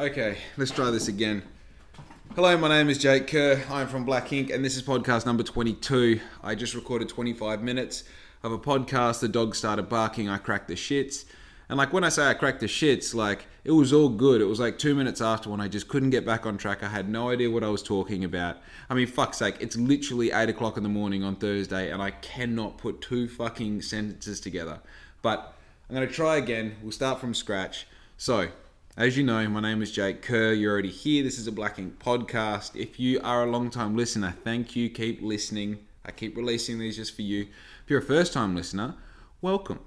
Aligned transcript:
Okay, 0.00 0.38
let's 0.56 0.70
try 0.70 0.88
this 0.88 1.08
again. 1.08 1.42
Hello, 2.34 2.56
my 2.56 2.68
name 2.68 2.88
is 2.88 2.96
Jake 2.96 3.26
Kerr. 3.26 3.62
I'm 3.68 3.86
from 3.86 4.06
Black 4.06 4.32
Ink, 4.32 4.48
and 4.48 4.64
this 4.64 4.74
is 4.74 4.82
podcast 4.82 5.26
number 5.26 5.42
22. 5.42 6.18
I 6.42 6.54
just 6.54 6.74
recorded 6.74 7.10
25 7.10 7.62
minutes 7.62 8.04
of 8.42 8.50
a 8.50 8.58
podcast. 8.58 9.20
The 9.20 9.28
dog 9.28 9.54
started 9.54 9.90
barking. 9.90 10.26
I 10.26 10.38
cracked 10.38 10.68
the 10.68 10.74
shits. 10.74 11.26
And 11.68 11.76
like 11.76 11.92
when 11.92 12.02
I 12.02 12.08
say 12.08 12.26
I 12.26 12.32
cracked 12.32 12.60
the 12.60 12.66
shits, 12.66 13.14
like 13.14 13.44
it 13.62 13.72
was 13.72 13.92
all 13.92 14.08
good. 14.08 14.40
It 14.40 14.46
was 14.46 14.58
like 14.58 14.78
two 14.78 14.94
minutes 14.94 15.20
after 15.20 15.50
when 15.50 15.60
I 15.60 15.68
just 15.68 15.86
couldn't 15.88 16.08
get 16.08 16.24
back 16.24 16.46
on 16.46 16.56
track. 16.56 16.82
I 16.82 16.88
had 16.88 17.06
no 17.06 17.28
idea 17.28 17.50
what 17.50 17.62
I 17.62 17.68
was 17.68 17.82
talking 17.82 18.24
about. 18.24 18.56
I 18.88 18.94
mean, 18.94 19.06
fuck's 19.06 19.36
sake, 19.36 19.56
it's 19.60 19.76
literally 19.76 20.32
eight 20.32 20.48
o'clock 20.48 20.78
in 20.78 20.82
the 20.82 20.88
morning 20.88 21.22
on 21.22 21.36
Thursday, 21.36 21.92
and 21.92 22.00
I 22.00 22.12
cannot 22.12 22.78
put 22.78 23.02
two 23.02 23.28
fucking 23.28 23.82
sentences 23.82 24.40
together. 24.40 24.80
But 25.20 25.54
I'm 25.90 25.94
gonna 25.94 26.06
try 26.06 26.38
again. 26.38 26.76
We'll 26.82 26.90
start 26.90 27.20
from 27.20 27.34
scratch. 27.34 27.86
So, 28.16 28.48
as 29.00 29.16
you 29.16 29.24
know, 29.24 29.48
my 29.48 29.60
name 29.60 29.80
is 29.80 29.90
Jake 29.90 30.20
Kerr. 30.20 30.52
You're 30.52 30.72
already 30.72 30.90
here. 30.90 31.22
This 31.22 31.38
is 31.38 31.46
a 31.46 31.52
Black 31.52 31.78
Ink 31.78 31.98
podcast. 31.98 32.76
If 32.76 33.00
you 33.00 33.18
are 33.24 33.44
a 33.44 33.50
long 33.50 33.70
time 33.70 33.96
listener, 33.96 34.36
thank 34.44 34.76
you. 34.76 34.90
Keep 34.90 35.22
listening. 35.22 35.78
I 36.04 36.10
keep 36.10 36.36
releasing 36.36 36.78
these 36.78 36.96
just 36.96 37.16
for 37.16 37.22
you. 37.22 37.46
If 37.82 37.88
you're 37.88 38.00
a 38.00 38.02
first 38.02 38.34
time 38.34 38.54
listener, 38.54 38.96
welcome. 39.40 39.80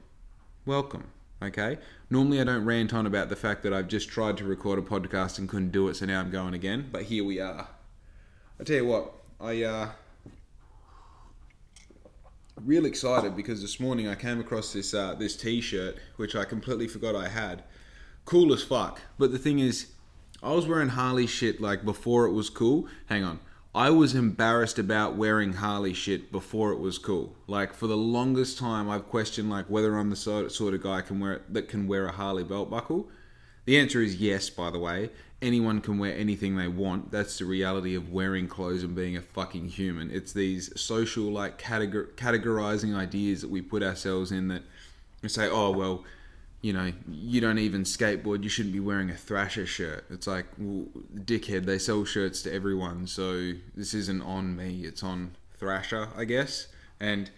Welcome. 0.65 1.11
Okay. 1.43 1.77
Normally, 2.09 2.41
I 2.41 2.43
don't 2.43 2.65
rant 2.65 2.91
on 2.91 3.05
about 3.05 3.29
the 3.29 3.35
fact 3.35 3.61
that 3.61 3.71
I've 3.71 3.87
just 3.87 4.09
tried 4.09 4.35
to 4.37 4.45
record 4.45 4.79
a 4.79 4.81
podcast 4.81 5.37
and 5.37 5.47
couldn't 5.47 5.71
do 5.71 5.89
it, 5.89 5.97
so 5.97 6.07
now 6.07 6.19
I'm 6.19 6.31
going 6.31 6.55
again. 6.55 6.89
But 6.91 7.03
here 7.03 7.23
we 7.23 7.39
are. 7.39 7.67
I 8.59 8.63
tell 8.63 8.77
you 8.77 8.87
what, 8.87 9.13
I 9.39 9.61
uh, 9.61 9.89
real 12.65 12.87
excited 12.87 13.35
because 13.35 13.61
this 13.61 13.79
morning 13.79 14.07
I 14.07 14.15
came 14.15 14.39
across 14.39 14.73
this 14.73 14.95
uh, 14.95 15.13
this 15.13 15.35
T-shirt 15.35 15.97
which 16.15 16.35
I 16.35 16.45
completely 16.45 16.87
forgot 16.87 17.15
I 17.15 17.27
had. 17.27 17.63
Cool 18.25 18.53
as 18.53 18.63
fuck. 18.63 19.01
But 19.17 19.31
the 19.31 19.37
thing 19.37 19.59
is, 19.59 19.87
I 20.41 20.51
was 20.51 20.67
wearing 20.67 20.89
Harley 20.89 21.27
shit 21.27 21.61
like 21.61 21.85
before 21.85 22.25
it 22.25 22.31
was 22.31 22.49
cool. 22.49 22.87
Hang 23.07 23.23
on. 23.23 23.39
I 23.75 23.89
was 23.89 24.13
embarrassed 24.13 24.77
about 24.77 25.15
wearing 25.15 25.53
Harley 25.53 25.93
shit 25.93 26.31
before 26.31 26.71
it 26.71 26.79
was 26.79 26.99
cool. 26.99 27.35
Like 27.47 27.73
for 27.73 27.87
the 27.87 27.97
longest 27.97 28.59
time, 28.59 28.89
I've 28.89 29.09
questioned 29.09 29.49
like 29.49 29.65
whether 29.65 29.97
I'm 29.97 30.09
the 30.11 30.15
sort 30.15 30.73
of 30.73 30.83
guy 30.83 31.01
can 31.01 31.19
wear 31.19 31.41
that 31.49 31.67
can 31.69 31.87
wear 31.87 32.05
a 32.05 32.11
Harley 32.11 32.43
belt 32.43 32.69
buckle. 32.69 33.09
The 33.65 33.79
answer 33.79 34.01
is 34.01 34.17
yes. 34.17 34.49
By 34.49 34.69
the 34.69 34.77
way, 34.77 35.09
anyone 35.41 35.81
can 35.81 35.97
wear 35.97 36.15
anything 36.15 36.55
they 36.55 36.67
want. 36.67 37.11
That's 37.11 37.39
the 37.39 37.45
reality 37.45 37.95
of 37.95 38.11
wearing 38.11 38.47
clothes 38.47 38.83
and 38.83 38.95
being 38.95 39.17
a 39.17 39.21
fucking 39.21 39.69
human. 39.69 40.11
It's 40.11 40.33
these 40.33 40.79
social 40.79 41.23
like 41.23 41.57
categor- 41.57 42.13
categorizing 42.15 42.95
ideas 42.95 43.41
that 43.41 43.49
we 43.49 43.61
put 43.61 43.81
ourselves 43.81 44.31
in 44.31 44.49
that 44.49 44.63
we 45.23 45.29
say, 45.29 45.49
oh 45.49 45.71
well 45.71 46.03
you 46.63 46.71
know, 46.71 46.93
you 47.11 47.41
don't 47.41 47.59
even 47.59 47.83
skateboard, 47.83 48.41
you 48.41 48.47
shouldn't 48.47 48.73
be 48.73 48.79
wearing 48.79 49.09
a 49.09 49.15
Thrasher 49.15 49.65
shirt. 49.65 50.05
It's 50.09 50.25
like, 50.25 50.45
well, 50.57 50.85
dickhead, 51.13 51.65
they 51.65 51.77
sell 51.77 52.05
shirts 52.05 52.41
to 52.43 52.53
everyone, 52.53 53.05
so 53.05 53.51
this 53.75 53.93
isn't 53.93 54.21
on 54.21 54.55
me, 54.55 54.85
it's 54.85 55.03
on 55.03 55.35
Thrasher, 55.57 56.07
I 56.15 56.23
guess. 56.23 56.67
And 57.01 57.29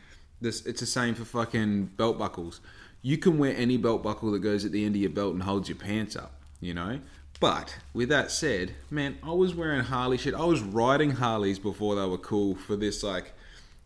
this 0.41 0.63
it's 0.67 0.79
the 0.79 0.85
same 0.85 1.15
for 1.15 1.25
fucking 1.25 1.87
belt 1.97 2.19
buckles. 2.19 2.61
You 3.01 3.17
can 3.17 3.39
wear 3.39 3.55
any 3.57 3.77
belt 3.77 4.03
buckle 4.03 4.31
that 4.31 4.39
goes 4.39 4.63
at 4.63 4.71
the 4.71 4.85
end 4.85 4.93
of 4.93 5.01
your 5.01 5.09
belt 5.09 5.33
and 5.33 5.41
holds 5.41 5.69
your 5.69 5.77
pants 5.77 6.15
up, 6.15 6.33
you 6.61 6.75
know? 6.75 6.99
But 7.39 7.75
with 7.95 8.09
that 8.09 8.29
said, 8.29 8.75
man, 8.91 9.17
I 9.23 9.31
was 9.31 9.55
wearing 9.55 9.81
Harley 9.81 10.17
shit. 10.17 10.35
I 10.35 10.45
was 10.45 10.61
riding 10.61 11.11
Harleys 11.11 11.57
before 11.57 11.95
they 11.95 12.05
were 12.05 12.19
cool 12.19 12.53
for 12.53 12.75
this 12.75 13.01
like 13.01 13.33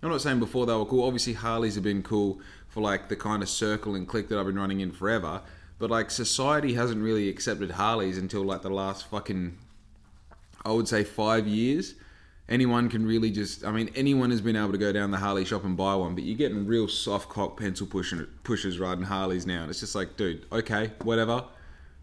I'm 0.01 0.09
not 0.09 0.21
saying 0.21 0.39
before 0.39 0.65
they 0.65 0.73
were 0.73 0.85
cool. 0.85 1.03
Obviously 1.03 1.33
Harleys 1.33 1.75
have 1.75 1.83
been 1.83 2.03
cool 2.03 2.39
for 2.80 2.83
like 2.83 3.09
the 3.09 3.16
kind 3.16 3.44
of 3.44 3.49
circle 3.49 3.95
and 3.95 4.08
click 4.08 4.30
that 4.30 4.39
I've 4.39 4.45
been 4.45 4.58
running 4.58 4.80
in 4.80 4.91
forever. 4.91 5.41
But 5.77 5.89
like 5.89 6.09
society 6.09 6.73
hasn't 6.73 7.02
really 7.02 7.30
accepted 7.30 7.72
Harleys 7.72 8.17
until 8.17 8.44
like 8.44 8.61
the 8.61 8.69
last 8.69 9.08
fucking, 9.08 9.58
I 10.66 10.72
would 10.72 10.88
say 10.88 11.03
five 11.03 11.45
years. 11.45 11.95
Anyone 12.47 12.89
can 12.89 13.05
really 13.05 13.30
just, 13.31 13.63
I 13.66 13.72
mean, 13.72 13.91
anyone 13.95 14.31
has 14.31 14.41
been 14.41 14.55
able 14.55 14.72
to 14.72 14.77
go 14.77 14.91
down 14.91 15.11
the 15.11 15.17
Harley 15.17 15.45
shop 15.45 15.63
and 15.63 15.77
buy 15.77 15.94
one, 15.95 16.16
but 16.16 16.23
you're 16.23 16.38
getting 16.38 16.66
real 16.66 16.88
soft 16.88 17.29
cock 17.29 17.59
pencil 17.59 17.85
pushing, 17.85 18.25
pushers 18.44 18.79
riding 18.79 19.03
Harleys 19.03 19.46
now. 19.46 19.61
And 19.61 19.69
it's 19.69 19.81
just 19.81 19.94
like, 19.94 20.17
dude, 20.17 20.46
okay, 20.51 20.91
whatever, 21.03 21.44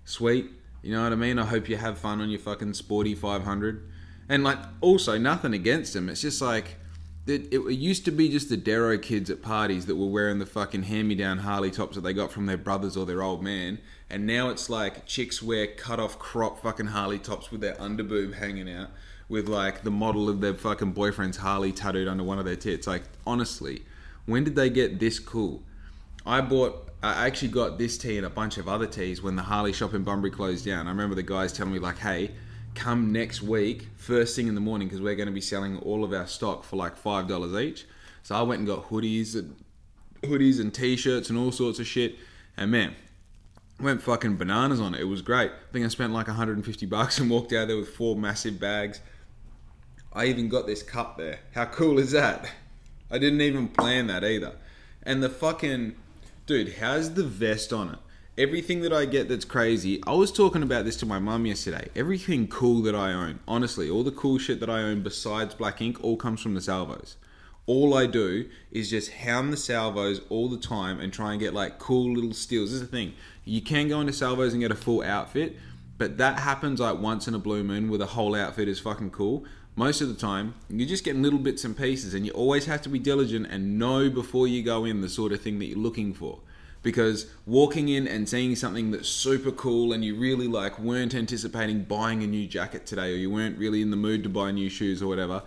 sweet. 0.05 0.51
You 0.83 0.93
know 0.93 1.03
what 1.03 1.13
I 1.13 1.17
mean? 1.17 1.39
I 1.39 1.47
hope 1.47 1.69
you 1.69 1.77
have 1.77 1.99
fun 1.99 2.21
on 2.21 2.31
your 2.31 2.39
fucking 2.39 2.75
sporty 2.75 3.15
500. 3.15 3.83
And 4.29 4.45
like, 4.45 4.59
also, 4.81 5.19
nothing 5.19 5.55
against 5.55 5.95
them. 5.95 6.09
It's 6.09 6.21
just 6.21 6.41
like, 6.41 6.77
it, 7.27 7.53
it, 7.53 7.73
used 7.73 8.05
to 8.05 8.13
be 8.13 8.29
just 8.29 8.49
the 8.49 8.57
Darrow 8.57 8.99
kids 8.99 9.31
at 9.31 9.43
parties 9.43 9.87
that 9.87 9.97
were 9.97 10.07
wearing 10.07 10.39
the 10.39 10.47
fucking 10.47 10.85
hand-me-down 10.85 11.39
Harley 11.39 11.73
tops 11.73 11.97
that 11.97 12.03
they 12.03 12.13
got 12.13 12.31
from 12.31 12.47
their 12.47 12.57
brothers 12.57 12.97
or 12.97 13.05
their 13.05 13.23
old 13.23 13.43
man, 13.43 13.79
and 14.09 14.27
now 14.27 14.49
it's 14.49 14.71
like 14.71 15.07
chicks 15.07 15.43
wear 15.43 15.67
cut-off 15.67 16.19
crop 16.21 16.63
fucking 16.63 16.87
Harley 16.87 17.19
tops 17.19 17.51
with 17.51 17.61
their 17.61 17.75
underboob 17.75 18.35
hanging 18.35 18.73
out, 18.73 18.91
with 19.29 19.49
like 19.49 19.83
the 19.83 19.91
model 19.91 20.29
of 20.29 20.41
their 20.41 20.55
fucking 20.55 20.93
boyfriend's 20.93 21.39
Harley 21.39 21.73
tattooed 21.73 22.07
under 22.07 22.23
one 22.23 22.39
of 22.39 22.45
their 22.45 22.55
tits. 22.55 22.87
Like 22.87 23.03
honestly, 23.27 23.83
when 24.27 24.45
did 24.45 24.55
they 24.55 24.71
get 24.71 25.01
this 25.01 25.19
cool? 25.19 25.63
I 26.25 26.41
bought. 26.41 26.83
I 27.03 27.27
actually 27.27 27.49
got 27.49 27.79
this 27.79 27.99
tee 27.99 28.17
and 28.17 28.27
a 28.27 28.31
bunch 28.31 28.57
of 28.57 28.69
other 28.69 28.87
tees 28.87 29.23
when 29.23 29.37
the 29.37 29.43
Harley 29.43 29.73
shop 29.73 29.95
in 29.95 30.03
Bunbury 30.03 30.31
closed 30.31 30.65
down. 30.65 30.87
I 30.87 30.91
remember 30.91 31.15
the 31.15 31.23
guys 31.23 31.53
telling 31.53 31.73
me 31.73 31.79
like, 31.79 31.99
"Hey, 31.99 32.33
come 32.77 33.13
next 33.13 33.43
week, 33.43 33.89
first 33.97 34.37
thing 34.37 34.47
in 34.47 34.55
the 34.55 34.61
morning, 34.61 34.87
because 34.87 35.01
we're 35.01 35.17
going 35.17 35.27
to 35.27 35.33
be 35.33 35.41
selling 35.41 35.79
all 35.79 36.05
of 36.05 36.13
our 36.13 36.27
stock 36.27 36.63
for 36.63 36.77
like 36.77 36.97
five 36.97 37.27
dollars 37.27 37.55
each. 37.55 37.87
So 38.23 38.37
I 38.37 38.43
went 38.43 38.61
and 38.61 38.69
got 38.69 38.89
hoodies, 38.91 39.35
and 39.35 39.57
hoodies 40.23 40.61
and 40.61 40.73
t-shirts 40.73 41.31
and 41.31 41.39
all 41.39 41.53
sorts 41.53 41.79
of 41.79 41.87
shit. 41.87 42.17
And 42.57 42.71
man, 42.71 42.95
went 43.81 44.03
fucking 44.03 44.37
bananas 44.37 44.81
on 44.81 44.95
it. 44.95 45.01
It 45.01 45.05
was 45.05 45.23
great. 45.23 45.51
I 45.51 45.73
think 45.73 45.85
I 45.85 45.89
spent 45.89 46.13
like 46.13 46.29
150 46.29 46.87
bucks 46.87 47.19
and 47.19 47.31
walked 47.31 47.53
out 47.53 47.69
there 47.69 47.77
with 47.77 47.91
four 47.91 48.17
massive 48.17 48.59
bags. 48.59 49.01
I 50.13 50.27
even 50.27 50.49
got 50.49 50.67
this 50.67 50.83
cup 50.83 51.19
there. 51.19 51.41
How 51.55 51.67
cool 51.67 51.99
is 51.99 52.13
that? 52.13 52.51
I 53.11 53.19
didn't 53.19 53.43
even 53.43 53.69
plan 53.69 54.07
that 54.07 54.25
either. 54.25 54.57
And 55.03 55.23
the 55.23 55.29
fucking 55.29 55.95
dude, 56.47 56.75
how's 56.75 57.15
the 57.15 57.25
vest 57.25 57.73
on 57.73 57.91
it? 57.91 57.99
Everything 58.39 58.83
that 58.83 58.93
I 58.93 59.07
get 59.07 59.29
that's 59.29 59.47
crazy. 59.47 60.03
I 60.07 60.13
was 60.13 60.31
talking 60.31 60.63
about 60.63 60.85
this 60.85 60.97
to 60.97 61.07
my 61.07 61.19
mum 61.19 61.47
yesterday. 61.47 61.89
Everything 61.97 62.47
cool 62.49 62.83
that 62.83 62.95
I 62.95 63.13
own, 63.13 63.41
honestly, 63.49 63.89
all 63.89 64.05
the 64.05 64.11
cool 64.11 64.39
shit 64.39 64.61
that 64.61 64.69
I 64.69 64.83
own 64.83 65.03
besides 65.03 65.55
Black 65.55 65.81
Ink, 65.81 66.03
all 66.05 66.17
comes 66.19 66.43
from 66.43 66.55
the 66.55 66.61
salvos. 66.61 67.17
All 67.65 67.95
I 67.95 68.05
do 68.07 68.49
is 68.71 68.91
just 68.91 69.11
hound 69.11 69.53
the 69.53 69.57
salvos 69.57 70.21
all 70.29 70.51
the 70.51 70.59
time 70.59 71.01
and 71.01 71.13
try 71.13 71.33
and 71.33 71.41
get 71.41 71.55
like 71.55 71.79
cool 71.79 72.13
little 72.13 72.35
steals. 72.35 72.71
This 72.71 72.83
is 72.83 72.89
the 72.89 72.95
thing. 72.95 73.15
You 73.45 73.63
can 73.63 73.89
go 73.89 74.01
into 74.01 74.13
salvos 74.13 74.53
and 74.53 74.61
get 74.61 74.71
a 74.71 74.77
full 74.77 75.03
outfit, 75.03 75.57
but 75.97 76.19
that 76.19 76.41
happens 76.41 76.79
like 76.79 76.99
once 76.99 77.27
in 77.27 77.35
a 77.35 77.39
blue 77.39 77.65
moon 77.65 77.89
where 77.89 77.99
the 77.99 78.07
whole 78.07 78.35
outfit 78.35 78.69
is 78.69 78.79
fucking 78.79 79.13
cool. 79.13 79.45
Most 79.77 80.03
of 80.03 80.09
the 80.09 80.15
time, 80.15 80.55
you're 80.69 80.89
just 80.89 81.05
getting 81.05 81.23
little 81.23 81.39
bits 81.39 81.65
and 81.65 81.77
pieces, 81.77 82.15
and 82.15 82.25
you 82.25 82.33
always 82.33 82.67
have 82.67 82.83
to 82.83 82.89
be 82.89 82.99
diligent 82.99 83.47
and 83.47 83.79
know 83.79 84.09
before 84.11 84.47
you 84.47 84.63
go 84.63 84.85
in 84.85 85.01
the 85.01 85.09
sort 85.09 85.33
of 85.33 85.41
thing 85.41 85.59
that 85.59 85.67
you're 85.67 85.79
looking 85.79 86.15
for 86.15 86.41
because 86.87 87.27
walking 87.47 87.89
in 87.89 88.07
and 88.07 88.29
seeing 88.29 88.55
something 88.55 88.93
that's 88.93 89.09
super 89.09 89.51
cool 89.51 89.93
and 89.93 90.05
you 90.05 90.15
really 90.15 90.47
like 90.47 90.79
weren't 90.79 91.17
anticipating 91.17 91.83
buying 91.83 92.23
a 92.23 92.27
new 92.29 92.47
jacket 92.47 92.87
today 92.87 93.13
or 93.13 93.17
you 93.17 93.29
weren't 93.29 93.59
really 93.59 93.83
in 93.83 93.91
the 93.91 93.97
mood 93.97 94.23
to 94.23 94.29
buy 94.29 94.53
new 94.53 94.69
shoes 94.69 95.03
or 95.03 95.09
whatever 95.09 95.43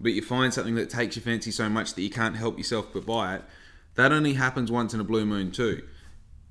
but 0.00 0.10
you 0.10 0.20
find 0.20 0.52
something 0.52 0.74
that 0.74 0.90
takes 0.90 1.14
your 1.14 1.22
fancy 1.22 1.52
so 1.52 1.68
much 1.68 1.94
that 1.94 2.02
you 2.02 2.10
can't 2.10 2.34
help 2.34 2.58
yourself 2.58 2.88
but 2.92 3.06
buy 3.06 3.36
it 3.36 3.44
that 3.94 4.10
only 4.10 4.32
happens 4.32 4.72
once 4.72 4.92
in 4.92 4.98
a 4.98 5.04
blue 5.04 5.24
moon 5.24 5.52
too 5.52 5.86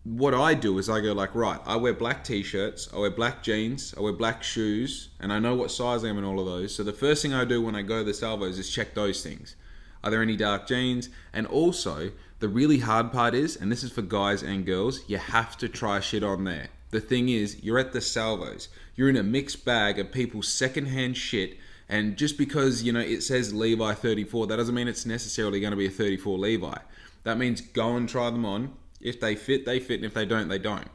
what 0.05 0.33
I 0.33 0.53
do 0.53 0.77
is 0.77 0.89
I 0.89 1.01
go 1.01 1.11
like, 1.11 1.35
right, 1.35 1.59
I 1.65 1.75
wear 1.75 1.93
black 1.93 2.23
t-shirts, 2.23 2.88
I 2.93 2.99
wear 2.99 3.11
black 3.11 3.43
jeans, 3.43 3.93
I 3.97 4.01
wear 4.01 4.13
black 4.13 4.43
shoes, 4.43 5.09
and 5.19 5.31
I 5.31 5.39
know 5.39 5.55
what 5.55 5.71
size 5.71 6.05
I 6.05 6.07
am 6.07 6.17
in 6.17 6.23
all 6.23 6.39
of 6.39 6.45
those. 6.45 6.73
So 6.73 6.83
the 6.83 6.93
first 6.93 7.21
thing 7.21 7.33
I 7.33 7.43
do 7.43 7.61
when 7.61 7.75
I 7.75 7.81
go 7.81 7.99
to 7.99 8.05
the 8.05 8.13
salvos 8.13 8.57
is 8.57 8.73
check 8.73 8.95
those 8.95 9.21
things. 9.21 9.57
Are 10.01 10.09
there 10.09 10.21
any 10.21 10.38
dark 10.38 10.67
jeans? 10.67 11.09
And 11.33 11.45
also, 11.45 12.11
the 12.39 12.50
really 12.50 12.79
hard 12.79 13.11
part 13.11 13.35
is, 13.35 13.55
and 13.55 13.72
this 13.72 13.83
is 13.83 13.91
for 13.91 14.01
guys 14.01 14.41
and 14.44 14.66
girls, 14.66 15.01
you 15.07 15.17
have 15.17 15.57
to 15.57 15.67
try 15.67 16.00
shit 16.00 16.23
on 16.23 16.45
there. 16.45 16.69
The 16.91 17.01
thing 17.01 17.29
is, 17.29 17.61
you're 17.61 17.79
at 17.79 17.94
the 17.94 18.01
salvos. 18.01 18.69
You're 18.95 19.09
in 19.09 19.17
a 19.17 19.23
mixed 19.23 19.66
bag 19.66 20.00
of 20.00 20.12
people's 20.12 20.47
secondhand 20.47 21.18
shit, 21.18 21.57
and 21.88 22.18
just 22.18 22.38
because 22.38 22.83
you 22.83 22.91
know 22.91 23.00
it 23.00 23.21
says 23.21 23.53
Levi 23.53 23.94
34, 23.94 24.47
that 24.47 24.57
doesn't 24.57 24.75
mean 24.75 24.88
it's 24.88 25.06
necessarily 25.06 25.59
going 25.59 25.71
to 25.71 25.77
be 25.77 25.88
a 25.88 25.91
34 25.91 26.38
Levi. 26.38 26.77
That 27.24 27.38
means 27.38 27.62
go 27.62 27.95
and 27.95 28.07
try 28.07 28.30
them 28.30 28.45
on. 28.45 28.74
If 29.01 29.19
they 29.19 29.36
fit, 29.36 29.65
they 29.65 29.80
fit, 29.80 29.97
and 29.97 30.06
if 30.06 30.13
they 30.13 30.25
don't, 30.25 30.47
they 30.47 30.59
don't. 30.59 30.89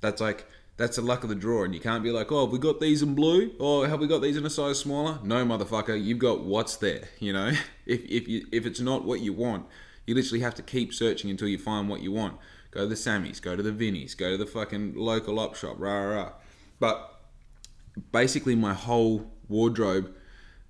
That's 0.00 0.20
like 0.20 0.46
that's 0.76 0.96
the 0.96 1.02
luck 1.02 1.22
of 1.24 1.28
the 1.28 1.34
draw, 1.34 1.64
and 1.64 1.74
you 1.74 1.80
can't 1.80 2.02
be 2.02 2.10
like, 2.10 2.32
oh, 2.32 2.46
have 2.46 2.52
we 2.52 2.58
got 2.58 2.80
these 2.80 3.02
in 3.02 3.14
blue, 3.14 3.52
or 3.58 3.88
have 3.88 4.00
we 4.00 4.06
got 4.06 4.22
these 4.22 4.36
in 4.36 4.46
a 4.46 4.50
size 4.50 4.78
smaller? 4.78 5.18
No, 5.22 5.44
motherfucker, 5.44 6.02
you've 6.02 6.18
got 6.18 6.42
what's 6.42 6.76
there. 6.76 7.08
You 7.18 7.32
know, 7.32 7.52
if 7.86 8.04
if 8.04 8.28
you 8.28 8.46
if 8.52 8.66
it's 8.66 8.80
not 8.80 9.04
what 9.04 9.20
you 9.20 9.32
want, 9.32 9.66
you 10.10 10.16
literally 10.16 10.40
have 10.40 10.56
to 10.56 10.62
keep 10.62 10.92
searching 10.92 11.30
until 11.30 11.46
you 11.46 11.56
find 11.56 11.88
what 11.88 12.02
you 12.02 12.10
want. 12.10 12.36
Go 12.72 12.80
to 12.80 12.86
the 12.88 12.96
Sammys, 12.96 13.40
go 13.40 13.54
to 13.54 13.62
the 13.62 13.70
Vinnies, 13.70 14.16
go 14.16 14.32
to 14.32 14.36
the 14.36 14.44
fucking 14.44 14.94
local 14.96 15.38
op 15.38 15.54
shop, 15.54 15.76
rah 15.78 16.00
rah 16.00 16.14
rah. 16.14 16.32
But 16.80 17.20
basically, 18.10 18.56
my 18.56 18.74
whole 18.74 19.30
wardrobe, 19.48 20.12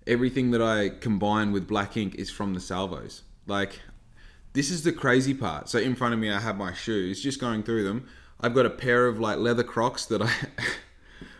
everything 0.06 0.50
that 0.50 0.60
I 0.60 0.90
combine 0.90 1.52
with 1.52 1.66
black 1.66 1.96
ink 1.96 2.16
is 2.16 2.30
from 2.30 2.52
the 2.52 2.60
salvos. 2.60 3.22
Like, 3.46 3.80
this 4.52 4.70
is 4.70 4.84
the 4.84 4.92
crazy 4.92 5.32
part. 5.32 5.70
So 5.70 5.78
in 5.78 5.94
front 5.94 6.12
of 6.12 6.20
me, 6.20 6.30
I 6.30 6.40
have 6.40 6.58
my 6.58 6.74
shoes. 6.74 7.22
Just 7.22 7.40
going 7.40 7.62
through 7.62 7.84
them, 7.84 8.06
I've 8.42 8.54
got 8.54 8.66
a 8.66 8.70
pair 8.70 9.06
of 9.06 9.18
like 9.18 9.38
leather 9.38 9.64
Crocs 9.64 10.04
that 10.06 10.20
I. 10.20 10.32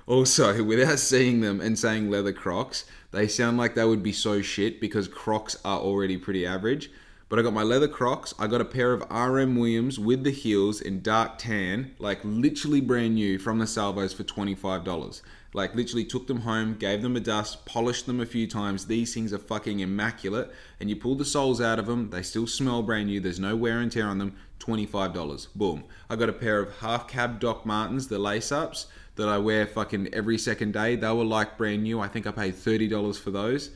Also, 0.06 0.64
without 0.64 0.98
seeing 0.98 1.40
them 1.40 1.60
and 1.60 1.78
saying 1.78 2.10
leather 2.10 2.32
Crocs, 2.32 2.84
they 3.12 3.28
sound 3.28 3.58
like 3.58 3.76
they 3.76 3.84
would 3.84 4.02
be 4.02 4.12
so 4.12 4.42
shit 4.42 4.80
because 4.80 5.06
Crocs 5.06 5.56
are 5.64 5.78
already 5.78 6.16
pretty 6.16 6.44
average. 6.44 6.90
But 7.30 7.38
I 7.38 7.42
got 7.42 7.52
my 7.52 7.62
leather 7.62 7.86
Crocs. 7.86 8.34
I 8.40 8.48
got 8.48 8.60
a 8.60 8.64
pair 8.64 8.92
of 8.92 9.08
RM 9.08 9.54
Williams 9.56 10.00
with 10.00 10.24
the 10.24 10.32
heels 10.32 10.80
in 10.80 11.00
dark 11.00 11.38
tan, 11.38 11.94
like 12.00 12.18
literally 12.24 12.80
brand 12.80 13.14
new 13.14 13.38
from 13.38 13.60
the 13.60 13.68
Salvos 13.68 14.12
for 14.12 14.24
$25. 14.24 15.22
Like 15.54 15.76
literally 15.76 16.04
took 16.04 16.26
them 16.26 16.40
home, 16.40 16.74
gave 16.74 17.02
them 17.02 17.14
a 17.14 17.20
dust, 17.20 17.64
polished 17.66 18.06
them 18.06 18.20
a 18.20 18.26
few 18.26 18.48
times. 18.48 18.86
These 18.86 19.14
things 19.14 19.32
are 19.32 19.38
fucking 19.38 19.78
immaculate. 19.78 20.52
And 20.80 20.90
you 20.90 20.96
pull 20.96 21.14
the 21.14 21.24
soles 21.24 21.60
out 21.60 21.78
of 21.78 21.86
them, 21.86 22.10
they 22.10 22.22
still 22.22 22.48
smell 22.48 22.82
brand 22.82 23.06
new. 23.06 23.20
There's 23.20 23.38
no 23.38 23.54
wear 23.54 23.78
and 23.78 23.92
tear 23.92 24.08
on 24.08 24.18
them. 24.18 24.36
$25. 24.58 25.54
Boom. 25.54 25.84
I 26.10 26.16
got 26.16 26.28
a 26.28 26.32
pair 26.34 26.58
of 26.58 26.78
half 26.78 27.06
cab 27.06 27.38
Doc 27.38 27.64
Martens, 27.64 28.08
the 28.08 28.18
lace 28.18 28.50
ups 28.50 28.86
that 29.14 29.28
I 29.28 29.38
wear 29.38 29.68
fucking 29.68 30.12
every 30.12 30.36
second 30.36 30.72
day. 30.72 30.96
They 30.96 31.12
were 31.12 31.24
like 31.24 31.56
brand 31.56 31.84
new. 31.84 32.00
I 32.00 32.08
think 32.08 32.26
I 32.26 32.32
paid 32.32 32.54
$30 32.54 33.18
for 33.20 33.30
those. 33.30 33.70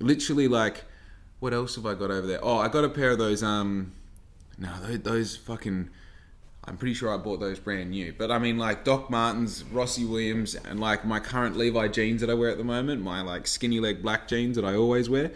Literally 0.00 0.48
like 0.48 0.84
what 1.40 1.52
else 1.52 1.76
have 1.76 1.86
I 1.86 1.94
got 1.94 2.10
over 2.10 2.26
there? 2.26 2.42
Oh, 2.42 2.58
I 2.58 2.68
got 2.68 2.84
a 2.84 2.88
pair 2.88 3.10
of 3.10 3.18
those. 3.18 3.42
Um, 3.42 3.92
no, 4.58 4.70
those, 4.80 5.00
those 5.00 5.36
fucking. 5.36 5.90
I'm 6.68 6.76
pretty 6.76 6.94
sure 6.94 7.14
I 7.14 7.16
bought 7.16 7.38
those 7.38 7.60
brand 7.60 7.90
new. 7.90 8.12
But 8.16 8.32
I 8.32 8.38
mean, 8.38 8.58
like 8.58 8.84
Doc 8.84 9.08
Martens, 9.08 9.62
Rossi 9.64 10.04
Williams, 10.04 10.56
and 10.56 10.80
like 10.80 11.04
my 11.04 11.20
current 11.20 11.56
Levi 11.56 11.88
jeans 11.88 12.20
that 12.22 12.30
I 12.30 12.34
wear 12.34 12.50
at 12.50 12.58
the 12.58 12.64
moment, 12.64 13.02
my 13.02 13.22
like 13.22 13.46
skinny 13.46 13.78
leg 13.78 14.02
black 14.02 14.26
jeans 14.26 14.56
that 14.56 14.64
I 14.64 14.74
always 14.74 15.08
wear, 15.08 15.30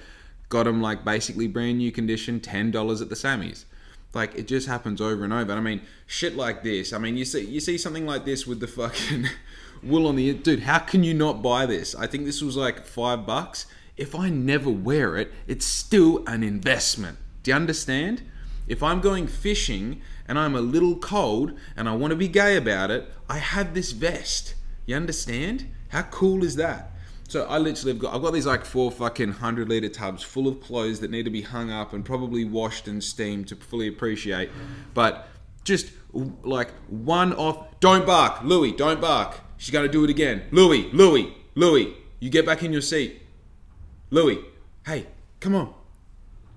got 0.48 0.64
them 0.64 0.82
like 0.82 1.04
basically 1.04 1.46
brand 1.46 1.78
new 1.78 1.92
condition, 1.92 2.40
ten 2.40 2.70
dollars 2.70 3.00
at 3.00 3.10
the 3.10 3.14
Sammys. 3.14 3.64
Like 4.12 4.34
it 4.34 4.48
just 4.48 4.66
happens 4.66 5.00
over 5.00 5.22
and 5.22 5.32
over. 5.32 5.52
I 5.52 5.60
mean, 5.60 5.82
shit 6.06 6.36
like 6.36 6.64
this. 6.64 6.92
I 6.92 6.98
mean, 6.98 7.16
you 7.16 7.24
see, 7.24 7.44
you 7.44 7.60
see 7.60 7.78
something 7.78 8.06
like 8.06 8.24
this 8.24 8.46
with 8.46 8.58
the 8.58 8.66
fucking 8.66 9.26
wool 9.84 10.08
on 10.08 10.16
the 10.16 10.32
dude. 10.32 10.60
How 10.60 10.80
can 10.80 11.04
you 11.04 11.14
not 11.14 11.42
buy 11.42 11.66
this? 11.66 11.94
I 11.94 12.08
think 12.08 12.24
this 12.24 12.42
was 12.42 12.56
like 12.56 12.84
five 12.86 13.24
bucks 13.24 13.66
if 14.00 14.14
I 14.14 14.30
never 14.30 14.70
wear 14.70 15.18
it, 15.18 15.30
it's 15.46 15.66
still 15.66 16.24
an 16.26 16.42
investment. 16.42 17.18
Do 17.42 17.50
you 17.50 17.54
understand? 17.54 18.22
If 18.66 18.82
I'm 18.82 19.02
going 19.02 19.26
fishing 19.26 20.00
and 20.26 20.38
I'm 20.38 20.54
a 20.54 20.60
little 20.62 20.96
cold 20.96 21.52
and 21.76 21.86
I 21.86 21.94
want 21.94 22.12
to 22.12 22.16
be 22.16 22.26
gay 22.26 22.56
about 22.56 22.90
it, 22.90 23.12
I 23.28 23.36
have 23.36 23.74
this 23.74 23.92
vest. 23.92 24.54
You 24.86 24.96
understand? 24.96 25.66
How 25.88 26.02
cool 26.02 26.42
is 26.42 26.56
that? 26.56 26.92
So 27.28 27.46
I 27.46 27.58
literally 27.58 27.92
have 27.92 28.00
got 28.00 28.14
I've 28.14 28.22
got 28.22 28.32
these 28.32 28.46
like 28.46 28.64
four 28.64 28.90
fucking 28.90 29.32
hundred 29.32 29.68
liter 29.68 29.88
tubs 29.88 30.22
full 30.22 30.48
of 30.48 30.60
clothes 30.60 31.00
that 31.00 31.10
need 31.10 31.24
to 31.24 31.30
be 31.30 31.42
hung 31.42 31.70
up 31.70 31.92
and 31.92 32.04
probably 32.04 32.44
washed 32.44 32.88
and 32.88 33.04
steamed 33.04 33.48
to 33.48 33.56
fully 33.56 33.86
appreciate. 33.86 34.50
But 34.94 35.28
just 35.62 35.92
like 36.42 36.70
one 36.88 37.34
off. 37.34 37.78
Don't 37.80 38.06
bark, 38.06 38.42
Louis. 38.44 38.72
Don't 38.72 39.00
bark. 39.00 39.40
She's 39.58 39.70
gonna 39.70 39.88
do 39.88 40.04
it 40.04 40.10
again. 40.10 40.42
Louis, 40.50 40.90
Louis, 40.90 41.34
Louis. 41.54 41.94
You 42.18 42.30
get 42.30 42.46
back 42.46 42.62
in 42.62 42.72
your 42.72 42.82
seat. 42.82 43.19
Louis, 44.12 44.40
hey, 44.86 45.06
come 45.38 45.54
on. 45.54 45.72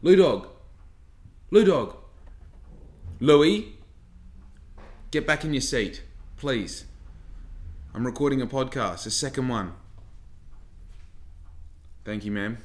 Lou 0.01 0.15
Dog. 0.15 0.47
Lou 1.51 1.63
Dog. 1.63 1.95
Louis, 3.19 3.75
get 5.11 5.27
back 5.27 5.45
in 5.45 5.53
your 5.53 5.61
seat, 5.61 6.01
please. 6.35 6.85
I'm 7.93 8.07
recording 8.07 8.41
a 8.41 8.47
podcast, 8.47 9.05
a 9.05 9.11
second 9.11 9.49
one. 9.49 9.73
Thank 12.03 12.25
you, 12.25 12.31
ma'am. 12.31 12.57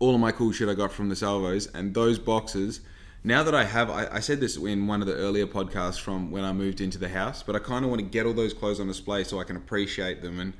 All 0.00 0.14
of 0.14 0.20
my 0.20 0.32
cool 0.32 0.52
shit 0.52 0.68
I 0.68 0.74
got 0.74 0.92
from 0.92 1.08
the 1.08 1.16
salvos, 1.16 1.66
and 1.68 1.94
those 1.94 2.18
boxes. 2.18 2.80
Now 3.24 3.42
that 3.42 3.54
I 3.54 3.64
have, 3.64 3.88
I, 3.88 4.06
I 4.12 4.20
said 4.20 4.38
this 4.38 4.58
in 4.58 4.86
one 4.86 5.00
of 5.00 5.06
the 5.06 5.14
earlier 5.14 5.46
podcasts 5.46 5.98
from 5.98 6.30
when 6.30 6.44
I 6.44 6.52
moved 6.52 6.82
into 6.82 6.98
the 6.98 7.08
house, 7.08 7.42
but 7.42 7.56
I 7.56 7.60
kind 7.60 7.86
of 7.86 7.90
want 7.90 8.00
to 8.00 8.06
get 8.06 8.26
all 8.26 8.34
those 8.34 8.52
clothes 8.52 8.80
on 8.80 8.86
display 8.86 9.24
so 9.24 9.40
I 9.40 9.44
can 9.44 9.56
appreciate 9.56 10.20
them 10.20 10.40
and 10.40 10.52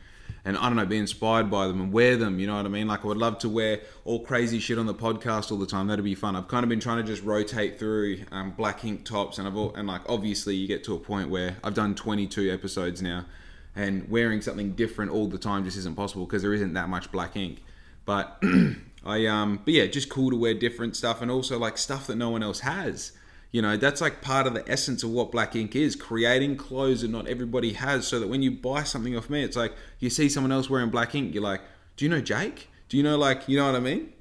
and 0.47 0.57
I 0.57 0.69
don't 0.69 0.77
know, 0.77 0.87
be 0.87 0.97
inspired 0.97 1.51
by 1.51 1.67
them 1.67 1.81
and 1.81 1.93
wear 1.93 2.17
them. 2.17 2.39
You 2.39 2.47
know 2.47 2.57
what 2.57 2.67
I 2.67 2.69
mean? 2.69 2.87
Like 2.87 3.05
I 3.05 3.09
would 3.09 3.17
love 3.17 3.41
to 3.41 3.49
wear 3.49 3.81
all 4.05 4.21
crazy 4.21 4.61
shit 4.61 4.79
on 4.79 4.87
the 4.87 4.95
podcast 4.95 5.51
all 5.51 5.59
the 5.59 5.67
time. 5.67 5.89
That'd 5.89 6.05
be 6.05 6.15
fun. 6.15 6.37
I've 6.37 6.47
kind 6.47 6.63
of 6.63 6.69
been 6.69 6.79
trying 6.79 6.99
to 6.99 7.03
just 7.03 7.25
rotate 7.25 7.81
through 7.81 8.21
um, 8.31 8.53
black 8.53 8.85
ink 8.85 9.05
tops, 9.05 9.39
and 9.39 9.49
I've 9.49 9.57
all, 9.57 9.75
and 9.75 9.89
like 9.89 10.03
obviously 10.09 10.55
you 10.55 10.69
get 10.69 10.85
to 10.85 10.95
a 10.95 11.01
point 11.01 11.31
where 11.31 11.57
I've 11.65 11.75
done 11.75 11.97
22 11.97 12.53
episodes 12.53 13.03
now, 13.03 13.25
and 13.75 14.09
wearing 14.09 14.41
something 14.41 14.75
different 14.75 15.11
all 15.11 15.27
the 15.27 15.37
time 15.37 15.65
just 15.65 15.77
isn't 15.79 15.97
possible 15.97 16.27
because 16.27 16.43
there 16.43 16.55
isn't 16.55 16.75
that 16.75 16.89
much 16.89 17.11
black 17.11 17.37
ink. 17.37 17.65
But 18.05 18.41
I 19.05 19.27
um, 19.27 19.63
but 19.65 19.75
yeah, 19.75 19.87
just 19.87 20.09
cool 20.09 20.31
to 20.31 20.37
wear 20.37 20.55
different 20.55 20.95
stuff 20.95 21.23
and 21.23 21.29
also 21.29 21.59
like 21.59 21.77
stuff 21.77 22.07
that 22.07 22.15
no 22.15 22.31
one 22.31 22.45
else 22.45 22.61
has. 22.61 23.11
You 23.53 23.63
know, 23.63 23.77
that's 23.77 24.01
like 24.01 24.21
part 24.21 24.47
of 24.47 24.55
the 24.55 24.69
essence 24.71 25.03
of 25.03 25.11
what 25.11 25.33
Black 25.33 25.57
Ink 25.57 25.75
is 25.75 25.97
creating 25.97 26.57
clothes 26.57 27.03
that 27.03 27.11
not 27.11 27.27
everybody 27.27 27.73
has 27.73 28.07
so 28.07 28.21
that 28.21 28.29
when 28.29 28.43
you 28.43 28.51
buy 28.51 28.83
something 28.83 29.17
off 29.17 29.31
me, 29.31 29.43
it's 29.43 29.57
like 29.57 29.73
you 29.99 30.11
see 30.11 30.29
someone 30.29 30.53
else 30.53 30.69
wearing 30.69 30.91
Black 30.91 31.15
Ink, 31.15 31.33
you're 31.33 31.43
like, 31.43 31.63
do 31.97 32.05
you 32.05 32.11
know 32.11 32.21
Jake? 32.21 32.69
Do 32.89 32.97
you 32.97 33.03
know, 33.03 33.17
like, 33.17 33.49
you 33.49 33.57
know 33.57 33.67
what 33.67 33.77
I 33.77 33.81
mean? 33.81 34.13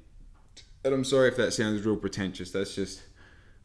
And 0.84 0.94
I'm 0.94 1.04
sorry 1.04 1.28
if 1.28 1.36
that 1.36 1.52
sounds 1.52 1.84
real 1.84 1.96
pretentious. 1.96 2.50
That's 2.50 2.74
just, 2.74 3.02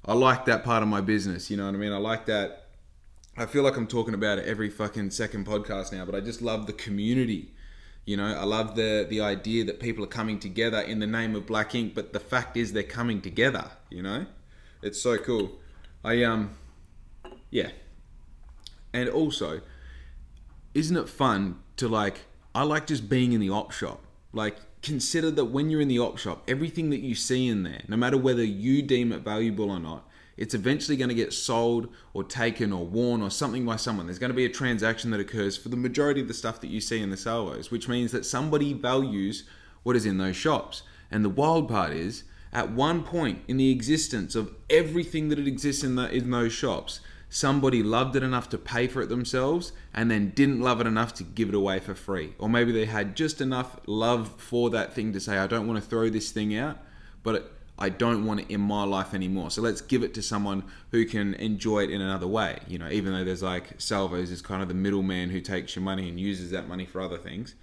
I 0.06 0.14
like 0.14 0.46
that 0.46 0.64
part 0.64 0.84
of 0.84 0.90
my 0.90 1.02
business. 1.02 1.50
You 1.50 1.58
know 1.58 1.66
what 1.66 1.76
I 1.76 1.78
mean? 1.78 1.94
I 1.94 1.98
like 1.98 2.26
that. 2.26 2.68
I 3.38 3.46
feel 3.46 3.64
like 3.64 3.78
I'm 3.78 3.88
talking 3.88 4.14
about 4.14 4.40
it 4.40 4.46
every 4.46 4.70
fucking 4.70 5.12
second 5.12 5.46
podcast 5.46 5.94
now, 5.94 6.06
but 6.06 6.16
I 6.16 6.20
just 6.20 6.42
love 6.42 6.68
the 6.68 6.74
community. 6.74 7.54
You 8.06 8.18
know, 8.18 8.26
I 8.26 8.44
love 8.44 8.76
the 8.76 9.06
the 9.08 9.22
idea 9.22 9.64
that 9.66 9.80
people 9.80 10.04
are 10.04 10.08
coming 10.08 10.40
together 10.40 10.82
in 10.82 11.00
the 11.00 11.08
name 11.08 11.36
of 11.36 11.46
Black 11.46 11.76
Ink, 11.76 11.94
but 11.94 12.14
the 12.14 12.20
fact 12.20 12.58
is 12.58 12.74
they're 12.74 12.84
coming 12.84 13.22
together. 13.22 13.72
You 13.90 14.02
know, 14.02 14.26
it's 14.82 15.02
so 15.02 15.18
cool. 15.18 15.60
I 16.04 16.24
um, 16.24 16.58
yeah, 17.50 17.70
and 18.94 19.10
also, 19.10 19.62
isn't 20.74 20.98
it 20.98 21.10
fun 21.10 21.60
to 21.78 21.88
like? 21.88 22.22
I 22.54 22.64
like 22.64 22.88
just 22.88 23.10
being 23.10 23.34
in 23.34 23.40
the 23.40 23.50
op 23.50 23.72
shop. 23.72 24.02
Like, 24.34 24.58
consider 24.82 25.32
that 25.32 25.46
when 25.46 25.70
you're 25.70 25.82
in 25.82 25.88
the 25.88 26.00
op 26.00 26.18
shop, 26.18 26.44
everything 26.48 26.90
that 26.90 27.00
you 27.00 27.16
see 27.16 27.48
in 27.48 27.64
there, 27.64 27.82
no 27.88 27.98
matter 27.98 28.18
whether 28.18 28.44
you 28.44 28.82
deem 28.82 29.12
it 29.12 29.22
valuable 29.22 29.70
or 29.70 29.80
not, 29.80 30.08
it's 30.38 30.54
eventually 30.54 30.98
going 30.98 31.10
to 31.10 31.16
get 31.16 31.34
sold 31.34 31.90
or 32.14 32.24
taken 32.24 32.74
or 32.74 32.86
worn 32.86 33.22
or 33.22 33.30
something 33.30 33.66
by 33.66 33.76
someone. 33.76 34.08
There's 34.08 34.20
going 34.20 34.32
to 34.32 34.36
be 34.36 34.46
a 34.46 34.50
transaction 34.50 35.12
that 35.12 35.20
occurs 35.20 35.58
for 35.58 35.70
the 35.70 35.78
majority 35.78 36.22
of 36.22 36.28
the 36.28 36.34
stuff 36.34 36.62
that 36.62 36.70
you 36.70 36.82
see 36.82 37.02
in 37.02 37.10
the 37.10 37.18
salvos, 37.18 37.72
which 37.72 37.88
means 37.88 38.12
that 38.12 38.26
somebody 38.26 38.74
values 38.74 39.44
what 39.84 39.96
is 39.96 40.06
in 40.06 40.18
those 40.18 40.36
shops. 40.36 40.84
And 41.12 41.24
the 41.24 41.30
wild 41.30 41.68
part 41.68 41.92
is, 41.92 42.24
at 42.54 42.72
one 42.72 43.04
point 43.04 43.42
in 43.48 43.58
the 43.58 43.72
existence 43.72 44.36
of 44.36 44.54
everything 44.70 45.30
that 45.30 45.40
exists 45.40 45.84
in, 45.84 45.96
the, 45.96 46.10
in 46.10 46.32
those 46.32 46.52
shops, 46.52 47.00
somebody 47.30 47.82
loved 47.82 48.16
it 48.16 48.24
enough 48.24 48.50
to 48.50 48.58
pay 48.58 48.88
for 48.88 49.02
it 49.02 49.08
themselves 49.08 49.72
and 49.94 50.12
then 50.12 50.32
didn't 50.32 50.60
love 50.60 50.82
it 50.82 50.88
enough 50.88 51.14
to 51.14 51.24
give 51.24 51.48
it 51.48 51.56
away 51.56 51.80
for 51.80 51.96
free. 51.96 52.34
Or 52.38 52.50
maybe 52.50 52.74
they 52.74 52.86
had 52.86 53.16
just 53.16 53.40
enough 53.40 53.80
love 53.88 54.34
for 54.38 54.70
that 54.72 54.94
thing 54.94 55.14
to 55.14 55.20
say, 55.20 55.38
I 55.38 55.48
don't 55.48 55.66
want 55.66 55.82
to 55.82 55.90
throw 55.90 56.10
this 56.10 56.32
thing 56.32 56.56
out, 56.56 56.78
but 57.24 57.54
I 57.80 57.88
don't 57.90 58.26
want 58.26 58.42
it 58.42 58.50
in 58.50 58.60
my 58.60 58.84
life 58.84 59.14
anymore. 59.14 59.50
So 59.50 59.62
let's 59.62 59.82
give 59.82 60.04
it 60.04 60.14
to 60.16 60.22
someone 60.22 60.64
who 60.92 61.06
can 61.06 61.34
enjoy 61.36 61.86
it 61.86 61.90
in 61.90 62.02
another 62.02 62.28
way. 62.28 62.60
You 62.68 62.78
know, 62.78 62.90
even 62.90 63.14
though 63.14 63.24
there's 63.24 63.42
like 63.42 63.80
salvos 63.80 64.30
is 64.30 64.42
kind 64.42 64.62
of 64.62 64.68
the 64.68 64.74
middleman 64.74 65.30
who 65.30 65.40
takes 65.40 65.76
your 65.76 65.84
money 65.84 66.10
and 66.10 66.20
uses 66.20 66.52
that 66.52 66.68
money 66.68 66.86
for 66.86 67.02
other 67.02 67.18
things. 67.18 67.56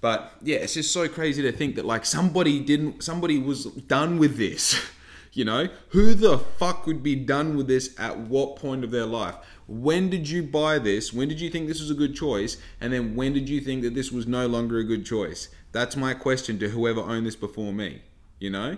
But 0.00 0.32
yeah, 0.42 0.58
it's 0.58 0.74
just 0.74 0.92
so 0.92 1.08
crazy 1.08 1.42
to 1.42 1.52
think 1.52 1.76
that 1.76 1.84
like 1.84 2.06
somebody 2.06 2.60
didn't, 2.60 3.02
somebody 3.02 3.38
was 3.38 3.66
done 3.66 4.18
with 4.18 4.36
this. 4.36 4.80
You 5.32 5.44
know, 5.44 5.68
who 5.90 6.14
the 6.14 6.38
fuck 6.38 6.88
would 6.88 7.04
be 7.04 7.14
done 7.14 7.56
with 7.56 7.68
this 7.68 7.94
at 8.00 8.18
what 8.18 8.56
point 8.56 8.82
of 8.82 8.90
their 8.90 9.06
life? 9.06 9.36
When 9.68 10.10
did 10.10 10.28
you 10.28 10.42
buy 10.42 10.80
this? 10.80 11.12
When 11.12 11.28
did 11.28 11.40
you 11.40 11.50
think 11.50 11.68
this 11.68 11.80
was 11.80 11.88
a 11.90 11.94
good 11.94 12.16
choice? 12.16 12.56
And 12.80 12.92
then 12.92 13.14
when 13.14 13.32
did 13.32 13.48
you 13.48 13.60
think 13.60 13.82
that 13.82 13.94
this 13.94 14.10
was 14.10 14.26
no 14.26 14.48
longer 14.48 14.78
a 14.78 14.84
good 14.84 15.06
choice? 15.06 15.48
That's 15.70 15.96
my 15.96 16.14
question 16.14 16.58
to 16.58 16.70
whoever 16.70 17.00
owned 17.00 17.26
this 17.26 17.36
before 17.36 17.72
me. 17.72 18.02
You 18.40 18.50
know? 18.50 18.76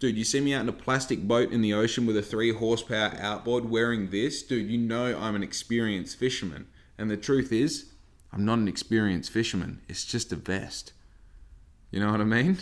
Dude, 0.00 0.16
you 0.16 0.24
see 0.24 0.40
me 0.40 0.52
out 0.52 0.62
in 0.62 0.68
a 0.68 0.72
plastic 0.72 1.28
boat 1.28 1.52
in 1.52 1.62
the 1.62 1.72
ocean 1.72 2.06
with 2.06 2.16
a 2.16 2.22
three 2.22 2.52
horsepower 2.52 3.16
outboard 3.20 3.70
wearing 3.70 4.10
this? 4.10 4.42
Dude, 4.42 4.68
you 4.68 4.78
know 4.78 5.16
I'm 5.16 5.36
an 5.36 5.44
experienced 5.44 6.18
fisherman. 6.18 6.66
And 6.98 7.08
the 7.08 7.16
truth 7.16 7.52
is, 7.52 7.92
I'm 8.34 8.44
not 8.44 8.58
an 8.58 8.66
experienced 8.66 9.30
fisherman. 9.30 9.80
It's 9.88 10.04
just 10.04 10.32
a 10.32 10.36
vest. 10.36 10.92
You 11.92 12.00
know 12.00 12.10
what 12.10 12.20
I 12.20 12.24
mean? 12.24 12.58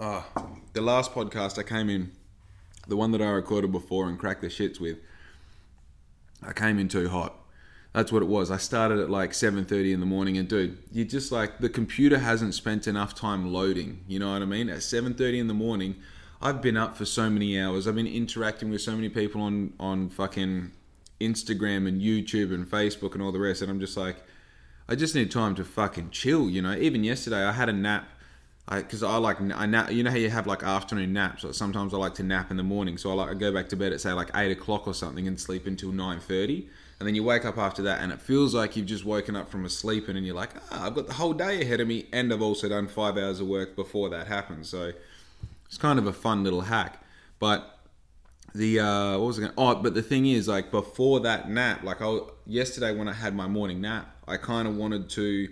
oh, 0.00 0.26
the 0.72 0.80
last 0.80 1.14
podcast 1.14 1.56
I 1.56 1.62
came 1.62 1.88
in, 1.88 2.10
the 2.88 2.96
one 2.96 3.12
that 3.12 3.22
I 3.22 3.30
recorded 3.30 3.70
before 3.70 4.08
and 4.08 4.18
cracked 4.18 4.40
the 4.40 4.48
shits 4.48 4.80
with, 4.80 4.98
I 6.42 6.52
came 6.52 6.80
in 6.80 6.88
too 6.88 7.08
hot. 7.08 7.36
That's 7.92 8.10
what 8.10 8.22
it 8.22 8.28
was. 8.28 8.50
I 8.50 8.56
started 8.56 8.98
at 8.98 9.08
like 9.08 9.30
7:30 9.30 9.92
in 9.92 10.00
the 10.00 10.06
morning 10.06 10.36
and 10.36 10.48
dude, 10.48 10.78
you 10.90 11.04
just 11.04 11.30
like 11.30 11.58
the 11.58 11.68
computer 11.68 12.18
hasn't 12.18 12.54
spent 12.54 12.88
enough 12.88 13.14
time 13.14 13.52
loading, 13.52 14.04
you 14.08 14.18
know 14.18 14.32
what 14.32 14.42
I 14.42 14.46
mean? 14.46 14.68
At 14.68 14.78
7:30 14.78 15.38
in 15.38 15.46
the 15.46 15.54
morning, 15.54 15.94
I've 16.42 16.62
been 16.62 16.76
up 16.76 16.96
for 16.96 17.04
so 17.04 17.28
many 17.28 17.60
hours. 17.60 17.86
I've 17.86 17.94
been 17.94 18.06
interacting 18.06 18.70
with 18.70 18.80
so 18.80 18.94
many 18.96 19.08
people 19.08 19.42
on 19.42 19.74
on 19.78 20.08
fucking 20.08 20.72
Instagram 21.20 21.86
and 21.86 22.00
YouTube 22.00 22.54
and 22.54 22.68
Facebook 22.68 23.12
and 23.12 23.22
all 23.22 23.30
the 23.32 23.38
rest, 23.38 23.60
and 23.60 23.70
I'm 23.70 23.80
just 23.80 23.96
like, 23.96 24.16
I 24.88 24.94
just 24.94 25.14
need 25.14 25.30
time 25.30 25.54
to 25.56 25.64
fucking 25.64 26.10
chill. 26.10 26.48
You 26.48 26.62
know, 26.62 26.74
even 26.74 27.04
yesterday 27.04 27.44
I 27.44 27.52
had 27.52 27.68
a 27.68 27.74
nap. 27.74 28.08
because 28.70 29.02
I, 29.02 29.16
like 29.16 29.38
I 29.40 29.66
nap. 29.66 29.92
You 29.92 30.02
know 30.02 30.10
how 30.10 30.16
you 30.16 30.30
have 30.30 30.46
like 30.46 30.62
afternoon 30.62 31.12
naps. 31.12 31.44
Or 31.44 31.52
sometimes 31.52 31.92
I 31.92 31.98
like 31.98 32.14
to 32.14 32.22
nap 32.22 32.50
in 32.50 32.56
the 32.56 32.62
morning, 32.62 32.96
so 32.96 33.10
I 33.10 33.14
like 33.14 33.30
I 33.30 33.34
go 33.34 33.52
back 33.52 33.68
to 33.70 33.76
bed 33.76 33.92
at 33.92 34.00
say 34.00 34.12
like 34.12 34.30
eight 34.34 34.52
o'clock 34.52 34.86
or 34.86 34.94
something 34.94 35.28
and 35.28 35.38
sleep 35.38 35.66
until 35.66 35.92
nine 35.92 36.20
thirty, 36.20 36.68
and 36.98 37.06
then 37.06 37.14
you 37.14 37.22
wake 37.22 37.44
up 37.44 37.58
after 37.58 37.82
that, 37.82 38.00
and 38.00 38.12
it 38.12 38.20
feels 38.22 38.54
like 38.54 38.76
you've 38.76 38.86
just 38.86 39.04
woken 39.04 39.36
up 39.36 39.50
from 39.50 39.66
a 39.66 39.68
sleep, 39.68 40.08
and 40.08 40.24
you're 40.24 40.34
like, 40.34 40.50
ah, 40.70 40.86
I've 40.86 40.94
got 40.94 41.06
the 41.06 41.14
whole 41.14 41.34
day 41.34 41.60
ahead 41.60 41.80
of 41.80 41.88
me, 41.88 42.06
and 42.14 42.32
I've 42.32 42.40
also 42.40 42.66
done 42.68 42.88
five 42.88 43.18
hours 43.18 43.40
of 43.40 43.46
work 43.46 43.76
before 43.76 44.08
that 44.08 44.26
happens. 44.26 44.70
So 44.70 44.92
it's 45.70 45.78
kind 45.78 45.98
of 45.98 46.06
a 46.06 46.12
fun 46.12 46.44
little 46.44 46.62
hack, 46.62 47.02
but. 47.38 47.76
The 48.52 48.80
uh, 48.80 49.12
what 49.12 49.26
was 49.28 49.38
I 49.38 49.42
going? 49.42 49.54
Oh, 49.56 49.76
but 49.76 49.94
the 49.94 50.02
thing 50.02 50.26
is, 50.26 50.48
like 50.48 50.72
before 50.72 51.20
that 51.20 51.48
nap, 51.48 51.84
like 51.84 52.02
I 52.02 52.18
yesterday 52.46 52.92
when 52.92 53.06
I 53.06 53.12
had 53.12 53.32
my 53.32 53.46
morning 53.46 53.80
nap, 53.80 54.12
I 54.26 54.38
kind 54.38 54.66
of 54.66 54.76
wanted 54.76 55.08
to 55.10 55.48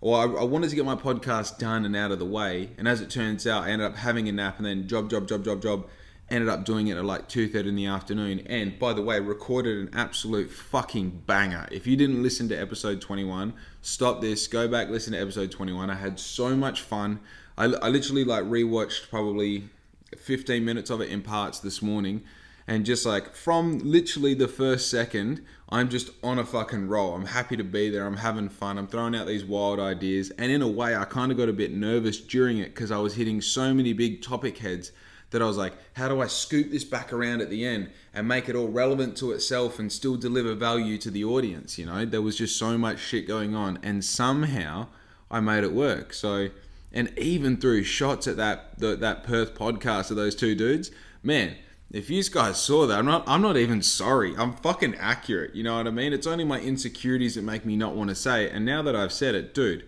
Well, 0.00 0.14
I, 0.14 0.40
I, 0.40 0.44
wanted 0.44 0.70
to 0.70 0.76
get 0.76 0.84
my 0.84 0.94
podcast 0.94 1.58
done 1.58 1.84
and 1.84 1.96
out 1.96 2.12
of 2.12 2.18
the 2.18 2.24
way. 2.24 2.70
And 2.78 2.86
as 2.86 3.00
it 3.00 3.10
turns 3.10 3.46
out, 3.46 3.64
I 3.64 3.70
ended 3.70 3.86
up 3.86 3.96
having 3.96 4.28
a 4.28 4.32
nap 4.32 4.58
and 4.58 4.66
then 4.66 4.86
job, 4.86 5.10
job, 5.10 5.26
job, 5.28 5.44
job, 5.44 5.60
job. 5.60 5.88
Ended 6.30 6.48
up 6.50 6.64
doing 6.64 6.88
it 6.88 6.96
at 6.96 7.04
like 7.04 7.28
2.30 7.28 7.68
in 7.68 7.74
the 7.74 7.86
afternoon. 7.86 8.40
And 8.46 8.78
by 8.78 8.92
the 8.92 9.02
way, 9.02 9.18
recorded 9.18 9.78
an 9.78 9.90
absolute 9.94 10.50
fucking 10.50 11.22
banger. 11.26 11.66
If 11.72 11.86
you 11.86 11.96
didn't 11.96 12.22
listen 12.22 12.48
to 12.50 12.56
episode 12.56 13.00
21, 13.00 13.54
stop 13.80 14.20
this, 14.20 14.46
go 14.46 14.68
back, 14.68 14.88
listen 14.88 15.14
to 15.14 15.18
episode 15.18 15.50
21. 15.50 15.90
I 15.90 15.94
had 15.94 16.20
so 16.20 16.54
much 16.54 16.82
fun. 16.82 17.20
I, 17.58 17.64
I 17.64 17.88
literally 17.88 18.24
like 18.24 18.44
rewatched 18.44 19.10
probably 19.10 19.68
15 20.16 20.64
minutes 20.64 20.88
of 20.88 21.02
it 21.02 21.10
in 21.10 21.20
parts 21.20 21.58
this 21.58 21.82
morning 21.82 22.22
and 22.68 22.84
just 22.84 23.06
like 23.06 23.34
from 23.34 23.78
literally 23.78 24.34
the 24.34 24.46
first 24.46 24.90
second, 24.90 25.42
I'm 25.70 25.88
just 25.88 26.10
on 26.22 26.38
a 26.38 26.44
fucking 26.44 26.86
roll. 26.86 27.14
I'm 27.14 27.24
happy 27.24 27.56
to 27.56 27.64
be 27.64 27.88
there. 27.88 28.04
I'm 28.04 28.18
having 28.18 28.50
fun. 28.50 28.76
I'm 28.76 28.86
throwing 28.86 29.16
out 29.16 29.26
these 29.26 29.42
wild 29.42 29.80
ideas. 29.80 30.30
And 30.36 30.52
in 30.52 30.60
a 30.60 30.68
way, 30.68 30.94
I 30.94 31.04
kind 31.04 31.32
of 31.32 31.38
got 31.38 31.48
a 31.48 31.54
bit 31.54 31.72
nervous 31.72 32.20
during 32.20 32.58
it 32.58 32.74
because 32.74 32.92
I 32.92 32.98
was 32.98 33.14
hitting 33.14 33.40
so 33.40 33.72
many 33.72 33.94
big 33.94 34.20
topic 34.20 34.58
heads 34.58 34.92
that 35.30 35.40
I 35.40 35.46
was 35.46 35.56
like, 35.56 35.72
how 35.94 36.08
do 36.08 36.20
I 36.20 36.26
scoop 36.26 36.70
this 36.70 36.84
back 36.84 37.10
around 37.10 37.40
at 37.40 37.48
the 37.48 37.64
end 37.64 37.90
and 38.12 38.28
make 38.28 38.50
it 38.50 38.54
all 38.54 38.68
relevant 38.68 39.16
to 39.18 39.32
itself 39.32 39.78
and 39.78 39.90
still 39.90 40.16
deliver 40.16 40.54
value 40.54 40.98
to 40.98 41.10
the 41.10 41.24
audience? 41.24 41.78
You 41.78 41.86
know, 41.86 42.04
there 42.04 42.22
was 42.22 42.36
just 42.36 42.58
so 42.58 42.76
much 42.76 42.98
shit 42.98 43.26
going 43.26 43.54
on. 43.54 43.78
And 43.82 44.04
somehow 44.04 44.88
I 45.30 45.40
made 45.40 45.64
it 45.64 45.72
work. 45.72 46.12
So, 46.12 46.50
and 46.92 47.16
even 47.18 47.56
through 47.56 47.84
shots 47.84 48.26
at 48.26 48.36
that, 48.36 48.78
the, 48.78 48.96
that 48.96 49.24
Perth 49.24 49.54
podcast 49.54 50.10
of 50.10 50.16
those 50.16 50.34
two 50.34 50.54
dudes, 50.54 50.90
man, 51.22 51.56
if 51.90 52.10
you 52.10 52.22
guys 52.24 52.60
saw 52.60 52.86
that, 52.86 52.98
I'm 52.98 53.06
not 53.06 53.24
I'm 53.26 53.40
not 53.40 53.56
even 53.56 53.80
sorry. 53.82 54.34
I'm 54.36 54.52
fucking 54.52 54.94
accurate. 54.96 55.54
You 55.54 55.62
know 55.62 55.76
what 55.76 55.86
I 55.86 55.90
mean? 55.90 56.12
It's 56.12 56.26
only 56.26 56.44
my 56.44 56.60
insecurities 56.60 57.34
that 57.36 57.42
make 57.42 57.64
me 57.64 57.76
not 57.76 57.94
want 57.94 58.10
to 58.10 58.14
say 58.14 58.44
it. 58.44 58.52
And 58.52 58.64
now 58.66 58.82
that 58.82 58.94
I've 58.94 59.12
said 59.12 59.34
it, 59.34 59.54
dude, 59.54 59.86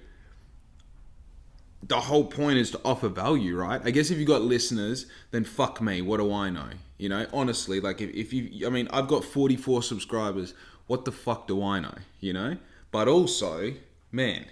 the 1.82 2.00
whole 2.00 2.24
point 2.24 2.58
is 2.58 2.70
to 2.70 2.80
offer 2.84 3.08
value, 3.08 3.56
right? 3.56 3.80
I 3.84 3.90
guess 3.90 4.10
if 4.10 4.18
you 4.18 4.24
got 4.24 4.42
listeners, 4.42 5.06
then 5.30 5.44
fuck 5.44 5.80
me. 5.80 6.00
What 6.00 6.18
do 6.18 6.32
I 6.32 6.48
know? 6.48 6.70
You 6.98 7.08
know, 7.08 7.26
honestly, 7.32 7.80
like 7.80 8.00
if, 8.00 8.10
if 8.10 8.32
you, 8.32 8.66
I 8.66 8.70
mean, 8.70 8.88
I've 8.92 9.08
got 9.08 9.24
44 9.24 9.82
subscribers. 9.82 10.54
What 10.86 11.04
the 11.04 11.12
fuck 11.12 11.46
do 11.46 11.62
I 11.62 11.80
know? 11.80 11.94
You 12.20 12.32
know, 12.32 12.56
but 12.90 13.08
also, 13.08 13.74
man, 14.10 14.46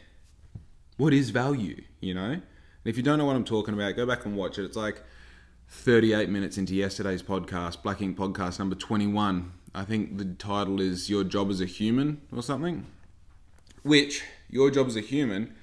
what 0.97 1.13
is 1.13 1.31
value? 1.31 1.83
You 2.01 2.15
know, 2.15 2.25
and 2.25 2.43
if 2.85 2.97
you 2.97 3.03
don't 3.03 3.19
know 3.19 3.25
what 3.25 3.37
I'm 3.37 3.45
talking 3.45 3.75
about, 3.75 3.97
go 3.97 4.07
back 4.07 4.25
and 4.25 4.37
watch 4.37 4.59
it. 4.59 4.65
It's 4.65 4.77
like 4.77 5.03
38 5.69 6.29
minutes 6.29 6.57
into 6.57 6.75
yesterday's 6.75 7.23
podcast, 7.23 7.83
Black 7.83 8.01
Ink 8.01 8.17
podcast 8.17 8.59
number 8.59 8.75
21. 8.75 9.53
I 9.75 9.85
think 9.85 10.17
the 10.17 10.25
title 10.25 10.81
is 10.81 11.11
Your 11.11 11.25
Job 11.25 11.51
as 11.51 11.61
a 11.61 11.67
Human 11.67 12.23
or 12.35 12.43
something. 12.43 12.87
Which, 13.83 14.23
Your 14.49 14.71
Job 14.71 14.87
as 14.87 14.97
a 14.97 15.01
Human, 15.01 15.55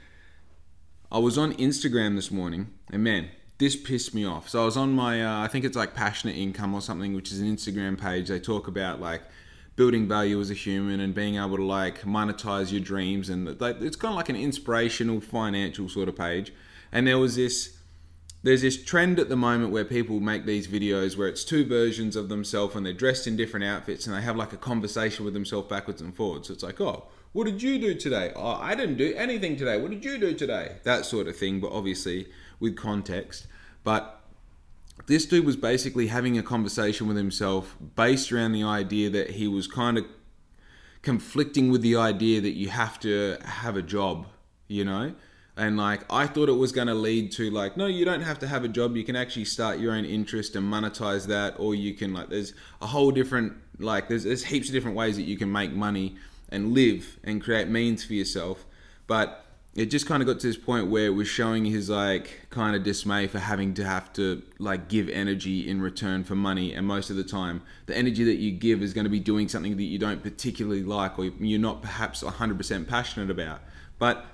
I 1.11 1.17
was 1.17 1.37
on 1.37 1.53
Instagram 1.53 2.15
this 2.15 2.29
morning 2.29 2.71
and 2.91 3.03
man, 3.03 3.29
this 3.57 3.75
pissed 3.75 4.13
me 4.13 4.25
off. 4.25 4.49
So 4.49 4.61
I 4.61 4.65
was 4.65 4.77
on 4.77 4.91
my, 4.91 5.23
uh, 5.23 5.43
I 5.43 5.47
think 5.47 5.65
it's 5.65 5.77
like 5.77 5.95
Passionate 5.95 6.35
Income 6.35 6.75
or 6.75 6.81
something, 6.81 7.13
which 7.13 7.31
is 7.31 7.39
an 7.39 7.55
Instagram 7.55 7.99
page. 7.99 8.27
They 8.27 8.39
talk 8.39 8.67
about 8.67 8.99
like 9.01 9.23
building 9.75 10.07
value 10.07 10.39
as 10.39 10.49
a 10.49 10.53
human 10.53 10.99
and 10.99 11.13
being 11.13 11.35
able 11.35 11.57
to 11.57 11.65
like 11.65 12.01
monetize 12.01 12.71
your 12.71 12.81
dreams. 12.81 13.29
And 13.29 13.47
it's 13.47 13.95
kind 13.95 14.11
of 14.11 14.15
like 14.15 14.29
an 14.29 14.35
inspirational 14.35 15.21
financial 15.21 15.89
sort 15.89 16.07
of 16.07 16.15
page. 16.15 16.53
And 16.91 17.07
there 17.07 17.19
was 17.19 17.35
this 17.35 17.75
there's 18.43 18.61
this 18.61 18.83
trend 18.83 19.17
at 19.17 19.27
the 19.27 19.35
moment 19.35 19.71
where 19.71 19.83
people 19.83 20.19
make 20.19 20.45
these 20.45 20.67
videos 20.67 21.17
where 21.17 21.27
it's 21.27 21.43
two 21.43 21.65
versions 21.65 22.15
of 22.15 22.29
themselves 22.29 22.75
and 22.75 22.85
they're 22.85 22.93
dressed 22.93 23.25
in 23.25 23.35
different 23.35 23.65
outfits 23.65 24.05
and 24.05 24.15
they 24.15 24.21
have 24.21 24.35
like 24.35 24.53
a 24.53 24.57
conversation 24.57 25.25
with 25.25 25.33
themselves 25.33 25.67
backwards 25.67 25.99
and 25.99 26.15
forwards. 26.15 26.47
So 26.47 26.53
it's 26.53 26.61
like, 26.61 26.79
oh, 26.79 27.07
what 27.31 27.45
did 27.45 27.63
you 27.63 27.79
do 27.79 27.95
today? 27.95 28.31
Oh, 28.35 28.51
I 28.61 28.75
didn't 28.75 28.97
do 28.97 29.15
anything 29.15 29.55
today. 29.55 29.81
What 29.81 29.89
did 29.89 30.05
you 30.05 30.19
do 30.19 30.35
today? 30.35 30.75
That 30.83 31.05
sort 31.05 31.27
of 31.27 31.35
thing, 31.35 31.59
but 31.59 31.71
obviously 31.71 32.27
with 32.59 32.75
context. 32.77 33.47
But 33.83 34.21
this 35.07 35.25
dude 35.25 35.45
was 35.45 35.55
basically 35.55 36.07
having 36.07 36.37
a 36.37 36.43
conversation 36.43 37.07
with 37.07 37.17
himself 37.17 37.75
based 37.95 38.31
around 38.31 38.53
the 38.53 38.63
idea 38.63 39.09
that 39.09 39.31
he 39.31 39.47
was 39.47 39.67
kind 39.67 39.97
of 39.97 40.05
conflicting 41.01 41.69
with 41.69 41.81
the 41.81 41.95
idea 41.95 42.41
that 42.41 42.53
you 42.53 42.69
have 42.69 42.99
to 42.99 43.37
have 43.43 43.77
a 43.77 43.81
job, 43.81 44.25
you 44.67 44.83
know? 44.83 45.13
and 45.57 45.77
like 45.77 46.01
i 46.11 46.27
thought 46.27 46.49
it 46.49 46.53
was 46.53 46.71
going 46.71 46.87
to 46.87 46.93
lead 46.93 47.31
to 47.31 47.49
like 47.49 47.77
no 47.77 47.85
you 47.85 48.03
don't 48.03 48.21
have 48.21 48.39
to 48.39 48.47
have 48.47 48.63
a 48.63 48.67
job 48.67 48.95
you 48.95 49.03
can 49.03 49.15
actually 49.15 49.45
start 49.45 49.79
your 49.79 49.93
own 49.93 50.05
interest 50.05 50.55
and 50.55 50.71
monetize 50.71 51.27
that 51.27 51.55
or 51.57 51.73
you 51.73 51.93
can 51.93 52.13
like 52.13 52.29
there's 52.29 52.53
a 52.81 52.87
whole 52.87 53.11
different 53.11 53.53
like 53.79 54.07
there's, 54.07 54.23
there's 54.23 54.43
heaps 54.43 54.67
of 54.67 54.73
different 54.73 54.95
ways 54.95 55.15
that 55.15 55.23
you 55.23 55.37
can 55.37 55.51
make 55.51 55.71
money 55.71 56.15
and 56.49 56.73
live 56.73 57.17
and 57.23 57.41
create 57.41 57.67
means 57.67 58.03
for 58.03 58.13
yourself 58.13 58.65
but 59.07 59.44
it 59.75 59.87
just 59.87 60.07
kind 60.07 60.23
of 60.23 60.27
got 60.27 60.39
to 60.39 60.47
this 60.47 60.57
point 60.57 60.87
where 60.87 61.05
it 61.05 61.09
was 61.09 61.27
showing 61.27 61.65
his 61.65 61.89
like 61.89 62.47
kind 62.49 62.75
of 62.75 62.83
dismay 62.83 63.27
for 63.27 63.39
having 63.39 63.73
to 63.73 63.83
have 63.83 64.11
to 64.13 64.41
like 64.57 64.87
give 64.87 65.09
energy 65.09 65.69
in 65.69 65.81
return 65.81 66.23
for 66.23 66.35
money 66.35 66.73
and 66.73 66.87
most 66.87 67.09
of 67.09 67.17
the 67.17 67.23
time 67.23 67.61
the 67.85 67.97
energy 67.97 68.23
that 68.23 68.35
you 68.35 68.51
give 68.51 68.81
is 68.81 68.93
going 68.93 69.03
to 69.03 69.09
be 69.09 69.19
doing 69.19 69.49
something 69.49 69.75
that 69.75 69.83
you 69.83 69.99
don't 69.99 70.23
particularly 70.23 70.83
like 70.83 71.19
or 71.19 71.25
you're 71.25 71.59
not 71.59 71.81
perhaps 71.81 72.23
100% 72.23 72.87
passionate 72.87 73.29
about 73.29 73.59
but 73.99 74.25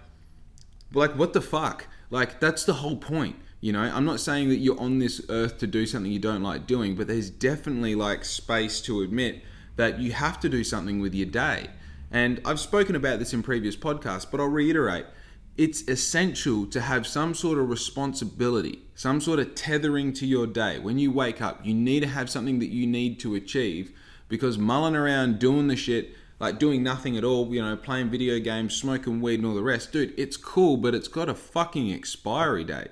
like, 0.94 1.18
what 1.18 1.34
the 1.34 1.42
fuck? 1.42 1.88
Like, 2.10 2.40
that's 2.40 2.64
the 2.64 2.74
whole 2.74 2.98
point. 2.98 3.38
You 3.62 3.72
know, 3.74 3.82
I'm 3.82 4.06
not 4.06 4.20
saying 4.20 4.50
that 4.50 4.58
you're 4.58 4.80
on 4.80 5.00
this 5.00 5.22
earth 5.30 5.60
to 5.60 5.68
do 5.68 5.86
something 5.86 6.12
you 6.12 6.20
don't 6.20 6.44
like 6.44 6.66
doing, 6.66 6.96
but 6.96 7.08
there's 7.08 7.30
definitely 7.30 7.96
like 7.96 8.26
space 8.26 8.82
to 8.82 9.02
admit 9.02 9.44
that 9.76 10.00
you 10.00 10.12
have 10.12 10.40
to 10.42 10.50
do 10.50 10.64
something 10.64 11.00
with 11.00 11.14
your 11.14 11.28
day. 11.28 11.70
And 12.10 12.42
I've 12.44 12.60
spoken 12.60 12.96
about 12.96 13.20
this 13.20 13.34
in 13.34 13.44
previous 13.44 13.76
podcasts, 13.76 14.30
but 14.30 14.40
I'll 14.40 14.48
reiterate 14.48 15.06
it's 15.62 15.88
essential 15.88 16.66
to 16.66 16.82
have 16.82 17.06
some 17.06 17.36
sort 17.36 17.60
of 17.60 17.70
responsibility, 17.70 18.82
some 18.96 19.22
sort 19.22 19.38
of 19.38 19.54
tethering 19.54 20.12
to 20.12 20.26
your 20.26 20.48
day. 20.48 20.80
When 20.80 20.98
you 20.98 21.12
wake 21.12 21.40
up, 21.40 21.64
you 21.64 21.76
need 21.76 22.00
to 22.00 22.08
have 22.08 22.32
something 22.32 22.58
that 22.58 22.72
you 22.72 22.88
need 22.88 23.20
to 23.20 23.36
achieve 23.36 23.92
because 24.28 24.58
mulling 24.58 24.96
around 24.96 25.38
doing 25.38 25.68
the 25.68 25.76
shit 25.76 26.16
like 26.40 26.58
doing 26.58 26.82
nothing 26.82 27.16
at 27.16 27.24
all, 27.24 27.54
you 27.54 27.62
know, 27.62 27.78
playing 27.78 28.10
video 28.10 28.40
games, 28.40 28.76
smoking 28.76 29.22
weed, 29.22 29.36
and 29.36 29.46
all 29.46 29.54
the 29.54 29.62
rest. 29.62 29.92
Dude, 29.92 30.16
it's 30.18 30.36
cool, 30.36 30.78
but 30.78 30.96
it's 30.96 31.08
got 31.08 31.30
a 31.30 31.36
fucking 31.36 31.94
expiry 31.94 32.64
date. 32.64 32.90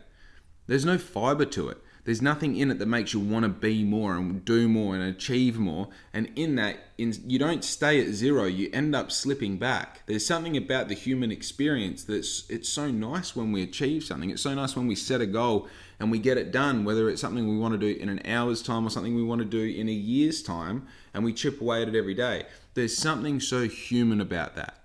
There's 0.68 0.86
no 0.86 1.00
fiber 1.00 1.46
to 1.46 1.70
it. 1.70 1.80
There's 2.06 2.22
nothing 2.22 2.56
in 2.56 2.72
it 2.72 2.80
that 2.80 2.88
makes 2.88 3.14
you 3.14 3.20
want 3.20 3.44
to 3.44 3.50
be 3.50 3.84
more 3.84 4.16
and 4.16 4.44
do 4.44 4.70
more 4.70 4.96
and 4.96 5.04
achieve 5.04 5.58
more. 5.58 5.90
And 6.14 6.32
in 6.36 6.56
that, 6.56 6.78
in, 6.98 7.14
you 7.28 7.38
don't 7.38 7.64
stay 7.64 8.02
at 8.02 8.14
zero. 8.14 8.46
You 8.46 8.70
end 8.74 8.96
up 8.96 9.12
slipping 9.12 9.58
back. 9.58 10.04
There's 10.06 10.26
something 10.26 10.56
about 10.58 10.88
the 10.88 10.94
human 10.96 11.32
experience 11.32 12.04
that's 12.04 12.50
it's 12.50 12.70
so 12.70 12.90
nice 12.90 13.36
when 13.36 13.52
we 13.52 13.62
achieve 13.62 14.04
something. 14.04 14.30
It's 14.30 14.42
so 14.42 14.56
nice 14.56 14.76
when 14.76 14.88
we 14.88 14.96
set 14.96 15.22
a 15.22 15.26
goal 15.26 15.68
and 16.00 16.10
we 16.10 16.20
get 16.20 16.38
it 16.38 16.52
done. 16.52 16.86
Whether 16.86 17.10
it's 17.10 17.22
something 17.22 17.48
we 17.48 17.58
want 17.58 17.74
to 17.74 17.78
do 17.78 18.00
in 18.00 18.10
an 18.10 18.22
hour's 18.26 18.64
time 18.64 18.88
or 18.88 18.90
something 18.90 19.16
we 19.16 19.24
want 19.24 19.40
to 19.40 19.46
do 19.46 19.64
in 19.64 19.90
a 19.90 19.94
year's 19.94 20.42
time, 20.42 20.88
and 21.14 21.24
we 21.24 21.34
chip 21.34 21.60
away 21.62 21.82
at 21.82 21.90
it 21.90 21.96
every 21.96 22.14
day. 22.14 22.46
There's 22.74 22.98
something 22.98 23.40
so 23.40 23.68
human 23.68 24.22
about 24.22 24.56
that. 24.56 24.76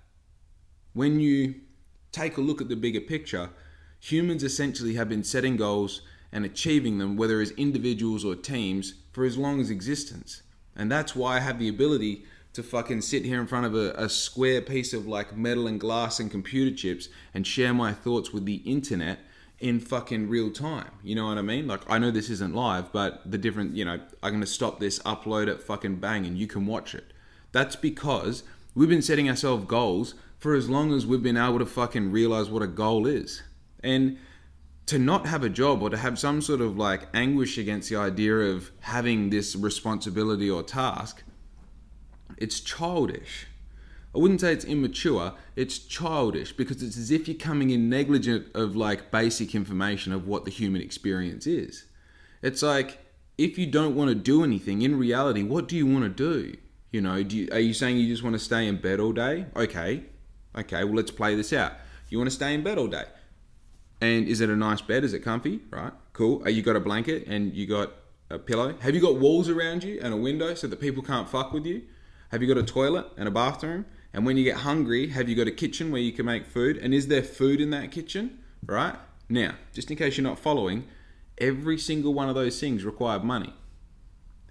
When 0.94 1.20
you 1.20 1.54
take 2.12 2.36
a 2.36 2.40
look 2.40 2.60
at 2.60 2.68
the 2.68 2.76
bigger 2.76 3.00
picture, 3.00 3.50
humans 4.00 4.42
essentially 4.42 4.94
have 4.94 5.08
been 5.08 5.24
setting 5.24 5.56
goals 5.56 6.02
and 6.34 6.44
achieving 6.44 6.98
them, 6.98 7.16
whether 7.16 7.40
as 7.40 7.52
individuals 7.52 8.24
or 8.24 8.34
teams, 8.34 8.94
for 9.12 9.24
as 9.24 9.38
long 9.38 9.60
as 9.60 9.70
existence. 9.70 10.42
And 10.76 10.90
that's 10.90 11.14
why 11.14 11.36
I 11.36 11.40
have 11.40 11.60
the 11.60 11.68
ability 11.68 12.24
to 12.54 12.62
fucking 12.62 13.02
sit 13.02 13.24
here 13.24 13.40
in 13.40 13.46
front 13.46 13.66
of 13.66 13.74
a, 13.74 13.92
a, 13.92 14.08
square 14.08 14.60
piece 14.60 14.92
of 14.92 15.06
like 15.06 15.36
metal 15.36 15.66
and 15.66 15.80
glass 15.80 16.20
and 16.20 16.30
computer 16.30 16.74
chips 16.74 17.08
and 17.32 17.46
share 17.46 17.72
my 17.72 17.92
thoughts 17.92 18.32
with 18.32 18.44
the 18.44 18.56
internet 18.56 19.20
in 19.60 19.78
fucking 19.78 20.28
real 20.28 20.50
time. 20.50 20.90
You 21.02 21.14
know 21.14 21.26
what 21.26 21.38
I 21.38 21.42
mean? 21.42 21.68
Like 21.68 21.88
I 21.88 21.98
know 21.98 22.10
this 22.10 22.30
isn't 22.30 22.54
live, 22.54 22.92
but 22.92 23.22
the 23.28 23.38
different, 23.38 23.76
you 23.76 23.84
know, 23.84 24.00
I'm 24.22 24.32
gonna 24.32 24.46
stop 24.46 24.80
this, 24.80 24.98
upload 25.00 25.46
it, 25.46 25.62
fucking 25.62 25.96
bang, 25.96 26.26
and 26.26 26.36
you 26.36 26.48
can 26.48 26.66
watch 26.66 26.94
it. 26.94 27.12
That's 27.52 27.76
because 27.76 28.42
we've 28.74 28.88
been 28.88 29.02
setting 29.02 29.28
ourselves 29.28 29.66
goals 29.66 30.14
for 30.38 30.54
as 30.54 30.68
long 30.68 30.92
as 30.92 31.06
we've 31.06 31.22
been 31.22 31.36
able 31.36 31.60
to 31.60 31.66
fucking 31.66 32.10
realize 32.10 32.50
what 32.50 32.62
a 32.62 32.66
goal 32.66 33.06
is. 33.06 33.42
And 33.82 34.18
to 34.86 34.98
not 34.98 35.26
have 35.26 35.42
a 35.42 35.48
job 35.48 35.82
or 35.82 35.90
to 35.90 35.96
have 35.96 36.18
some 36.18 36.42
sort 36.42 36.60
of 36.60 36.76
like 36.76 37.08
anguish 37.14 37.56
against 37.58 37.88
the 37.88 37.96
idea 37.96 38.36
of 38.36 38.70
having 38.80 39.30
this 39.30 39.56
responsibility 39.56 40.50
or 40.50 40.62
task, 40.62 41.22
it's 42.36 42.60
childish. 42.60 43.46
I 44.14 44.18
wouldn't 44.18 44.42
say 44.42 44.52
it's 44.52 44.64
immature, 44.64 45.34
it's 45.56 45.78
childish 45.78 46.52
because 46.52 46.82
it's 46.82 46.96
as 46.96 47.10
if 47.10 47.26
you're 47.26 47.36
coming 47.36 47.70
in 47.70 47.88
negligent 47.88 48.46
of 48.54 48.76
like 48.76 49.10
basic 49.10 49.54
information 49.54 50.12
of 50.12 50.28
what 50.28 50.44
the 50.44 50.50
human 50.50 50.82
experience 50.82 51.46
is. 51.46 51.86
It's 52.42 52.62
like 52.62 52.98
if 53.38 53.58
you 53.58 53.66
don't 53.66 53.96
want 53.96 54.10
to 54.10 54.14
do 54.14 54.44
anything, 54.44 54.82
in 54.82 54.98
reality, 54.98 55.42
what 55.42 55.66
do 55.66 55.76
you 55.76 55.86
want 55.86 56.04
to 56.04 56.10
do? 56.10 56.56
You 56.92 57.00
know, 57.00 57.22
do 57.24 57.36
you, 57.36 57.48
are 57.50 57.58
you 57.58 57.74
saying 57.74 57.96
you 57.96 58.06
just 58.06 58.22
want 58.22 58.34
to 58.34 58.38
stay 58.38 58.68
in 58.68 58.76
bed 58.76 59.00
all 59.00 59.12
day? 59.12 59.46
Okay, 59.56 60.04
okay, 60.56 60.84
well 60.84 60.94
let's 60.94 61.10
play 61.10 61.34
this 61.34 61.52
out. 61.52 61.72
You 62.08 62.18
want 62.18 62.30
to 62.30 62.36
stay 62.36 62.54
in 62.54 62.62
bed 62.62 62.78
all 62.78 62.86
day, 62.86 63.06
and 64.04 64.28
is 64.28 64.40
it 64.40 64.50
a 64.50 64.56
nice 64.56 64.80
bed? 64.80 65.04
Is 65.04 65.14
it 65.14 65.20
comfy? 65.20 65.60
Right, 65.70 65.92
cool. 66.12 66.42
Are 66.44 66.50
you 66.50 66.62
got 66.62 66.76
a 66.76 66.80
blanket 66.80 67.26
and 67.26 67.54
you 67.54 67.66
got 67.66 67.92
a 68.30 68.38
pillow? 68.38 68.76
Have 68.80 68.94
you 68.94 69.00
got 69.00 69.16
walls 69.16 69.48
around 69.48 69.84
you 69.84 69.98
and 70.02 70.12
a 70.12 70.16
window 70.16 70.54
so 70.54 70.66
that 70.66 70.80
people 70.80 71.02
can't 71.02 71.28
fuck 71.28 71.52
with 71.52 71.66
you? 71.66 71.82
Have 72.30 72.42
you 72.42 72.48
got 72.48 72.58
a 72.58 72.62
toilet 72.62 73.06
and 73.16 73.28
a 73.28 73.30
bathroom? 73.30 73.86
And 74.12 74.24
when 74.24 74.36
you 74.36 74.44
get 74.44 74.58
hungry, 74.58 75.08
have 75.08 75.28
you 75.28 75.34
got 75.34 75.48
a 75.48 75.52
kitchen 75.52 75.90
where 75.90 76.00
you 76.00 76.12
can 76.12 76.26
make 76.26 76.46
food? 76.46 76.76
And 76.76 76.94
is 76.94 77.08
there 77.08 77.22
food 77.22 77.60
in 77.60 77.70
that 77.70 77.90
kitchen? 77.90 78.38
Right? 78.64 78.96
Now, 79.28 79.54
just 79.72 79.90
in 79.90 79.96
case 79.96 80.16
you're 80.16 80.24
not 80.24 80.38
following, 80.38 80.86
every 81.38 81.78
single 81.78 82.14
one 82.14 82.28
of 82.28 82.34
those 82.34 82.58
things 82.60 82.84
require 82.84 83.18
money. 83.18 83.52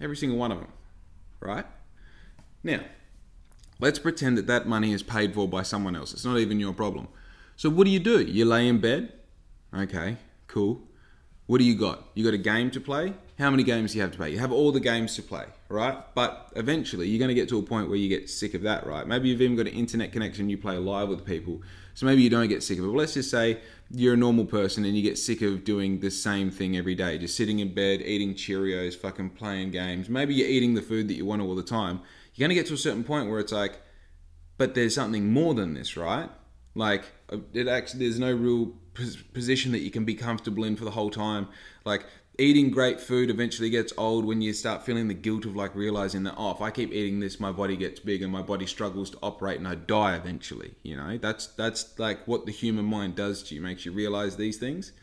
Every 0.02 0.18
single 0.18 0.38
one 0.38 0.52
of 0.52 0.60
them. 0.60 0.72
Right? 1.40 1.66
Now, 2.64 2.82
let's 3.80 4.00
pretend 4.00 4.38
that 4.38 4.48
that 4.48 4.68
money 4.68 4.94
is 4.94 5.04
paid 5.04 5.34
for 5.34 5.48
by 5.48 5.64
someone 5.64 5.96
else. 5.96 6.14
It's 6.14 6.26
not 6.26 6.40
even 6.40 6.60
your 6.60 6.74
problem. 6.74 7.08
So, 7.56 7.70
what 7.70 7.86
do 7.86 7.92
you 7.92 8.00
do? 8.00 8.22
You 8.22 8.46
lay 8.46 8.68
in 8.68 8.80
bed? 8.80 9.14
Okay, 9.76 10.18
cool. 10.48 10.82
What 11.48 11.58
do 11.58 11.66
you 11.66 11.76
got? 11.76 12.04
You 12.14 12.24
got 12.24 12.34
a 12.34 12.38
game 12.38 12.72
to 12.72 12.80
play? 12.80 13.14
How 13.38 13.50
many 13.50 13.64
games 13.64 13.92
do 13.92 13.98
you 13.98 14.02
have 14.04 14.12
to 14.12 14.18
play? 14.18 14.32
You 14.32 14.40
have 14.40 14.52
all 14.52 14.72
the 14.72 14.80
games 14.80 15.16
to 15.16 15.24
play, 15.24 15.46
right? 15.68 15.98
But 16.16 16.52
eventually 16.56 17.08
you're 17.10 17.20
going 17.20 17.30
to 17.30 17.36
get 17.36 17.50
to 17.50 17.60
a 17.60 17.64
point 17.64 17.90
where 17.90 17.98
you 17.98 18.08
get 18.08 18.30
sick 18.30 18.54
of 18.54 18.62
that, 18.62 18.86
right? 18.86 19.06
Maybe 19.06 19.30
you've 19.30 19.42
even 19.42 19.58
got 19.58 19.68
an 19.68 19.74
internet 19.74 20.14
connection, 20.14 20.50
you 20.50 20.58
play 20.58 20.78
live 20.78 21.10
with 21.10 21.26
people. 21.26 21.62
So 21.96 22.06
maybe 22.06 22.22
you 22.22 22.30
don't 22.30 22.48
get 22.48 22.64
sick 22.64 22.78
of 22.78 22.86
it. 22.86 22.88
But 22.88 22.98
let's 22.98 23.16
just 23.16 23.30
say 23.30 23.60
you're 23.90 24.14
a 24.14 24.18
normal 24.18 24.46
person 24.46 24.86
and 24.86 24.96
you 24.96 25.02
get 25.02 25.18
sick 25.18 25.42
of 25.42 25.64
doing 25.64 26.00
the 26.00 26.12
same 26.12 26.50
thing 26.50 26.78
every 26.78 26.96
day, 26.96 27.18
just 27.18 27.36
sitting 27.36 27.60
in 27.60 27.74
bed, 27.74 28.02
eating 28.02 28.36
Cheerios, 28.36 28.96
fucking 28.96 29.32
playing 29.32 29.72
games. 29.72 30.10
Maybe 30.10 30.36
you're 30.36 30.48
eating 30.48 30.76
the 30.76 30.82
food 30.82 31.08
that 31.10 31.16
you 31.16 31.26
want 31.26 31.42
all 31.42 31.56
the 31.56 31.64
time. 31.64 32.00
You're 32.36 32.48
going 32.48 32.56
to 32.56 32.62
get 32.62 32.68
to 32.68 32.76
a 32.76 32.78
certain 32.78 33.04
point 33.04 33.30
where 33.30 33.40
it's 33.40 33.52
like, 33.52 33.82
but 34.58 34.76
there's 34.76 34.96
something 34.96 35.32
more 35.34 35.54
than 35.54 35.74
this, 35.74 35.98
right? 35.98 36.30
Like 36.76 37.04
uh, 37.30 37.38
it 37.54 37.68
actually, 37.68 38.02
there's 38.02 38.20
no 38.20 38.32
real 38.32 38.74
position 38.94 39.72
that 39.72 39.80
you 39.80 39.92
can 39.92 40.06
be 40.06 40.16
comfortable 40.16 40.64
in 40.64 40.76
for 40.76 40.86
the 40.86 40.92
whole 40.92 41.10
time. 41.10 41.48
Like 41.86 42.06
eating 42.38 42.72
great 42.72 43.00
food 43.00 43.30
eventually 43.30 43.70
gets 43.70 43.94
old 43.98 44.26
when 44.26 44.42
you 44.42 44.54
start 44.54 44.84
feeling 44.84 45.08
the 45.08 45.14
guilt 45.14 45.46
of 45.46 45.56
like 45.56 45.76
realizing 45.76 46.24
that 46.24 46.34
oh 46.38 46.52
if 46.52 46.62
I 46.62 46.72
keep 46.72 46.92
eating 46.92 47.20
this 47.20 47.40
my 47.40 47.52
body 47.52 47.78
gets 47.78 48.00
big 48.00 48.24
and 48.24 48.32
my 48.32 48.42
body 48.42 48.66
struggles 48.66 49.12
to 49.12 49.20
operate 49.22 49.60
and 49.60 49.68
I 49.68 49.76
die 49.76 50.16
eventually 50.16 50.74
you 50.82 50.98
know? 50.98 51.18
That's 51.18 51.48
that's 51.48 51.98
like 52.00 52.28
what 52.28 52.46
the 52.46 52.52
human 52.52 52.86
mind 52.86 53.16
does 53.16 53.44
to 53.44 53.56
you 53.56 53.62
makes 53.62 53.86
you 53.86 53.92
realize 53.92 54.36
these 54.36 54.58
things. 54.58 54.94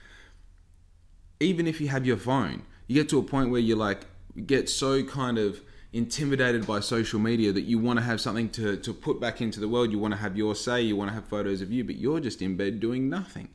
Even 1.38 1.66
if 1.66 1.80
you 1.80 1.88
have 1.88 2.04
your 2.04 2.16
phone 2.16 2.62
you 2.88 2.94
get 2.96 3.08
to 3.10 3.18
a 3.18 3.22
point 3.22 3.50
where 3.50 3.60
you 3.60 3.76
like 3.76 4.06
get 4.46 4.68
so 4.68 5.04
kind 5.04 5.38
of 5.38 5.60
intimidated 5.92 6.66
by 6.66 6.80
social 6.80 7.18
media 7.18 7.52
that 7.52 7.62
you 7.62 7.78
want 7.78 7.98
to 7.98 8.04
have 8.04 8.20
something 8.20 8.48
to, 8.48 8.76
to 8.76 8.94
put 8.94 9.20
back 9.20 9.40
into 9.40 9.58
the 9.58 9.68
world. 9.68 9.90
You 9.90 9.98
want 9.98 10.14
to 10.14 10.20
have 10.20 10.36
your 10.36 10.54
say 10.54 10.82
you 10.82 10.96
want 10.96 11.10
to 11.10 11.14
have 11.14 11.26
photos 11.26 11.62
of 11.62 11.70
you 11.70 11.84
but 11.84 11.96
you're 11.96 12.18
just 12.18 12.42
in 12.42 12.56
bed 12.56 12.80
doing 12.80 13.08
nothing 13.08 13.48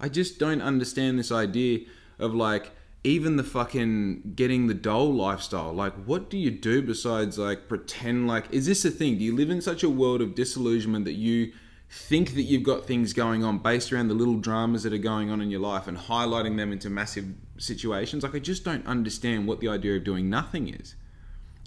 I 0.00 0.08
just 0.08 0.38
don't 0.38 0.60
understand 0.60 1.18
this 1.18 1.32
idea 1.32 1.80
of 2.18 2.34
like 2.34 2.72
even 3.04 3.36
the 3.36 3.44
fucking 3.44 4.32
getting 4.34 4.66
the 4.66 4.74
doll 4.74 5.12
lifestyle. 5.12 5.72
Like, 5.72 5.92
what 6.06 6.30
do 6.30 6.38
you 6.38 6.50
do 6.50 6.82
besides 6.82 7.38
like 7.38 7.68
pretend 7.68 8.26
like 8.26 8.50
is 8.50 8.66
this 8.66 8.84
a 8.84 8.90
thing? 8.90 9.18
Do 9.18 9.24
you 9.24 9.36
live 9.36 9.50
in 9.50 9.60
such 9.60 9.82
a 9.82 9.90
world 9.90 10.22
of 10.22 10.34
disillusionment 10.34 11.04
that 11.04 11.12
you 11.12 11.52
think 11.90 12.34
that 12.34 12.42
you've 12.42 12.62
got 12.62 12.86
things 12.86 13.12
going 13.12 13.44
on 13.44 13.58
based 13.58 13.92
around 13.92 14.08
the 14.08 14.14
little 14.14 14.38
dramas 14.38 14.82
that 14.82 14.92
are 14.92 14.98
going 14.98 15.30
on 15.30 15.40
in 15.40 15.50
your 15.50 15.60
life 15.60 15.86
and 15.86 15.96
highlighting 15.96 16.56
them 16.56 16.72
into 16.72 16.90
massive 16.90 17.26
situations? 17.58 18.22
Like, 18.22 18.34
I 18.34 18.38
just 18.38 18.64
don't 18.64 18.86
understand 18.86 19.46
what 19.46 19.60
the 19.60 19.68
idea 19.68 19.96
of 19.96 20.04
doing 20.04 20.28
nothing 20.30 20.68
is. 20.68 20.96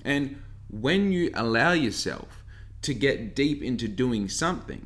And 0.03 0.41
when 0.69 1.11
you 1.11 1.31
allow 1.33 1.71
yourself 1.71 2.43
to 2.81 2.93
get 2.93 3.35
deep 3.35 3.63
into 3.63 3.87
doing 3.87 4.27
something, 4.27 4.85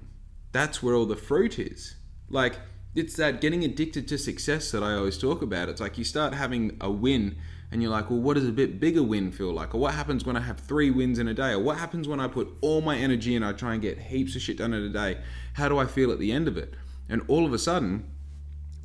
that's 0.51 0.83
where 0.83 0.95
all 0.95 1.05
the 1.05 1.15
fruit 1.15 1.57
is. 1.57 1.96
Like, 2.29 2.59
it's 2.93 3.15
that 3.15 3.41
getting 3.41 3.63
addicted 3.63 4.07
to 4.09 4.17
success 4.17 4.71
that 4.71 4.83
I 4.83 4.93
always 4.93 5.17
talk 5.17 5.41
about. 5.41 5.69
It's 5.69 5.79
like 5.81 5.97
you 5.97 6.03
start 6.03 6.33
having 6.33 6.77
a 6.81 6.91
win 6.91 7.37
and 7.71 7.81
you're 7.81 7.91
like, 7.91 8.09
well, 8.09 8.19
what 8.19 8.33
does 8.33 8.47
a 8.47 8.51
bit 8.51 8.81
bigger 8.81 9.01
win 9.01 9.31
feel 9.31 9.53
like? 9.53 9.73
Or 9.73 9.77
what 9.77 9.93
happens 9.93 10.25
when 10.25 10.35
I 10.35 10.41
have 10.41 10.59
three 10.59 10.91
wins 10.91 11.17
in 11.17 11.29
a 11.29 11.33
day? 11.33 11.51
Or 11.51 11.59
what 11.59 11.77
happens 11.77 12.05
when 12.05 12.19
I 12.19 12.27
put 12.27 12.49
all 12.59 12.81
my 12.81 12.97
energy 12.97 13.33
and 13.33 13.45
I 13.45 13.53
try 13.53 13.73
and 13.73 13.81
get 13.81 13.97
heaps 13.97 14.35
of 14.35 14.41
shit 14.41 14.57
done 14.57 14.73
in 14.73 14.83
a 14.83 14.89
day? 14.89 15.21
How 15.53 15.69
do 15.69 15.77
I 15.77 15.85
feel 15.85 16.11
at 16.11 16.19
the 16.19 16.33
end 16.33 16.49
of 16.49 16.57
it? 16.57 16.73
And 17.07 17.21
all 17.29 17.45
of 17.45 17.53
a 17.53 17.59
sudden, 17.59 18.09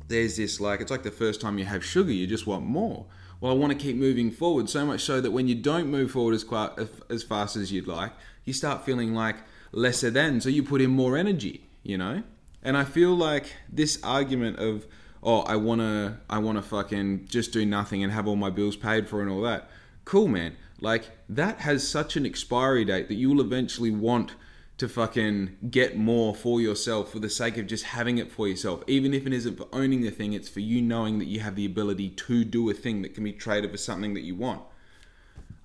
there's 0.07 0.37
this 0.37 0.61
like, 0.61 0.79
it's 0.79 0.91
like 0.91 1.03
the 1.03 1.11
first 1.11 1.41
time 1.41 1.57
you 1.57 1.65
have 1.65 1.83
sugar, 1.83 2.11
you 2.11 2.27
just 2.27 2.47
want 2.47 2.65
more. 2.65 3.07
Well, 3.41 3.51
I 3.51 3.55
want 3.55 3.73
to 3.73 3.77
keep 3.77 3.97
moving 3.97 4.31
forward 4.31 4.69
so 4.69 4.85
much 4.85 5.01
so 5.01 5.19
that 5.19 5.31
when 5.31 5.49
you 5.49 5.55
don't 5.55 5.87
move 5.87 6.11
forward 6.11 6.33
as, 6.33 6.45
quite, 6.45 6.71
as 7.09 7.23
fast 7.23 7.57
as 7.57 7.73
you'd 7.73 7.87
like, 7.87 8.13
you 8.45 8.53
start 8.53 8.85
feeling 8.85 9.13
like 9.13 9.35
lesser 9.73 10.09
than. 10.09 10.39
So 10.39 10.47
you 10.47 10.63
put 10.63 10.79
in 10.79 10.91
more 10.91 11.17
energy, 11.17 11.69
you 11.83 11.97
know? 11.97 12.23
And 12.67 12.75
I 12.75 12.83
feel 12.83 13.15
like 13.15 13.53
this 13.71 13.97
argument 14.03 14.59
of 14.59 14.87
oh 15.23 15.39
I 15.43 15.55
wanna 15.55 16.19
I 16.29 16.39
wanna 16.39 16.61
fucking 16.61 17.27
just 17.29 17.53
do 17.53 17.65
nothing 17.65 18.03
and 18.03 18.11
have 18.11 18.27
all 18.27 18.35
my 18.35 18.49
bills 18.49 18.75
paid 18.75 19.07
for 19.07 19.21
and 19.21 19.31
all 19.31 19.41
that. 19.43 19.69
Cool 20.03 20.27
man. 20.27 20.57
Like 20.81 21.05
that 21.29 21.59
has 21.59 21.87
such 21.87 22.17
an 22.17 22.25
expiry 22.25 22.83
date 22.83 23.07
that 23.07 23.13
you 23.13 23.29
will 23.29 23.39
eventually 23.39 23.89
want 23.89 24.35
to 24.79 24.89
fucking 24.89 25.55
get 25.71 25.97
more 25.97 26.35
for 26.35 26.59
yourself 26.59 27.13
for 27.13 27.19
the 27.19 27.29
sake 27.29 27.57
of 27.57 27.67
just 27.67 27.85
having 27.85 28.17
it 28.17 28.29
for 28.29 28.49
yourself. 28.49 28.83
Even 28.85 29.13
if 29.13 29.25
it 29.25 29.31
isn't 29.31 29.55
for 29.55 29.69
owning 29.71 30.01
the 30.01 30.11
thing, 30.11 30.33
it's 30.33 30.49
for 30.49 30.59
you 30.59 30.81
knowing 30.81 31.19
that 31.19 31.29
you 31.29 31.39
have 31.39 31.55
the 31.55 31.65
ability 31.65 32.09
to 32.09 32.43
do 32.43 32.69
a 32.69 32.73
thing 32.73 33.01
that 33.01 33.13
can 33.13 33.23
be 33.23 33.31
traded 33.31 33.71
for 33.71 33.77
something 33.77 34.13
that 34.13 34.23
you 34.23 34.35
want. 34.35 34.61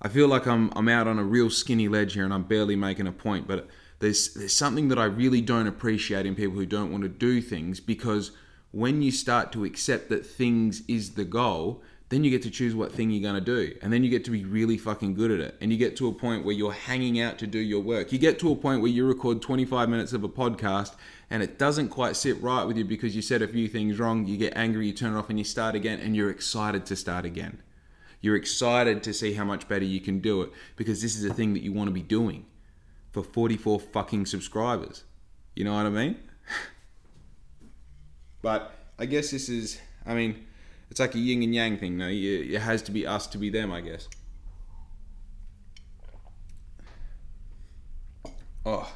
I 0.01 0.07
feel 0.07 0.29
like 0.29 0.47
I'm 0.47 0.71
I'm 0.73 0.87
out 0.87 1.09
on 1.09 1.19
a 1.19 1.23
real 1.25 1.49
skinny 1.49 1.89
ledge 1.89 2.13
here 2.13 2.23
and 2.23 2.33
I'm 2.33 2.43
barely 2.43 2.77
making 2.77 3.07
a 3.07 3.11
point, 3.11 3.45
but 3.45 3.67
there's 4.03 4.33
there's 4.33 4.55
something 4.55 4.89
that 4.89 4.99
I 4.99 5.05
really 5.05 5.41
don't 5.41 5.65
appreciate 5.65 6.25
in 6.25 6.35
people 6.35 6.55
who 6.55 6.65
don't 6.65 6.91
want 6.91 7.03
to 7.03 7.09
do 7.09 7.41
things 7.41 7.79
because 7.79 8.31
when 8.71 9.01
you 9.01 9.11
start 9.11 9.51
to 9.53 9.63
accept 9.63 10.09
that 10.09 10.25
things 10.25 10.83
is 10.87 11.11
the 11.11 11.23
goal, 11.23 11.81
then 12.09 12.23
you 12.23 12.29
get 12.29 12.41
to 12.41 12.49
choose 12.49 12.75
what 12.75 12.91
thing 12.91 13.11
you're 13.11 13.21
going 13.21 13.41
to 13.41 13.41
do. 13.41 13.73
And 13.81 13.93
then 13.93 14.03
you 14.03 14.09
get 14.09 14.25
to 14.25 14.31
be 14.31 14.43
really 14.43 14.77
fucking 14.77 15.13
good 15.13 15.31
at 15.31 15.39
it. 15.39 15.55
And 15.61 15.71
you 15.71 15.77
get 15.77 15.95
to 15.97 16.07
a 16.07 16.11
point 16.11 16.43
where 16.43 16.55
you're 16.55 16.73
hanging 16.73 17.21
out 17.21 17.37
to 17.39 17.47
do 17.47 17.59
your 17.59 17.81
work. 17.81 18.11
You 18.11 18.17
get 18.17 18.39
to 18.39 18.51
a 18.51 18.55
point 18.55 18.81
where 18.81 18.91
you 18.91 19.05
record 19.05 19.41
25 19.41 19.87
minutes 19.89 20.11
of 20.11 20.23
a 20.23 20.29
podcast 20.29 20.95
and 21.29 21.41
it 21.41 21.57
doesn't 21.57 21.89
quite 21.89 22.15
sit 22.15 22.41
right 22.41 22.65
with 22.65 22.77
you 22.77 22.83
because 22.83 23.15
you 23.15 23.21
said 23.21 23.41
a 23.41 23.47
few 23.47 23.67
things 23.67 23.99
wrong. 23.99 24.25
You 24.25 24.37
get 24.37 24.53
angry, 24.55 24.87
you 24.87 24.93
turn 24.93 25.13
it 25.13 25.17
off, 25.17 25.29
and 25.29 25.39
you 25.39 25.45
start 25.45 25.75
again, 25.75 25.99
and 25.99 26.15
you're 26.15 26.29
excited 26.31 26.85
to 26.87 26.95
start 26.95 27.25
again. 27.25 27.61
You're 28.21 28.35
excited 28.35 29.03
to 29.03 29.13
see 29.13 29.33
how 29.33 29.45
much 29.45 29.67
better 29.67 29.85
you 29.85 30.01
can 30.01 30.19
do 30.19 30.41
it 30.41 30.51
because 30.75 31.01
this 31.01 31.15
is 31.15 31.25
a 31.25 31.33
thing 31.33 31.53
that 31.53 31.63
you 31.63 31.71
want 31.71 31.87
to 31.87 31.93
be 31.93 32.03
doing 32.03 32.45
for 33.13 33.23
44 33.23 33.79
fucking 33.79 34.25
subscribers. 34.25 35.03
You 35.55 35.63
know 35.63 35.75
what 35.75 35.85
I 35.85 35.89
mean? 35.89 36.17
but 38.41 38.73
I 38.99 39.05
guess 39.05 39.31
this 39.31 39.47
is, 39.47 39.79
I 40.05 40.15
mean, 40.15 40.45
it's 40.89 40.99
like 40.99 41.15
a 41.15 41.19
yin 41.19 41.43
and 41.43 41.55
yang 41.55 41.77
thing, 41.77 41.97
no? 41.97 42.07
It 42.09 42.59
has 42.59 42.81
to 42.83 42.91
be 42.91 43.07
us 43.07 43.27
to 43.27 43.37
be 43.37 43.49
them, 43.49 43.71
I 43.71 43.81
guess. 43.81 44.09
Oh. 48.65 48.91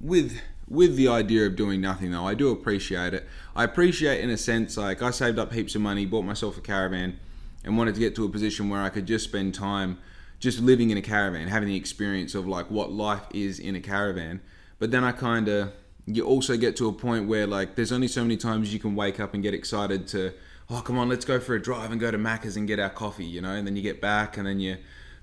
With 0.00 0.40
with 0.68 0.96
the 0.96 1.08
idea 1.08 1.46
of 1.46 1.56
doing 1.56 1.80
nothing 1.80 2.10
though, 2.10 2.26
I 2.26 2.34
do 2.34 2.50
appreciate 2.50 3.14
it. 3.14 3.26
I 3.56 3.64
appreciate 3.64 4.20
in 4.20 4.28
a 4.28 4.36
sense 4.36 4.76
like 4.76 5.02
I 5.02 5.10
saved 5.10 5.38
up 5.38 5.52
heaps 5.52 5.74
of 5.74 5.80
money, 5.80 6.04
bought 6.04 6.26
myself 6.26 6.58
a 6.58 6.60
caravan 6.60 7.18
and 7.64 7.78
wanted 7.78 7.94
to 7.94 8.00
get 8.00 8.14
to 8.16 8.24
a 8.24 8.28
position 8.28 8.68
where 8.68 8.82
I 8.82 8.90
could 8.90 9.06
just 9.06 9.24
spend 9.24 9.54
time 9.54 9.98
just 10.40 10.60
living 10.60 10.90
in 10.90 10.98
a 10.98 11.02
caravan, 11.02 11.48
having 11.48 11.68
the 11.68 11.76
experience 11.76 12.34
of 12.34 12.46
like 12.46 12.70
what 12.70 12.92
life 12.92 13.26
is 13.32 13.58
in 13.58 13.74
a 13.74 13.80
caravan. 13.80 14.40
But 14.78 14.90
then 14.90 15.04
I 15.04 15.12
kind 15.12 15.48
of 15.48 15.72
you 16.06 16.24
also 16.24 16.56
get 16.56 16.76
to 16.76 16.88
a 16.88 16.92
point 16.92 17.28
where 17.28 17.46
like 17.46 17.74
there's 17.74 17.92
only 17.92 18.08
so 18.08 18.22
many 18.22 18.36
times 18.36 18.72
you 18.72 18.78
can 18.78 18.94
wake 18.94 19.20
up 19.20 19.34
and 19.34 19.42
get 19.42 19.52
excited 19.54 20.06
to 20.08 20.32
oh 20.70 20.80
come 20.80 20.98
on 20.98 21.08
let's 21.08 21.24
go 21.24 21.38
for 21.38 21.54
a 21.54 21.62
drive 21.62 21.90
and 21.90 22.00
go 22.00 22.10
to 22.10 22.18
Macca's 22.18 22.56
and 22.56 22.66
get 22.66 22.78
our 22.78 22.90
coffee 22.90 23.24
you 23.24 23.40
know 23.40 23.50
and 23.50 23.66
then 23.66 23.76
you 23.76 23.82
get 23.82 24.00
back 24.00 24.38
and 24.38 24.46
then 24.46 24.58
you 24.58 24.76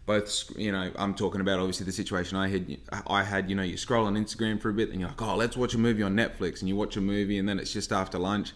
both 0.05 0.51
you 0.55 0.71
know 0.71 0.91
I'm 0.95 1.15
talking 1.15 1.41
about 1.41 1.59
obviously 1.59 1.85
the 1.85 1.91
situation 1.91 2.37
I 2.37 2.49
had 2.49 2.77
I 3.07 3.23
had 3.23 3.49
you 3.49 3.55
know 3.55 3.63
you 3.63 3.77
scroll 3.77 4.05
on 4.05 4.15
Instagram 4.15 4.61
for 4.61 4.69
a 4.69 4.73
bit 4.73 4.91
and 4.91 4.99
you're 4.99 5.09
like 5.09 5.21
oh 5.21 5.35
let's 5.35 5.57
watch 5.57 5.73
a 5.73 5.79
movie 5.79 6.03
on 6.03 6.15
Netflix 6.15 6.59
and 6.59 6.69
you 6.69 6.75
watch 6.75 6.97
a 6.97 7.01
movie 7.01 7.39
and 7.39 7.49
then 7.49 7.57
it's 7.57 7.73
just 7.73 7.91
after 7.91 8.19
lunch 8.19 8.53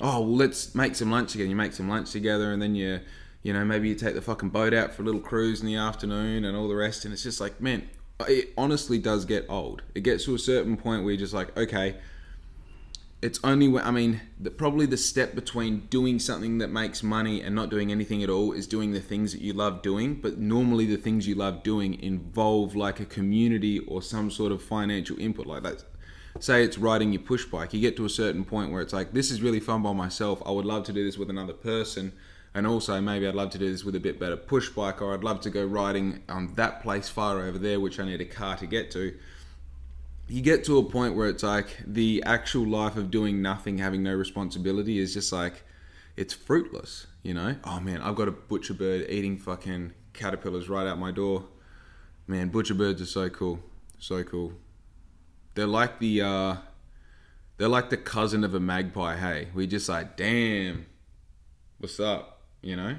oh 0.00 0.20
well 0.20 0.36
let's 0.36 0.74
make 0.74 0.96
some 0.96 1.10
lunch 1.10 1.34
again 1.36 1.48
you 1.48 1.56
make 1.56 1.72
some 1.72 1.88
lunch 1.88 2.10
together 2.10 2.52
and 2.52 2.60
then 2.60 2.74
you 2.74 3.00
you 3.42 3.52
know, 3.52 3.64
maybe 3.64 3.88
you 3.88 3.94
take 3.94 4.14
the 4.14 4.22
fucking 4.22 4.50
boat 4.50 4.74
out 4.74 4.92
for 4.92 5.02
a 5.02 5.04
little 5.04 5.20
cruise 5.20 5.60
in 5.60 5.66
the 5.66 5.76
afternoon 5.76 6.44
and 6.44 6.56
all 6.56 6.68
the 6.68 6.76
rest. 6.76 7.04
And 7.04 7.14
it's 7.14 7.22
just 7.22 7.40
like, 7.40 7.60
man, 7.60 7.88
it 8.28 8.52
honestly 8.56 8.98
does 8.98 9.24
get 9.24 9.46
old. 9.48 9.82
It 9.94 10.02
gets 10.02 10.24
to 10.26 10.34
a 10.34 10.38
certain 10.38 10.76
point 10.76 11.04
where 11.04 11.12
you're 11.12 11.20
just 11.20 11.32
like, 11.32 11.56
okay, 11.56 11.96
it's 13.22 13.38
only 13.44 13.68
when 13.68 13.84
I 13.84 13.90
mean 13.90 14.22
the, 14.38 14.50
probably 14.50 14.86
the 14.86 14.96
step 14.96 15.34
between 15.34 15.80
doing 15.90 16.18
something 16.18 16.58
that 16.58 16.68
makes 16.68 17.02
money 17.02 17.42
and 17.42 17.54
not 17.54 17.68
doing 17.70 17.92
anything 17.92 18.22
at 18.22 18.30
all 18.30 18.52
is 18.52 18.66
doing 18.66 18.92
the 18.92 19.00
things 19.00 19.32
that 19.32 19.42
you 19.42 19.52
love 19.52 19.82
doing. 19.82 20.14
But 20.20 20.38
normally 20.38 20.86
the 20.86 20.96
things 20.96 21.26
you 21.26 21.34
love 21.34 21.62
doing 21.62 22.00
involve 22.02 22.76
like 22.76 23.00
a 23.00 23.04
community 23.04 23.78
or 23.80 24.02
some 24.02 24.30
sort 24.30 24.52
of 24.52 24.62
financial 24.62 25.18
input 25.18 25.46
like 25.46 25.62
that. 25.62 25.84
Say 26.38 26.64
it's 26.64 26.78
riding 26.78 27.12
your 27.12 27.22
push 27.22 27.44
bike, 27.44 27.74
you 27.74 27.80
get 27.80 27.96
to 27.96 28.04
a 28.04 28.10
certain 28.10 28.44
point 28.44 28.70
where 28.70 28.80
it's 28.80 28.92
like 28.92 29.12
this 29.12 29.30
is 29.30 29.42
really 29.42 29.60
fun 29.60 29.82
by 29.82 29.92
myself. 29.92 30.42
I 30.46 30.50
would 30.50 30.64
love 30.64 30.84
to 30.84 30.92
do 30.92 31.04
this 31.04 31.18
with 31.18 31.28
another 31.28 31.52
person, 31.52 32.12
and 32.54 32.66
also 32.66 33.00
maybe 33.00 33.26
I'd 33.26 33.34
love 33.34 33.50
to 33.50 33.58
do 33.58 33.70
this 33.70 33.84
with 33.84 33.94
a 33.94 34.00
bit 34.00 34.18
better 34.18 34.36
push 34.36 34.68
bike, 34.68 35.00
or 35.02 35.14
I'd 35.14 35.24
love 35.24 35.40
to 35.42 35.50
go 35.50 35.64
riding 35.64 36.22
on 36.28 36.54
that 36.54 36.82
place 36.82 37.08
far 37.08 37.40
over 37.40 37.58
there, 37.58 37.80
which 37.80 38.00
I 38.00 38.04
need 38.04 38.20
a 38.20 38.26
car 38.26 38.56
to 38.56 38.66
get 38.66 38.90
to 38.92 39.14
you 40.30 40.42
get 40.42 40.64
to 40.64 40.78
a 40.78 40.84
point 40.84 41.16
where 41.16 41.28
it's 41.28 41.42
like 41.42 41.76
the 41.84 42.22
actual 42.24 42.66
life 42.66 42.96
of 42.96 43.10
doing 43.10 43.42
nothing, 43.42 43.78
having 43.78 44.02
no 44.02 44.14
responsibility 44.14 44.98
is 44.98 45.12
just 45.12 45.32
like 45.32 45.64
it's 46.16 46.32
fruitless, 46.32 47.08
you 47.22 47.34
know? 47.34 47.56
Oh 47.64 47.80
man, 47.80 48.00
I've 48.00 48.14
got 48.14 48.28
a 48.28 48.32
butcher 48.32 48.74
bird 48.74 49.06
eating 49.10 49.38
fucking 49.38 49.92
caterpillars 50.12 50.68
right 50.68 50.86
out 50.86 50.98
my 50.98 51.10
door. 51.10 51.46
Man, 52.28 52.48
butcher 52.48 52.74
birds 52.74 53.02
are 53.02 53.06
so 53.06 53.28
cool. 53.28 53.58
So 53.98 54.22
cool. 54.22 54.52
They're 55.54 55.66
like 55.66 55.98
the 55.98 56.22
uh 56.22 56.56
they're 57.56 57.68
like 57.68 57.90
the 57.90 57.96
cousin 57.96 58.44
of 58.44 58.54
a 58.54 58.60
magpie, 58.60 59.16
hey. 59.16 59.48
We 59.52 59.66
just 59.66 59.88
like, 59.88 60.16
damn, 60.16 60.86
what's 61.78 61.98
up? 61.98 62.39
You 62.62 62.76
know? 62.76 62.96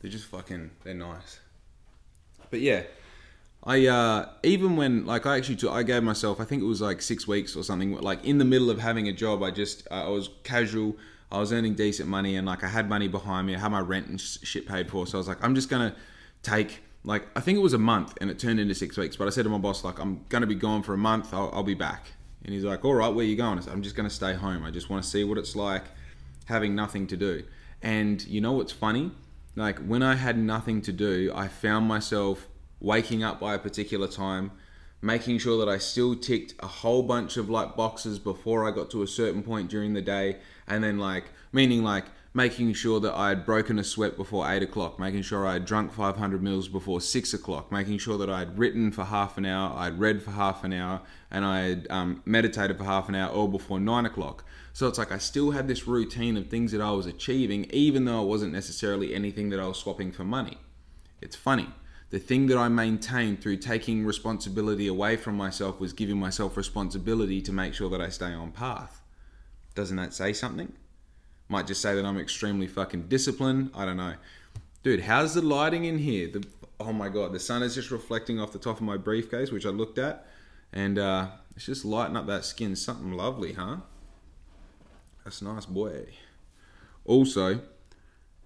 They're 0.00 0.10
just 0.10 0.26
fucking 0.26 0.70
they're 0.82 0.94
nice. 0.94 1.38
But 2.50 2.60
yeah, 2.60 2.82
I 3.64 3.86
uh, 3.86 4.28
even 4.42 4.76
when 4.76 5.06
like 5.06 5.26
I 5.26 5.36
actually 5.36 5.56
took, 5.56 5.72
I 5.72 5.84
gave 5.84 6.02
myself 6.02 6.40
I 6.40 6.44
think 6.44 6.62
it 6.62 6.66
was 6.66 6.80
like 6.80 7.00
six 7.00 7.28
weeks 7.28 7.54
or 7.54 7.62
something 7.62 7.96
like 7.98 8.24
in 8.24 8.38
the 8.38 8.44
middle 8.44 8.70
of 8.70 8.80
having 8.80 9.08
a 9.08 9.12
job 9.12 9.42
I 9.42 9.52
just 9.52 9.86
I 9.90 10.08
was 10.08 10.30
casual 10.42 10.96
I 11.30 11.38
was 11.38 11.52
earning 11.52 11.74
decent 11.74 12.08
money 12.08 12.36
and 12.36 12.46
like 12.46 12.64
I 12.64 12.68
had 12.68 12.88
money 12.88 13.06
behind 13.06 13.46
me 13.46 13.54
I 13.54 13.60
had 13.60 13.70
my 13.70 13.80
rent 13.80 14.08
and 14.08 14.20
shit 14.20 14.66
paid 14.66 14.90
for 14.90 15.06
so 15.06 15.18
I 15.18 15.20
was 15.20 15.28
like 15.28 15.42
I'm 15.42 15.54
just 15.54 15.70
gonna 15.70 15.94
take 16.42 16.80
like 17.04 17.26
I 17.36 17.40
think 17.40 17.56
it 17.56 17.62
was 17.62 17.72
a 17.72 17.78
month 17.78 18.18
and 18.20 18.28
it 18.28 18.40
turned 18.40 18.58
into 18.58 18.74
six 18.74 18.96
weeks 18.96 19.14
but 19.14 19.28
I 19.28 19.30
said 19.30 19.44
to 19.44 19.48
my 19.48 19.58
boss 19.58 19.84
like 19.84 20.00
I'm 20.00 20.24
gonna 20.28 20.48
be 20.48 20.56
gone 20.56 20.82
for 20.82 20.94
a 20.94 20.98
month 20.98 21.32
I'll, 21.32 21.50
I'll 21.54 21.62
be 21.62 21.74
back 21.74 22.08
and 22.44 22.52
he's 22.52 22.64
like 22.64 22.84
all 22.84 22.94
right 22.94 23.14
where 23.14 23.24
you 23.24 23.36
going 23.36 23.58
I 23.58 23.60
said, 23.60 23.72
I'm 23.72 23.82
just 23.82 23.94
gonna 23.94 24.10
stay 24.10 24.34
home 24.34 24.64
I 24.64 24.72
just 24.72 24.90
want 24.90 25.04
to 25.04 25.08
see 25.08 25.22
what 25.22 25.38
it's 25.38 25.54
like 25.54 25.84
having 26.46 26.74
nothing 26.74 27.06
to 27.06 27.16
do 27.16 27.44
and 27.82 28.24
you 28.26 28.40
know 28.40 28.52
what's 28.52 28.72
funny 28.72 29.10
like 29.56 29.78
when 29.80 30.02
I 30.02 30.14
had 30.14 30.38
nothing 30.38 30.80
to 30.82 30.92
do 30.92 31.32
I 31.34 31.48
found 31.48 31.86
myself 31.86 32.48
waking 32.82 33.22
up 33.22 33.40
by 33.40 33.54
a 33.54 33.58
particular 33.58 34.08
time, 34.08 34.50
making 35.00 35.38
sure 35.38 35.64
that 35.64 35.70
I 35.70 35.78
still 35.78 36.14
ticked 36.16 36.54
a 36.60 36.66
whole 36.66 37.02
bunch 37.02 37.36
of 37.36 37.48
like 37.48 37.76
boxes 37.76 38.18
before 38.18 38.68
I 38.68 38.72
got 38.72 38.90
to 38.90 39.02
a 39.02 39.06
certain 39.06 39.42
point 39.42 39.70
during 39.70 39.94
the 39.94 40.02
day, 40.02 40.38
and 40.66 40.82
then 40.84 40.98
like 40.98 41.24
meaning 41.52 41.82
like 41.82 42.06
making 42.34 42.72
sure 42.72 42.98
that 42.98 43.14
I 43.14 43.28
had 43.28 43.44
broken 43.44 43.78
a 43.78 43.84
sweat 43.84 44.16
before 44.16 44.50
eight 44.50 44.62
o'clock, 44.62 44.98
making 44.98 45.22
sure 45.22 45.46
I 45.46 45.54
had 45.54 45.64
drunk 45.64 45.92
500 45.92 46.42
mils 46.42 46.66
before 46.66 47.00
six 47.00 47.34
o'clock, 47.34 47.70
making 47.70 47.98
sure 47.98 48.16
that 48.18 48.30
I 48.30 48.40
had 48.40 48.58
written 48.58 48.90
for 48.90 49.04
half 49.04 49.36
an 49.36 49.44
hour, 49.44 49.76
I'd 49.76 49.98
read 49.98 50.22
for 50.22 50.30
half 50.30 50.64
an 50.64 50.72
hour, 50.72 51.02
and 51.30 51.44
I 51.44 51.60
had 51.60 51.86
um, 51.90 52.22
meditated 52.24 52.78
for 52.78 52.84
half 52.84 53.08
an 53.08 53.14
hour 53.14 53.30
all 53.30 53.48
before 53.48 53.78
nine 53.78 54.06
o'clock. 54.06 54.44
So 54.72 54.88
it's 54.88 54.98
like 54.98 55.12
I 55.12 55.18
still 55.18 55.50
had 55.50 55.68
this 55.68 55.86
routine 55.86 56.36
of 56.36 56.48
things 56.48 56.72
that 56.72 56.80
I 56.80 56.90
was 56.92 57.06
achieving, 57.06 57.66
even 57.70 58.04
though 58.04 58.22
it 58.22 58.26
wasn't 58.26 58.52
necessarily 58.52 59.14
anything 59.14 59.50
that 59.50 59.60
I 59.60 59.66
was 59.66 59.78
swapping 59.78 60.12
for 60.12 60.24
money. 60.24 60.58
It's 61.20 61.36
funny 61.36 61.68
the 62.12 62.18
thing 62.18 62.46
that 62.48 62.58
I 62.58 62.68
maintained 62.68 63.40
through 63.40 63.56
taking 63.56 64.04
responsibility 64.04 64.86
away 64.86 65.16
from 65.16 65.34
myself 65.34 65.80
was 65.80 65.94
giving 65.94 66.18
myself 66.18 66.58
responsibility 66.58 67.40
to 67.40 67.52
make 67.52 67.72
sure 67.72 67.88
that 67.88 68.02
I 68.02 68.10
stay 68.10 68.34
on 68.34 68.52
path. 68.52 69.00
Doesn't 69.74 69.96
that 69.96 70.12
say 70.12 70.34
something? 70.34 70.74
Might 71.48 71.66
just 71.66 71.80
say 71.80 71.94
that 71.94 72.04
I'm 72.04 72.18
extremely 72.18 72.66
fucking 72.66 73.08
disciplined. 73.08 73.70
I 73.74 73.86
don't 73.86 73.96
know. 73.96 74.16
Dude, 74.82 75.00
how's 75.00 75.32
the 75.32 75.40
lighting 75.40 75.86
in 75.86 75.98
here? 75.98 76.28
The, 76.28 76.46
oh 76.78 76.92
my 76.92 77.08
god, 77.08 77.32
the 77.32 77.40
sun 77.40 77.62
is 77.62 77.74
just 77.74 77.90
reflecting 77.90 78.38
off 78.38 78.52
the 78.52 78.58
top 78.58 78.76
of 78.76 78.82
my 78.82 78.98
briefcase, 78.98 79.50
which 79.50 79.64
I 79.64 79.70
looked 79.70 79.96
at, 79.96 80.26
and 80.70 80.98
uh, 80.98 81.28
it's 81.56 81.64
just 81.64 81.82
lighting 81.82 82.18
up 82.18 82.26
that 82.26 82.44
skin. 82.44 82.76
Something 82.76 83.12
lovely, 83.12 83.54
huh? 83.54 83.76
That's 85.24 85.40
nice, 85.40 85.66
boy. 85.66 86.06
Also, 87.04 87.60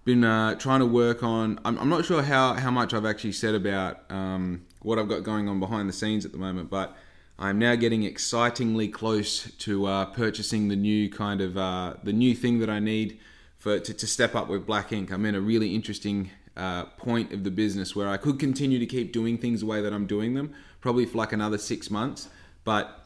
been 0.05 0.23
uh, 0.23 0.55
trying 0.55 0.79
to 0.79 0.85
work 0.85 1.23
on. 1.23 1.59
I'm, 1.65 1.77
I'm, 1.79 1.89
not 1.89 2.05
sure 2.05 2.21
how, 2.21 2.53
how 2.53 2.71
much 2.71 2.93
I've 2.93 3.05
actually 3.05 3.31
said 3.31 3.55
about 3.55 4.09
um, 4.09 4.65
what 4.81 4.99
I've 4.99 5.09
got 5.09 5.23
going 5.23 5.49
on 5.49 5.59
behind 5.59 5.89
the 5.89 5.93
scenes 5.93 6.23
at 6.23 6.31
the 6.31 6.37
moment, 6.37 6.69
but 6.69 6.95
I'm 7.39 7.59
now 7.59 7.75
getting 7.75 8.03
excitingly 8.03 8.87
close 8.87 9.51
to 9.51 9.85
uh, 9.85 10.05
purchasing 10.05 10.69
the 10.69 10.75
new 10.75 11.09
kind 11.09 11.41
of 11.41 11.57
uh, 11.57 11.95
the 12.03 12.13
new 12.13 12.33
thing 12.33 12.59
that 12.59 12.69
I 12.69 12.79
need 12.79 13.19
for 13.57 13.79
to, 13.79 13.93
to, 13.93 14.07
step 14.07 14.33
up 14.33 14.47
with 14.47 14.65
Black 14.65 14.91
Ink. 14.93 15.11
I'm 15.11 15.25
in 15.25 15.35
a 15.35 15.41
really 15.41 15.75
interesting 15.75 16.31
uh, 16.55 16.85
point 16.85 17.33
of 17.33 17.43
the 17.43 17.51
business 17.51 17.95
where 17.95 18.07
I 18.07 18.17
could 18.17 18.39
continue 18.39 18.79
to 18.79 18.85
keep 18.85 19.11
doing 19.11 19.37
things 19.37 19.59
the 19.59 19.65
way 19.65 19.81
that 19.81 19.93
I'm 19.93 20.07
doing 20.07 20.35
them, 20.35 20.53
probably 20.79 21.05
for 21.05 21.17
like 21.17 21.33
another 21.33 21.57
six 21.57 21.89
months, 21.89 22.29
but. 22.63 23.03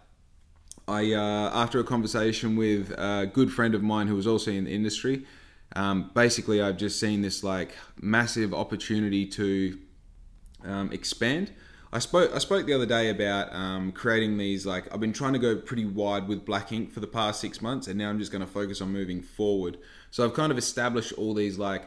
I, 0.91 1.13
uh, 1.13 1.49
after 1.53 1.79
a 1.79 1.83
conversation 1.85 2.55
with 2.57 2.91
a 2.91 3.29
good 3.31 3.51
friend 3.51 3.73
of 3.73 3.81
mine 3.81 4.07
who 4.07 4.15
was 4.15 4.27
also 4.27 4.51
in 4.51 4.65
the 4.65 4.71
industry, 4.71 5.25
um, 5.75 6.11
basically 6.13 6.61
I've 6.61 6.77
just 6.77 6.99
seen 6.99 7.21
this 7.21 7.43
like 7.43 7.75
massive 8.01 8.53
opportunity 8.53 9.25
to 9.27 9.79
um, 10.65 10.91
expand. 10.91 11.51
I 11.93 11.99
spoke 11.99 12.33
I 12.33 12.39
spoke 12.39 12.65
the 12.65 12.73
other 12.73 12.85
day 12.85 13.09
about 13.09 13.53
um, 13.53 13.91
creating 13.91 14.37
these 14.37 14.65
like 14.65 14.93
I've 14.93 14.99
been 14.99 15.13
trying 15.13 15.33
to 15.33 15.39
go 15.39 15.55
pretty 15.55 15.85
wide 15.85 16.27
with 16.27 16.45
black 16.45 16.71
ink 16.71 16.91
for 16.91 16.99
the 16.99 17.07
past 17.07 17.39
six 17.39 17.61
months, 17.61 17.87
and 17.87 17.97
now 17.97 18.09
I'm 18.09 18.19
just 18.19 18.31
going 18.31 18.45
to 18.45 18.51
focus 18.51 18.81
on 18.81 18.91
moving 18.91 19.21
forward. 19.21 19.77
So 20.09 20.25
I've 20.25 20.33
kind 20.33 20.51
of 20.51 20.57
established 20.57 21.13
all 21.13 21.33
these 21.33 21.57
like 21.57 21.83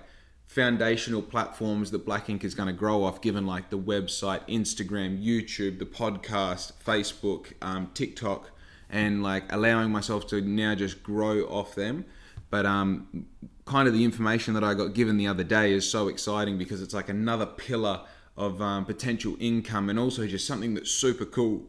foundational 0.46 1.22
platforms 1.22 1.90
that 1.90 2.04
black 2.06 2.28
ink 2.30 2.44
is 2.44 2.54
going 2.54 2.68
to 2.68 2.72
grow 2.72 3.02
off 3.02 3.20
given 3.22 3.46
like 3.46 3.70
the 3.70 3.78
website 3.78 4.46
instagram 4.46 5.18
youtube 5.24 5.78
the 5.78 5.86
podcast 5.86 6.72
facebook 6.84 7.54
um, 7.62 7.90
tiktok 7.94 8.50
and 8.94 9.22
like 9.22 9.52
allowing 9.52 9.90
myself 9.90 10.26
to 10.26 10.40
now 10.40 10.74
just 10.74 11.02
grow 11.02 11.42
off 11.42 11.74
them 11.74 12.07
but 12.54 12.66
um, 12.66 13.26
kind 13.64 13.88
of 13.88 13.94
the 13.94 14.04
information 14.04 14.54
that 14.54 14.62
I 14.62 14.74
got 14.74 14.94
given 14.94 15.16
the 15.16 15.26
other 15.26 15.42
day 15.42 15.72
is 15.72 15.90
so 15.90 16.07
exciting 16.07 16.57
because 16.57 16.83
it's 16.83 16.94
like 16.94 17.09
another 17.09 17.46
pillar 17.46 18.02
of 18.37 18.61
um, 18.62 18.85
potential 18.85 19.37
income 19.40 19.90
and 19.90 19.98
also 19.98 20.26
just 20.26 20.46
something 20.46 20.74
that's 20.74 20.90
super 20.90 21.24
cool. 21.24 21.62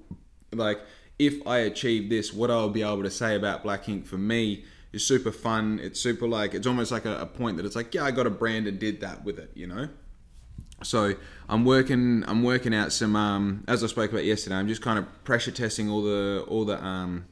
Like, 0.53 0.79
if 1.17 1.45
I 1.47 1.57
achieve 1.59 2.09
this, 2.09 2.33
what 2.33 2.51
I'll 2.51 2.69
be 2.69 2.83
able 2.83 3.01
to 3.03 3.09
say 3.09 3.35
about 3.35 3.63
Black 3.63 3.87
Ink 3.87 4.05
for 4.05 4.17
me 4.17 4.65
is 4.91 5.05
super 5.05 5.31
fun. 5.31 5.79
It's 5.81 5.99
super 5.99 6.27
like, 6.27 6.53
it's 6.53 6.67
almost 6.67 6.91
like 6.91 7.05
a, 7.05 7.21
a 7.21 7.25
point 7.25 7.57
that 7.57 7.65
it's 7.65 7.75
like, 7.75 7.93
yeah, 7.95 8.03
I 8.03 8.11
got 8.11 8.27
a 8.27 8.31
brand 8.31 8.67
and 8.67 8.77
did 8.77 9.01
that 9.01 9.23
with 9.23 9.39
it, 9.39 9.51
you 9.55 9.67
know? 9.67 9.89
So 10.83 11.15
I'm 11.49 11.65
working. 11.65 12.23
I'm 12.27 12.43
working 12.43 12.73
out 12.73 12.91
some. 12.91 13.15
Um, 13.15 13.63
as 13.67 13.83
I 13.83 13.87
spoke 13.87 14.11
about 14.11 14.25
yesterday, 14.25 14.55
I'm 14.55 14.67
just 14.67 14.81
kind 14.81 14.99
of 14.99 15.23
pressure 15.23 15.51
testing 15.51 15.89
all 15.89 16.03
the 16.03 16.45
all 16.47 16.65
the. 16.65 16.83
Um, 16.83 17.25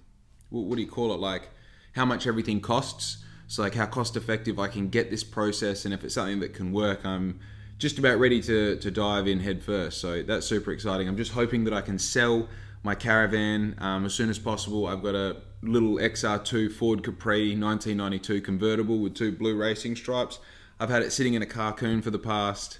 what, 0.49 0.65
what 0.65 0.75
do 0.75 0.81
you 0.81 0.87
call 0.87 1.13
it? 1.13 1.19
Like 1.19 1.49
how 1.93 2.05
much 2.05 2.25
everything 2.25 2.61
costs 2.61 3.23
so 3.53 3.61
like 3.61 3.75
how 3.75 3.85
cost 3.85 4.15
effective 4.15 4.57
I 4.57 4.67
can 4.67 4.89
get 4.89 5.11
this 5.11 5.23
process, 5.23 5.85
and 5.85 5.93
if 5.93 6.03
it's 6.03 6.15
something 6.15 6.39
that 6.39 6.55
can 6.55 6.71
work, 6.71 7.05
I'm 7.05 7.39
just 7.77 7.99
about 7.99 8.17
ready 8.17 8.41
to 8.41 8.77
to 8.77 8.89
dive 8.89 9.27
in 9.27 9.41
head 9.41 9.61
first. 9.61 9.99
So 9.99 10.23
that's 10.23 10.47
super 10.47 10.71
exciting. 10.71 11.07
I'm 11.07 11.17
just 11.17 11.33
hoping 11.33 11.63
that 11.65 11.73
I 11.73 11.81
can 11.81 11.99
sell 11.99 12.49
my 12.81 12.95
caravan 12.95 13.75
um, 13.77 14.05
as 14.05 14.13
soon 14.15 14.31
as 14.31 14.39
possible. 14.39 14.87
I've 14.87 15.03
got 15.03 15.13
a 15.13 15.37
little 15.61 15.97
XR2 15.97 16.71
Ford 16.71 17.03
Capri 17.03 17.55
1992 17.55 18.41
convertible 18.41 18.97
with 18.97 19.13
two 19.13 19.31
blue 19.31 19.55
racing 19.55 19.95
stripes. 19.95 20.39
I've 20.79 20.89
had 20.89 21.03
it 21.03 21.11
sitting 21.11 21.35
in 21.35 21.43
a 21.43 21.45
carcoon 21.45 22.01
for 22.01 22.09
the 22.09 22.17
past 22.17 22.79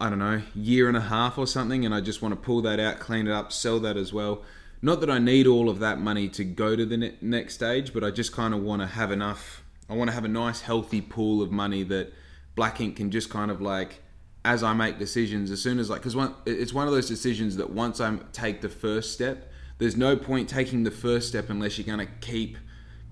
I 0.00 0.08
don't 0.08 0.18
know, 0.18 0.42
year 0.54 0.88
and 0.88 0.96
a 0.96 1.02
half 1.02 1.38
or 1.38 1.46
something, 1.46 1.84
and 1.84 1.94
I 1.94 2.00
just 2.00 2.22
want 2.22 2.32
to 2.32 2.40
pull 2.40 2.62
that 2.62 2.80
out, 2.80 3.00
clean 3.00 3.26
it 3.26 3.32
up, 3.32 3.52
sell 3.52 3.80
that 3.80 3.96
as 3.96 4.12
well 4.12 4.42
not 4.84 5.00
that 5.00 5.08
I 5.08 5.18
need 5.18 5.46
all 5.46 5.70
of 5.70 5.78
that 5.78 5.98
money 5.98 6.28
to 6.28 6.44
go 6.44 6.76
to 6.76 6.84
the 6.84 6.98
ne- 6.98 7.16
next 7.22 7.54
stage, 7.54 7.94
but 7.94 8.04
I 8.04 8.10
just 8.10 8.32
kind 8.32 8.52
of 8.52 8.62
want 8.62 8.82
to 8.82 8.86
have 8.86 9.10
enough. 9.10 9.64
I 9.88 9.94
want 9.94 10.10
to 10.10 10.14
have 10.14 10.26
a 10.26 10.28
nice, 10.28 10.60
healthy 10.60 11.00
pool 11.00 11.40
of 11.40 11.50
money 11.50 11.84
that 11.84 12.12
Black 12.54 12.82
Ink 12.82 12.96
can 12.96 13.10
just 13.10 13.30
kind 13.30 13.50
of 13.50 13.62
like, 13.62 14.02
as 14.44 14.62
I 14.62 14.74
make 14.74 14.98
decisions, 14.98 15.50
as 15.50 15.62
soon 15.62 15.78
as 15.78 15.88
like, 15.88 16.00
because 16.00 16.14
one, 16.14 16.34
it's 16.44 16.74
one 16.74 16.86
of 16.86 16.92
those 16.92 17.08
decisions 17.08 17.56
that 17.56 17.70
once 17.70 17.98
I 17.98 18.14
take 18.34 18.60
the 18.60 18.68
first 18.68 19.14
step, 19.14 19.50
there's 19.78 19.96
no 19.96 20.18
point 20.18 20.50
taking 20.50 20.84
the 20.84 20.90
first 20.90 21.28
step 21.28 21.48
unless 21.48 21.78
you're 21.78 21.86
going 21.86 22.06
to 22.06 22.12
keep 22.20 22.58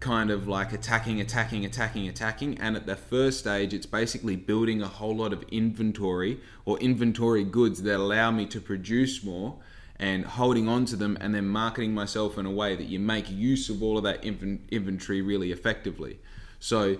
kind 0.02 0.32
of 0.32 0.48
like 0.48 0.72
attacking, 0.72 1.20
attacking, 1.20 1.64
attacking, 1.64 2.08
attacking. 2.08 2.58
And 2.58 2.76
at 2.76 2.86
the 2.86 2.96
first 2.96 3.38
stage, 3.38 3.72
it's 3.72 3.86
basically 3.86 4.34
building 4.34 4.82
a 4.82 4.88
whole 4.88 5.16
lot 5.16 5.32
of 5.32 5.44
inventory 5.44 6.40
or 6.64 6.76
inventory 6.80 7.44
goods 7.44 7.82
that 7.84 7.96
allow 7.96 8.32
me 8.32 8.44
to 8.46 8.60
produce 8.60 9.22
more 9.22 9.58
and 9.96 10.24
holding 10.24 10.68
on 10.68 10.84
to 10.86 10.96
them 10.96 11.16
and 11.20 11.32
then 11.32 11.46
marketing 11.46 11.94
myself 11.94 12.36
in 12.36 12.46
a 12.46 12.50
way 12.50 12.74
that 12.74 12.86
you 12.86 12.98
make 12.98 13.30
use 13.30 13.70
of 13.70 13.80
all 13.80 13.96
of 13.96 14.02
that 14.02 14.24
inventory 14.24 15.22
really 15.22 15.52
effectively. 15.52 16.18
So 16.58 16.98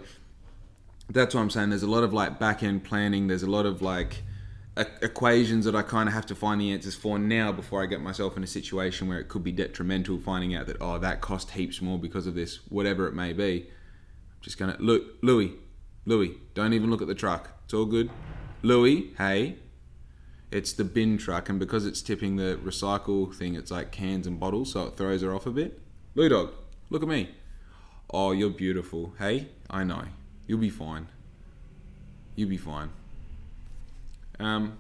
that's 1.11 1.35
what 1.35 1.41
I'm 1.41 1.51
saying. 1.51 1.71
There's 1.71 1.83
a 1.83 1.91
lot 1.91 2.05
of 2.05 2.13
like 2.15 2.39
back 2.39 2.63
end 2.63 2.85
planning. 2.85 3.27
There's 3.27 3.43
a 3.43 3.51
lot 3.51 3.67
of 3.67 3.83
like 3.83 4.23
equations 4.77 5.65
that 5.67 5.75
I 5.75 5.83
kind 5.83 6.09
of 6.09 6.15
have 6.15 6.27
to 6.27 6.35
find 6.35 6.61
the 6.61 6.73
answers 6.73 6.95
for 6.95 7.19
now 7.19 7.53
before 7.53 7.83
I 7.83 7.87
get 7.87 8.01
myself 8.01 8.37
in 8.37 8.43
a 8.43 8.47
situation 8.47 9.09
where 9.09 9.19
it 9.19 9.29
could 9.29 9.45
be 9.45 9.53
detrimental. 9.53 10.19
Finding 10.19 10.55
out 10.55 10.67
that 10.67 10.79
oh 10.81 10.99
that 10.99 11.21
cost 11.21 11.53
heaps 11.53 11.83
more 11.83 11.99
because 11.99 12.27
of 12.27 12.35
this, 12.35 12.61
whatever 12.69 13.07
it 13.07 13.15
may 13.15 13.33
be. 13.33 13.67
I'm 13.69 14.43
just 14.43 14.59
gonna 14.59 14.77
look, 14.79 15.03
Louis, 15.23 15.53
Louis, 16.05 16.37
don't 16.55 16.73
even 16.73 16.91
look 16.91 17.03
at 17.03 17.09
the 17.09 17.15
truck. 17.15 17.51
It's 17.65 17.75
all 17.75 17.85
good. 17.85 18.11
Louis, 18.63 19.13
hey, 19.19 19.57
it's 20.51 20.73
the 20.73 20.85
bin 20.85 21.19
truck, 21.19 21.49
and 21.49 21.59
because 21.59 21.87
it's 21.87 22.03
tipping 22.03 22.37
the 22.37 22.59
recycle 22.63 23.35
thing, 23.35 23.55
it's 23.55 23.71
like 23.71 23.91
cans 23.91 24.27
and 24.27 24.39
bottles, 24.39 24.73
so 24.73 24.87
it 24.87 24.97
throws 24.97 25.23
her 25.23 25.35
off 25.35 25.47
a 25.47 25.51
bit. 25.51 25.81
Louis 26.15 26.29
dog, 26.29 26.53
look 26.91 27.03
at 27.03 27.09
me. 27.09 27.31
Oh, 28.11 28.33
you're 28.33 28.51
beautiful. 28.51 29.15
Hey, 29.19 29.49
I 29.71 29.85
know. 29.85 30.05
You'll 30.47 30.59
be 30.59 30.71
fine. 30.71 31.09
You'll 32.37 32.51
be 32.51 32.59
fine. 32.59 32.91
Um, 34.39 34.79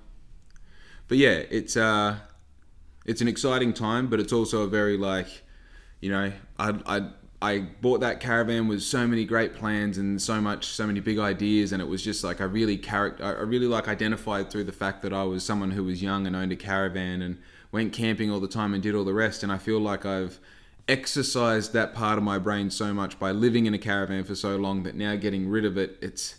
but 1.08 1.18
yeah, 1.18 1.42
it's 1.50 1.76
uh, 1.76 2.16
it's 3.04 3.20
an 3.20 3.28
exciting 3.28 3.72
time, 3.72 4.08
but 4.08 4.20
it's 4.20 4.32
also 4.32 4.62
a 4.62 4.68
very 4.68 4.96
like, 4.96 5.26
you 6.00 6.10
know, 6.10 6.32
I 6.58 6.78
I 6.86 7.10
I 7.42 7.58
bought 7.80 8.00
that 8.00 8.20
caravan 8.20 8.68
with 8.68 8.82
so 8.82 9.06
many 9.06 9.24
great 9.24 9.54
plans 9.54 9.98
and 9.98 10.22
so 10.22 10.40
much, 10.40 10.66
so 10.66 10.86
many 10.86 11.00
big 11.00 11.18
ideas, 11.18 11.72
and 11.72 11.82
it 11.82 11.88
was 11.88 12.02
just 12.02 12.22
like 12.22 12.40
I 12.40 12.44
really 12.44 12.76
character, 12.76 13.24
I 13.24 13.42
really 13.42 13.66
like 13.66 13.88
identified 13.88 14.50
through 14.50 14.64
the 14.64 14.72
fact 14.72 15.02
that 15.02 15.12
I 15.12 15.24
was 15.24 15.44
someone 15.44 15.72
who 15.72 15.84
was 15.84 16.02
young 16.02 16.26
and 16.26 16.36
owned 16.36 16.52
a 16.52 16.56
caravan 16.56 17.20
and 17.20 17.38
went 17.72 17.92
camping 17.92 18.30
all 18.30 18.38
the 18.40 18.48
time 18.48 18.74
and 18.74 18.82
did 18.82 18.94
all 18.94 19.04
the 19.04 19.12
rest, 19.14 19.42
and 19.42 19.50
I 19.50 19.58
feel 19.58 19.80
like 19.80 20.06
I've 20.06 20.38
exercised 20.88 21.72
that 21.72 21.94
part 21.94 22.18
of 22.18 22.24
my 22.24 22.38
brain 22.38 22.70
so 22.70 22.92
much 22.92 23.18
by 23.18 23.30
living 23.32 23.66
in 23.66 23.74
a 23.74 23.78
caravan 23.78 24.24
for 24.24 24.34
so 24.34 24.56
long 24.56 24.82
that 24.82 24.94
now 24.94 25.16
getting 25.16 25.48
rid 25.48 25.64
of 25.64 25.76
it, 25.76 25.98
it's 26.00 26.36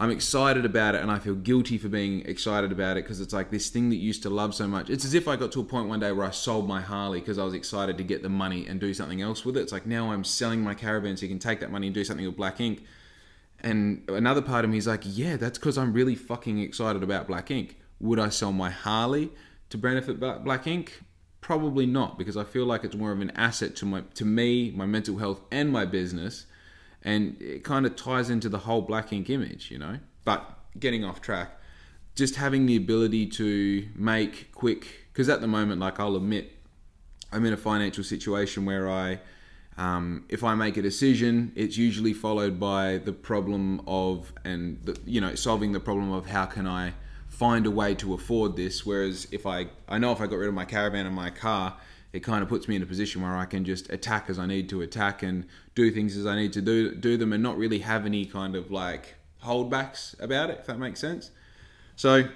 I'm 0.00 0.10
excited 0.10 0.64
about 0.64 0.94
it 0.94 1.02
and 1.02 1.10
I 1.10 1.18
feel 1.18 1.34
guilty 1.34 1.76
for 1.76 1.90
being 1.90 2.22
excited 2.22 2.72
about 2.72 2.96
it 2.96 3.04
because 3.04 3.20
it's 3.20 3.34
like 3.34 3.50
this 3.50 3.68
thing 3.68 3.90
that 3.90 3.96
used 3.96 4.22
to 4.22 4.30
love 4.30 4.54
so 4.54 4.66
much. 4.66 4.88
It's 4.88 5.04
as 5.04 5.12
if 5.12 5.28
I 5.28 5.36
got 5.36 5.52
to 5.52 5.60
a 5.60 5.64
point 5.64 5.90
one 5.90 6.00
day 6.00 6.10
where 6.10 6.26
I 6.26 6.30
sold 6.30 6.66
my 6.66 6.80
Harley 6.80 7.20
because 7.20 7.38
I 7.38 7.44
was 7.44 7.52
excited 7.52 7.98
to 7.98 8.02
get 8.02 8.22
the 8.22 8.30
money 8.30 8.66
and 8.66 8.80
do 8.80 8.94
something 8.94 9.20
else 9.20 9.44
with 9.44 9.58
it. 9.58 9.60
It's 9.60 9.72
like 9.72 9.84
now 9.84 10.10
I'm 10.10 10.24
selling 10.24 10.62
my 10.62 10.72
caravan 10.72 11.18
so 11.18 11.26
you 11.26 11.28
can 11.28 11.38
take 11.38 11.60
that 11.60 11.70
money 11.70 11.86
and 11.86 11.92
do 11.92 12.02
something 12.02 12.24
with 12.24 12.34
Black 12.34 12.62
Ink. 12.62 12.82
And 13.60 14.08
another 14.08 14.40
part 14.40 14.64
of 14.64 14.70
me 14.70 14.78
is 14.78 14.86
like, 14.86 15.02
yeah, 15.04 15.36
that's 15.36 15.58
because 15.58 15.76
I'm 15.76 15.92
really 15.92 16.14
fucking 16.14 16.58
excited 16.60 17.02
about 17.02 17.26
Black 17.26 17.50
Ink. 17.50 17.76
Would 18.00 18.18
I 18.18 18.30
sell 18.30 18.52
my 18.52 18.70
Harley 18.70 19.30
to 19.68 19.76
benefit 19.76 20.18
Black 20.18 20.66
Ink? 20.66 21.02
Probably 21.42 21.84
not 21.84 22.16
because 22.16 22.38
I 22.38 22.44
feel 22.44 22.64
like 22.64 22.84
it's 22.84 22.96
more 22.96 23.12
of 23.12 23.20
an 23.20 23.32
asset 23.32 23.76
to 23.76 23.84
my 23.84 24.00
to 24.14 24.24
me, 24.24 24.70
my 24.70 24.86
mental 24.86 25.18
health, 25.18 25.42
and 25.50 25.70
my 25.70 25.84
business 25.84 26.46
and 27.02 27.40
it 27.40 27.64
kind 27.64 27.86
of 27.86 27.96
ties 27.96 28.30
into 28.30 28.48
the 28.48 28.58
whole 28.58 28.82
black 28.82 29.12
ink 29.12 29.30
image, 29.30 29.70
you 29.70 29.78
know. 29.78 29.98
But 30.24 30.58
getting 30.78 31.04
off 31.04 31.20
track, 31.20 31.58
just 32.14 32.36
having 32.36 32.66
the 32.66 32.76
ability 32.76 33.26
to 33.26 33.88
make 33.94 34.52
quick, 34.52 34.86
because 35.12 35.28
at 35.28 35.40
the 35.40 35.46
moment, 35.46 35.80
like 35.80 35.98
I'll 35.98 36.16
admit, 36.16 36.52
I'm 37.32 37.44
in 37.46 37.52
a 37.52 37.56
financial 37.56 38.04
situation 38.04 38.64
where 38.64 38.90
I, 38.90 39.20
um, 39.78 40.24
if 40.28 40.44
I 40.44 40.54
make 40.54 40.76
a 40.76 40.82
decision, 40.82 41.52
it's 41.54 41.76
usually 41.76 42.12
followed 42.12 42.60
by 42.60 42.98
the 42.98 43.12
problem 43.12 43.80
of, 43.86 44.32
and 44.44 44.78
the, 44.84 44.98
you 45.06 45.20
know, 45.20 45.34
solving 45.34 45.72
the 45.72 45.80
problem 45.80 46.12
of 46.12 46.26
how 46.26 46.46
can 46.46 46.66
I 46.66 46.92
find 47.28 47.64
a 47.66 47.70
way 47.70 47.94
to 47.94 48.12
afford 48.12 48.56
this. 48.56 48.84
Whereas 48.84 49.26
if 49.30 49.46
I, 49.46 49.68
I 49.88 49.98
know 49.98 50.12
if 50.12 50.20
I 50.20 50.26
got 50.26 50.36
rid 50.36 50.48
of 50.48 50.54
my 50.54 50.64
caravan 50.66 51.06
and 51.06 51.14
my 51.14 51.30
car, 51.30 51.76
it 52.12 52.20
kind 52.20 52.42
of 52.42 52.48
puts 52.48 52.66
me 52.66 52.76
in 52.76 52.82
a 52.82 52.86
position 52.86 53.22
where 53.22 53.36
I 53.36 53.44
can 53.44 53.64
just 53.64 53.90
attack 53.90 54.28
as 54.28 54.38
I 54.38 54.46
need 54.46 54.68
to 54.70 54.82
attack 54.82 55.22
and 55.22 55.46
do 55.74 55.90
things 55.90 56.16
as 56.16 56.26
I 56.26 56.36
need 56.36 56.52
to 56.54 56.60
do 56.60 56.94
do 56.94 57.16
them 57.16 57.32
and 57.32 57.42
not 57.42 57.56
really 57.56 57.80
have 57.80 58.06
any 58.06 58.24
kind 58.24 58.56
of 58.56 58.70
like 58.70 59.14
holdbacks 59.44 60.20
about 60.20 60.50
it, 60.50 60.58
if 60.60 60.66
that 60.66 60.78
makes 60.78 61.00
sense. 61.00 61.30
So 61.96 62.28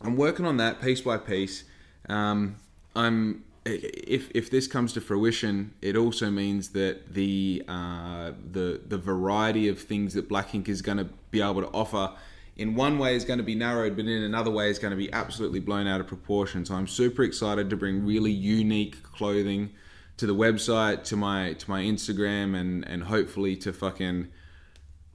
I'm 0.00 0.16
working 0.16 0.46
on 0.46 0.56
that 0.58 0.80
piece 0.80 1.00
by 1.00 1.18
piece. 1.18 1.64
Um, 2.08 2.56
I'm 2.94 3.44
if 3.64 4.30
if 4.34 4.50
this 4.50 4.66
comes 4.66 4.92
to 4.92 5.00
fruition, 5.00 5.74
it 5.82 5.96
also 5.96 6.30
means 6.30 6.70
that 6.70 7.14
the 7.14 7.64
uh, 7.66 8.32
the 8.52 8.80
the 8.86 8.98
variety 8.98 9.68
of 9.68 9.80
things 9.80 10.14
that 10.14 10.28
Black 10.28 10.54
Ink 10.54 10.68
is 10.68 10.82
going 10.82 10.98
to 10.98 11.08
be 11.30 11.40
able 11.40 11.62
to 11.62 11.68
offer 11.68 12.12
in 12.56 12.74
one 12.74 12.98
way 12.98 13.14
is 13.14 13.24
going 13.24 13.38
to 13.38 13.44
be 13.44 13.54
narrowed, 13.54 13.96
but 13.96 14.06
in 14.06 14.22
another 14.22 14.50
way 14.50 14.70
is 14.70 14.78
going 14.78 14.90
to 14.90 14.96
be 14.96 15.12
absolutely 15.12 15.60
blown 15.60 15.86
out 15.86 16.00
of 16.00 16.06
proportion. 16.06 16.64
So 16.64 16.74
I'm 16.74 16.86
super 16.86 17.22
excited 17.22 17.68
to 17.70 17.76
bring 17.76 18.04
really 18.04 18.30
unique 18.30 19.02
clothing 19.02 19.72
to 20.16 20.26
the 20.26 20.34
website, 20.34 21.04
to 21.04 21.16
my 21.16 21.52
to 21.52 21.70
my 21.70 21.82
Instagram, 21.82 22.58
and 22.58 22.86
and 22.88 23.04
hopefully 23.04 23.56
to 23.56 23.72
fucking 23.72 24.28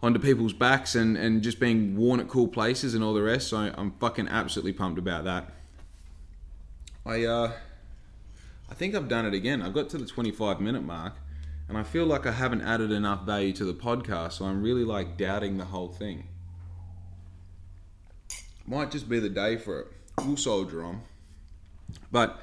onto 0.04 0.20
people's 0.20 0.54
backs 0.54 0.94
and 0.94 1.18
and 1.18 1.42
just 1.42 1.60
being 1.60 1.96
worn 1.98 2.20
at 2.20 2.28
cool 2.28 2.48
places 2.48 2.94
and 2.94 3.04
all 3.04 3.14
the 3.14 3.24
rest. 3.24 3.48
So 3.48 3.58
I'm 3.76 3.92
fucking 4.00 4.28
absolutely 4.28 4.74
pumped 4.74 5.00
about 5.00 5.24
that. 5.24 5.52
I 7.06 7.26
uh, 7.26 7.54
I 8.70 8.74
think 8.76 8.94
I've 8.94 9.08
done 9.08 9.26
it 9.26 9.34
again. 9.34 9.64
I've 9.64 9.74
got 9.74 9.90
to 9.90 9.98
the 9.98 10.06
25 10.06 10.62
minute 10.62 10.84
mark, 10.84 11.16
and 11.68 11.76
I 11.76 11.82
feel 11.82 12.06
like 12.06 12.28
I 12.28 12.34
haven't 12.34 12.62
added 12.62 12.92
enough 12.92 13.26
value 13.26 13.54
to 13.54 13.66
the 13.66 13.74
podcast. 13.74 14.34
So 14.34 14.46
I'm 14.46 14.62
really 14.62 14.84
like 14.84 15.18
doubting 15.18 15.58
the 15.58 15.66
whole 15.66 15.90
thing. 15.90 16.28
Might 18.66 18.92
just 18.92 19.10
be 19.10 19.20
the 19.20 19.30
day 19.30 19.58
for 19.58 19.80
it. 19.82 19.88
We'll 20.26 20.38
soldier 20.38 20.84
on. 20.84 21.02
But 22.12 22.42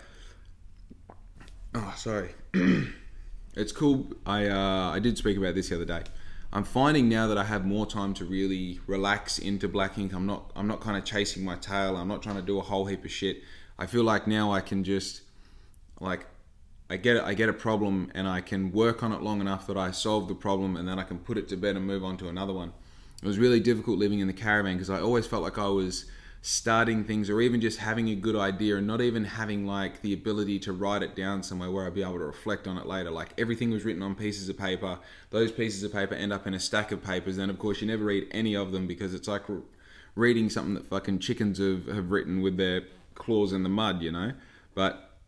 oh, 1.75 1.95
sorry. 1.97 2.31
it's 3.55 3.73
cool. 3.73 4.13
I 4.27 4.47
uh, 4.47 4.91
I 4.91 4.99
did 4.99 5.17
speak 5.19 5.37
about 5.37 5.55
this 5.55 5.69
the 5.69 5.77
other 5.77 5.85
day. 5.85 6.03
I'm 6.53 6.65
finding 6.65 7.09
now 7.09 7.27
that 7.27 7.37
I 7.37 7.45
have 7.45 7.67
more 7.67 7.87
time 7.87 8.15
to 8.15 8.25
really 8.25 8.81
relax 8.87 9.39
into 9.39 9.69
black 9.69 9.99
ink. 9.99 10.15
I'm 10.15 10.27
not 10.27 10.51
I'm 10.57 10.67
not 10.67 10.81
kind 10.81 10.97
of 10.97 11.05
chasing 11.05 11.45
my 11.45 11.57
tail. 11.57 11.97
I'm 11.97 12.09
not 12.09 12.23
trying 12.23 12.37
to 12.37 12.43
do 12.43 12.59
a 12.59 12.63
whole 12.63 12.87
heap 12.87 13.05
of 13.05 13.11
shit. 13.11 13.43
I 13.79 13.87
feel 13.87 14.03
like 14.03 14.27
now 14.27 14.53
I 14.53 14.61
can 14.61 14.83
just 14.83 15.23
like 16.01 16.27
I 16.89 16.97
get 16.97 17.23
I 17.23 17.35
get 17.35 17.51
a 17.51 17.53
problem 17.53 18.11
and 18.15 18.27
I 18.27 18.41
can 18.41 18.73
work 18.73 19.03
on 19.03 19.13
it 19.13 19.21
long 19.21 19.41
enough 19.43 19.67
that 19.67 19.77
I 19.77 19.91
solve 19.91 20.27
the 20.27 20.35
problem 20.35 20.77
and 20.77 20.89
then 20.89 20.99
I 20.99 21.03
can 21.03 21.19
put 21.19 21.37
it 21.37 21.49
to 21.49 21.57
bed 21.57 21.77
and 21.77 21.87
move 21.87 22.03
on 22.03 22.17
to 22.19 22.29
another 22.29 22.55
one. 22.55 22.73
It 23.23 23.27
was 23.27 23.39
really 23.39 23.61
difficult 23.61 23.99
living 23.99 24.21
in 24.21 24.27
the 24.27 24.33
caravan 24.33 24.77
because 24.77 24.91
I 24.91 25.01
always 25.01 25.27
felt 25.27 25.43
like 25.43 25.59
I 25.59 25.69
was 25.69 26.05
starting 26.41 27.03
things 27.03 27.29
or 27.29 27.41
even 27.41 27.61
just 27.61 27.79
having 27.79 28.09
a 28.11 28.15
good 28.15 28.37
idea 28.37 28.77
and 28.77 28.87
not 28.87 29.01
even 29.01 29.25
having 29.25 29.67
like 29.67 30.01
the 30.03 30.13
ability 30.13 30.59
to 30.61 30.73
write 30.73 31.03
it 31.03 31.17
down 31.17 31.43
somewhere 31.43 31.71
where 31.71 31.85
I'd 31.87 31.95
be 31.95 32.03
able 32.03 32.19
to 32.19 32.25
reflect 32.25 32.69
on 32.69 32.79
it 32.79 32.87
later. 32.87 33.11
Like 33.11 33.35
everything 33.39 33.71
was 33.71 33.85
written 33.85 34.03
on 34.03 34.15
pieces 34.15 34.49
of 34.49 34.57
paper. 34.57 34.99
Those 35.31 35.51
pieces 35.51 35.83
of 35.83 35.93
paper 35.93 36.15
end 36.15 36.33
up 36.33 36.47
in 36.47 36.55
a 36.55 36.61
stack 36.61 36.93
of 36.93 37.03
papers. 37.03 37.37
Then 37.37 37.51
of 37.51 37.59
course 37.59 37.81
you 37.81 37.89
never 37.89 38.05
read 38.05 38.29
any 38.31 38.55
of 38.55 38.71
them 38.71 38.87
because 38.87 39.15
it's 39.15 39.27
like 39.27 39.43
reading 40.15 40.49
something 40.49 40.75
that 40.75 40.87
fucking 40.87 41.19
chickens 41.19 41.59
have, 41.59 41.87
have 41.87 42.11
written 42.13 42.41
with 42.41 42.57
their 42.57 42.83
claws 43.15 43.53
in 43.53 43.65
the 43.65 43.69
mud, 43.69 44.01
you 44.01 44.13
know? 44.13 44.33
But 44.75 45.19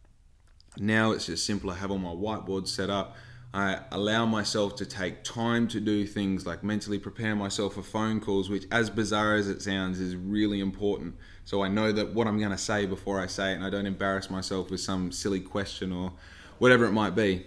now 0.78 1.10
it's 1.10 1.26
just 1.26 1.44
simple. 1.44 1.70
I 1.70 1.76
have 1.76 1.90
all 1.90 1.98
my 1.98 2.10
whiteboards 2.10 2.68
set 2.68 2.88
up. 2.88 3.16
I 3.52 3.80
allow 3.90 4.26
myself 4.26 4.76
to 4.76 4.86
take 4.86 5.24
time 5.24 5.66
to 5.68 5.80
do 5.80 6.06
things 6.06 6.46
like 6.46 6.62
mentally 6.62 7.00
prepare 7.00 7.34
myself 7.34 7.74
for 7.74 7.82
phone 7.82 8.20
calls, 8.20 8.48
which, 8.48 8.64
as 8.70 8.90
bizarre 8.90 9.34
as 9.34 9.48
it 9.48 9.60
sounds, 9.60 9.98
is 9.98 10.14
really 10.14 10.60
important. 10.60 11.16
So 11.44 11.62
I 11.62 11.68
know 11.68 11.90
that 11.90 12.14
what 12.14 12.28
I'm 12.28 12.38
going 12.38 12.52
to 12.52 12.58
say 12.58 12.86
before 12.86 13.20
I 13.20 13.26
say 13.26 13.52
it, 13.52 13.56
and 13.56 13.64
I 13.64 13.70
don't 13.70 13.86
embarrass 13.86 14.30
myself 14.30 14.70
with 14.70 14.80
some 14.80 15.10
silly 15.10 15.40
question 15.40 15.90
or 15.90 16.12
whatever 16.58 16.84
it 16.84 16.92
might 16.92 17.16
be. 17.16 17.46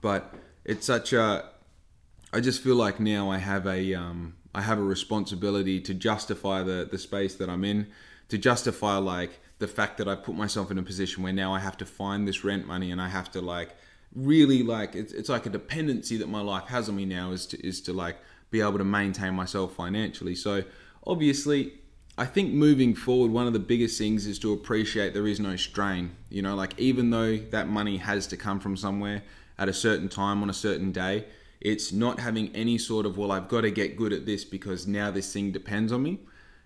But 0.00 0.34
it's 0.64 0.86
such 0.86 1.12
a. 1.12 1.50
I 2.32 2.40
just 2.40 2.62
feel 2.62 2.76
like 2.76 2.98
now 2.98 3.30
I 3.30 3.36
have 3.36 3.66
a 3.66 3.94
um, 3.94 4.36
I 4.54 4.62
have 4.62 4.78
a 4.78 4.82
responsibility 4.82 5.80
to 5.82 5.92
justify 5.92 6.62
the 6.62 6.88
the 6.90 6.98
space 6.98 7.34
that 7.34 7.50
I'm 7.50 7.64
in, 7.64 7.88
to 8.30 8.38
justify 8.38 8.96
like 8.96 9.40
the 9.58 9.68
fact 9.68 9.98
that 9.98 10.08
I 10.08 10.14
put 10.14 10.34
myself 10.34 10.70
in 10.70 10.78
a 10.78 10.82
position 10.82 11.22
where 11.22 11.32
now 11.32 11.54
I 11.54 11.58
have 11.58 11.76
to 11.76 11.86
find 11.86 12.26
this 12.26 12.42
rent 12.42 12.66
money 12.66 12.90
and 12.90 13.02
I 13.02 13.08
have 13.08 13.30
to 13.32 13.42
like 13.42 13.76
really 14.14 14.62
like 14.62 14.94
it's, 14.94 15.12
it's 15.12 15.28
like 15.28 15.46
a 15.46 15.50
dependency 15.50 16.16
that 16.16 16.28
my 16.28 16.40
life 16.40 16.66
has 16.68 16.88
on 16.88 16.96
me 16.96 17.04
now 17.04 17.32
is 17.32 17.46
to 17.46 17.66
is 17.66 17.80
to 17.80 17.92
like 17.92 18.16
be 18.50 18.60
able 18.60 18.78
to 18.78 18.84
maintain 18.84 19.34
myself 19.34 19.74
financially. 19.74 20.34
So 20.34 20.62
obviously 21.06 21.72
i 22.16 22.24
think 22.24 22.52
moving 22.52 22.94
forward 22.94 23.30
one 23.30 23.46
of 23.46 23.52
the 23.52 23.58
biggest 23.58 23.98
things 23.98 24.26
is 24.26 24.38
to 24.38 24.52
appreciate 24.52 25.14
there 25.14 25.26
is 25.26 25.40
no 25.40 25.56
strain 25.56 26.10
you 26.30 26.42
know? 26.42 26.54
Like 26.54 26.78
even 26.78 27.10
though 27.10 27.36
that 27.36 27.68
money 27.68 27.98
has 27.98 28.26
to 28.28 28.36
come 28.36 28.60
from 28.60 28.76
somewhere 28.76 29.22
at 29.58 29.68
a 29.68 29.72
certain 29.72 30.08
time 30.08 30.42
on 30.42 30.50
a 30.50 30.54
certain 30.54 30.92
day 30.92 31.26
it's 31.60 31.92
not 31.92 32.20
having 32.20 32.54
any 32.54 32.78
sort 32.78 33.06
of 33.06 33.16
well 33.16 33.32
i've 33.32 33.48
got 33.48 33.62
to 33.62 33.70
get 33.70 33.96
good 33.96 34.12
at 34.12 34.26
this 34.26 34.44
because 34.44 34.86
now 34.86 35.10
this 35.10 35.32
thing 35.32 35.52
depends 35.52 35.92
on 35.92 36.02
me. 36.02 36.18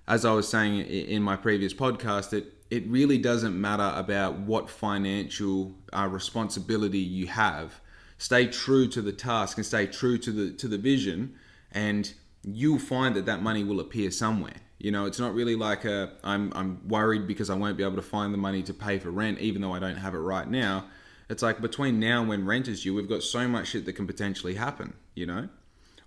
As 0.06 0.24
i 0.24 0.32
was 0.32 0.48
saying 0.48 0.80
in 0.80 1.22
my 1.22 1.36
previous 1.36 1.74
podcast 1.74 2.30
that 2.30 2.57
it 2.70 2.86
really 2.86 3.18
doesn't 3.18 3.58
matter 3.58 3.92
about 3.94 4.38
what 4.38 4.68
financial 4.68 5.74
uh, 5.92 6.08
responsibility 6.10 6.98
you 6.98 7.26
have. 7.26 7.80
Stay 8.18 8.46
true 8.46 8.88
to 8.88 9.00
the 9.00 9.12
task 9.12 9.56
and 9.56 9.64
stay 9.64 9.86
true 9.86 10.18
to 10.18 10.32
the 10.32 10.50
to 10.52 10.68
the 10.68 10.78
vision, 10.78 11.34
and 11.72 12.12
you'll 12.42 12.78
find 12.78 13.14
that 13.14 13.26
that 13.26 13.42
money 13.42 13.64
will 13.64 13.80
appear 13.80 14.10
somewhere. 14.10 14.56
You 14.78 14.90
know, 14.90 15.06
it's 15.06 15.18
not 15.18 15.34
really 15.34 15.56
like 15.56 15.84
a 15.84 16.12
I'm 16.22 16.52
I'm 16.54 16.86
worried 16.88 17.26
because 17.26 17.48
I 17.48 17.54
won't 17.54 17.76
be 17.76 17.84
able 17.84 17.96
to 17.96 18.02
find 18.02 18.34
the 18.34 18.38
money 18.38 18.62
to 18.64 18.74
pay 18.74 18.98
for 18.98 19.10
rent, 19.10 19.38
even 19.38 19.62
though 19.62 19.72
I 19.72 19.78
don't 19.78 19.96
have 19.96 20.14
it 20.14 20.18
right 20.18 20.48
now. 20.48 20.86
It's 21.30 21.42
like 21.42 21.60
between 21.60 22.00
now 22.00 22.20
and 22.20 22.28
when 22.28 22.46
rent 22.46 22.68
is 22.68 22.82
due, 22.82 22.94
we've 22.94 23.08
got 23.08 23.22
so 23.22 23.46
much 23.46 23.68
shit 23.68 23.84
that 23.84 23.92
can 23.94 24.06
potentially 24.06 24.54
happen. 24.54 24.94
You 25.14 25.26
know. 25.26 25.48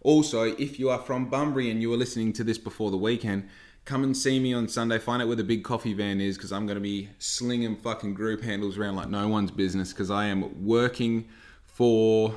Also, 0.03 0.43
if 0.43 0.79
you 0.79 0.89
are 0.89 0.97
from 0.97 1.29
Bunbury 1.29 1.69
and 1.69 1.79
you 1.79 1.89
were 1.91 1.97
listening 1.97 2.33
to 2.33 2.43
this 2.43 2.57
before 2.57 2.89
the 2.89 2.97
weekend, 2.97 3.47
come 3.85 4.03
and 4.03 4.15
see 4.15 4.39
me 4.39 4.53
on 4.53 4.67
Sunday. 4.67 4.99
Find 4.99 5.21
out 5.21 5.27
where 5.27 5.37
the 5.37 5.43
big 5.43 5.63
coffee 5.63 5.93
van 5.93 6.21
is 6.21 6.37
because 6.37 6.51
I'm 6.51 6.65
going 6.65 6.75
to 6.75 6.81
be 6.81 7.09
slinging 7.19 7.75
fucking 7.75 8.13
group 8.13 8.41
handles 8.43 8.77
around 8.77 8.95
like 8.95 9.09
no 9.09 9.27
one's 9.27 9.51
business 9.51 9.91
because 9.91 10.11
I 10.11 10.25
am 10.25 10.65
working 10.65 11.27
for. 11.63 12.35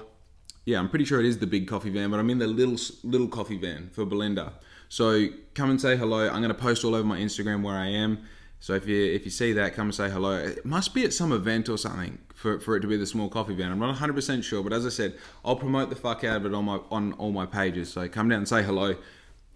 Yeah, 0.64 0.78
I'm 0.78 0.88
pretty 0.88 1.04
sure 1.04 1.20
it 1.20 1.26
is 1.26 1.38
the 1.38 1.46
big 1.46 1.68
coffee 1.68 1.90
van, 1.90 2.10
but 2.10 2.18
I'm 2.18 2.30
in 2.30 2.38
the 2.38 2.46
little 2.46 2.78
little 3.02 3.28
coffee 3.28 3.58
van 3.58 3.90
for 3.92 4.04
Belinda. 4.04 4.54
So 4.88 5.28
come 5.54 5.70
and 5.70 5.80
say 5.80 5.96
hello. 5.96 6.28
I'm 6.28 6.40
going 6.40 6.48
to 6.48 6.54
post 6.54 6.84
all 6.84 6.94
over 6.94 7.06
my 7.06 7.18
Instagram 7.18 7.62
where 7.62 7.76
I 7.76 7.88
am. 7.88 8.24
So 8.60 8.72
if 8.72 8.86
you 8.86 9.04
if 9.04 9.26
you 9.26 9.30
see 9.30 9.52
that, 9.52 9.74
come 9.74 9.88
and 9.88 9.94
say 9.94 10.08
hello. 10.08 10.38
It 10.38 10.64
must 10.64 10.94
be 10.94 11.04
at 11.04 11.12
some 11.12 11.32
event 11.32 11.68
or 11.68 11.76
something 11.76 12.18
for, 12.34 12.58
for 12.60 12.76
it 12.76 12.80
to 12.80 12.86
be 12.86 12.96
the 12.96 13.06
small 13.06 13.28
coffee 13.28 13.54
van. 13.54 13.70
I'm 13.70 13.78
not 13.78 13.94
100% 13.94 14.42
sure, 14.42 14.62
but 14.62 14.72
as 14.72 14.86
I 14.86 14.88
said, 14.88 15.18
I'll 15.44 15.56
promote 15.56 15.90
the 15.90 15.96
fuck 15.96 16.24
out 16.24 16.38
of 16.38 16.46
it 16.46 16.54
on 16.54 16.64
my 16.64 16.80
on 16.90 17.12
all 17.14 17.30
my 17.30 17.44
pages. 17.44 17.92
So 17.92 18.08
come 18.08 18.30
down 18.30 18.38
and 18.38 18.48
say 18.48 18.62
hello. 18.62 18.96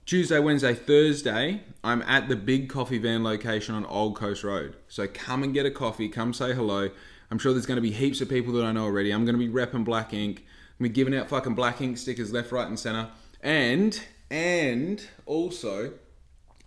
Tuesday, 0.08 0.38
Wednesday, 0.38 0.72
Thursday, 0.72 1.60
I'm 1.84 2.00
at 2.00 2.30
the 2.30 2.36
big 2.36 2.70
coffee 2.70 2.96
van 2.96 3.22
location 3.22 3.74
on 3.74 3.84
Old 3.84 4.16
Coast 4.16 4.42
Road. 4.42 4.74
So 4.88 5.06
come 5.06 5.42
and 5.42 5.52
get 5.52 5.66
a 5.66 5.70
coffee. 5.70 6.08
Come 6.08 6.32
say 6.32 6.54
hello. 6.54 6.88
I'm 7.30 7.38
sure 7.38 7.52
there's 7.52 7.66
going 7.66 7.76
to 7.76 7.82
be 7.82 7.90
heaps 7.90 8.22
of 8.22 8.30
people 8.30 8.54
that 8.54 8.64
I 8.64 8.72
know 8.72 8.84
already. 8.84 9.10
I'm 9.10 9.26
going 9.26 9.38
to 9.38 9.38
be 9.38 9.52
repping 9.52 9.84
Black 9.84 10.14
Ink. 10.14 10.46
I'm 10.80 10.84
be 10.84 10.88
giving 10.88 11.14
out 11.14 11.28
fucking 11.28 11.54
Black 11.54 11.82
Ink 11.82 11.98
stickers 11.98 12.32
left, 12.32 12.52
right, 12.52 12.66
and 12.66 12.78
center. 12.78 13.10
And 13.42 14.02
and 14.30 15.06
also 15.26 15.92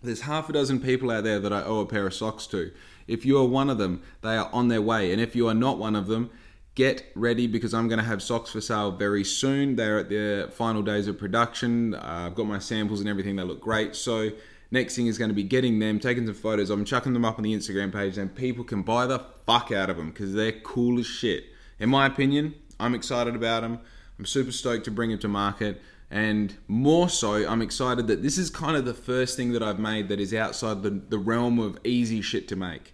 there's 0.02 0.20
half 0.20 0.48
a 0.48 0.52
dozen 0.52 0.78
people 0.78 1.10
out 1.10 1.24
there 1.24 1.40
that 1.40 1.52
I 1.52 1.64
owe 1.64 1.80
a 1.80 1.86
pair 1.86 2.06
of 2.06 2.14
socks 2.14 2.46
to. 2.46 2.70
If 3.08 3.26
you 3.26 3.38
are 3.38 3.44
one 3.44 3.68
of 3.70 3.76
them, 3.78 4.04
they 4.20 4.36
are 4.36 4.50
on 4.52 4.68
their 4.68 4.82
way. 4.82 5.10
And 5.10 5.20
if 5.20 5.34
you 5.34 5.48
are 5.48 5.54
not 5.54 5.78
one 5.78 5.96
of 5.96 6.06
them, 6.06 6.30
get 6.74 7.04
ready 7.14 7.46
because 7.46 7.74
I'm 7.74 7.88
going 7.88 7.98
to 7.98 8.04
have 8.04 8.22
socks 8.22 8.50
for 8.50 8.60
sale 8.60 8.90
very 8.92 9.24
soon. 9.24 9.76
They're 9.76 9.98
at 9.98 10.08
their 10.08 10.48
final 10.48 10.82
days 10.82 11.06
of 11.06 11.18
production. 11.18 11.94
Uh, 11.94 12.24
I've 12.26 12.34
got 12.34 12.46
my 12.46 12.58
samples 12.58 13.00
and 13.00 13.08
everything. 13.08 13.36
They 13.36 13.42
look 13.42 13.60
great. 13.60 13.94
So, 13.94 14.30
next 14.70 14.96
thing 14.96 15.06
is 15.06 15.18
going 15.18 15.28
to 15.28 15.34
be 15.34 15.42
getting 15.42 15.78
them, 15.78 15.98
taking 16.00 16.26
some 16.26 16.34
photos. 16.34 16.70
I'm 16.70 16.84
chucking 16.84 17.12
them 17.12 17.24
up 17.24 17.38
on 17.38 17.44
the 17.44 17.54
Instagram 17.54 17.92
page, 17.92 18.16
and 18.16 18.34
people 18.34 18.64
can 18.64 18.82
buy 18.82 19.06
the 19.06 19.18
fuck 19.46 19.70
out 19.70 19.90
of 19.90 19.96
them 19.96 20.10
because 20.10 20.32
they're 20.32 20.52
cool 20.52 20.98
as 20.98 21.06
shit. 21.06 21.44
In 21.78 21.90
my 21.90 22.06
opinion, 22.06 22.54
I'm 22.80 22.94
excited 22.94 23.36
about 23.36 23.62
them. 23.62 23.80
I'm 24.18 24.26
super 24.26 24.52
stoked 24.52 24.84
to 24.86 24.90
bring 24.90 25.10
them 25.10 25.18
to 25.20 25.28
market. 25.28 25.80
And 26.10 26.54
more 26.68 27.08
so, 27.08 27.48
I'm 27.48 27.62
excited 27.62 28.06
that 28.08 28.22
this 28.22 28.36
is 28.36 28.50
kind 28.50 28.76
of 28.76 28.84
the 28.84 28.94
first 28.94 29.36
thing 29.36 29.52
that 29.52 29.62
I've 29.62 29.78
made 29.78 30.08
that 30.08 30.20
is 30.20 30.34
outside 30.34 30.82
the, 30.82 30.90
the 30.90 31.18
realm 31.18 31.58
of 31.58 31.78
easy 31.84 32.20
shit 32.20 32.48
to 32.48 32.56
make. 32.56 32.91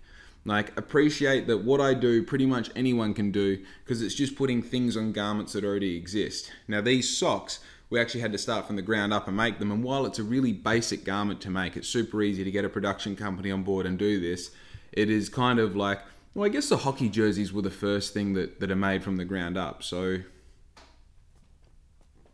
Like, 0.49 0.77
appreciate 0.79 1.47
that 1.49 1.59
what 1.59 1.79
I 1.79 1.93
do, 1.93 2.23
pretty 2.23 2.47
much 2.47 2.71
anyone 2.75 3.13
can 3.13 3.31
do 3.31 3.63
because 3.85 4.01
it's 4.01 4.15
just 4.15 4.35
putting 4.35 4.63
things 4.63 4.97
on 4.97 5.13
garments 5.13 5.53
that 5.53 5.63
already 5.63 5.95
exist. 5.95 6.51
Now, 6.67 6.81
these 6.81 7.15
socks, 7.15 7.61
we 7.91 8.01
actually 8.01 8.23
had 8.23 8.33
to 8.33 8.39
start 8.39 8.67
from 8.67 8.77
the 8.77 8.83
ground 8.83 9.13
up 9.13 9.29
and 9.29 9.37
make 9.37 9.59
them. 9.59 9.71
And 9.71 9.85
while 9.85 10.07
it's 10.07 10.19
a 10.19 10.25
really 10.25 10.55
basic 10.55 11.05
garment 11.05 11.43
to 11.43 11.51
make, 11.51 11.77
it's 11.77 11.87
super 11.87 12.23
easy 12.23 12.45
to 12.45 12.51
get 12.51 12.65
a 12.65 12.71
production 12.71 13.15
company 13.15 13.51
on 13.51 13.63
board 13.63 13.85
and 13.85 13.99
do 13.99 14.19
this. 14.21 14.51
It 14.91 15.11
is 15.11 15.29
kind 15.29 15.59
of 15.59 15.77
like, 15.77 16.01
well, 16.33 16.47
I 16.47 16.49
guess 16.49 16.71
the 16.71 16.79
hockey 16.79 17.11
jerseys 17.11 17.53
were 17.53 17.63
the 17.63 17.71
first 17.71 18.15
thing 18.15 18.33
that, 18.33 18.59
that 18.61 18.71
are 18.71 18.77
made 18.77 19.05
from 19.05 19.19
the 19.19 19.27
ground 19.27 19.59
up. 19.59 19.83
So, 19.83 20.21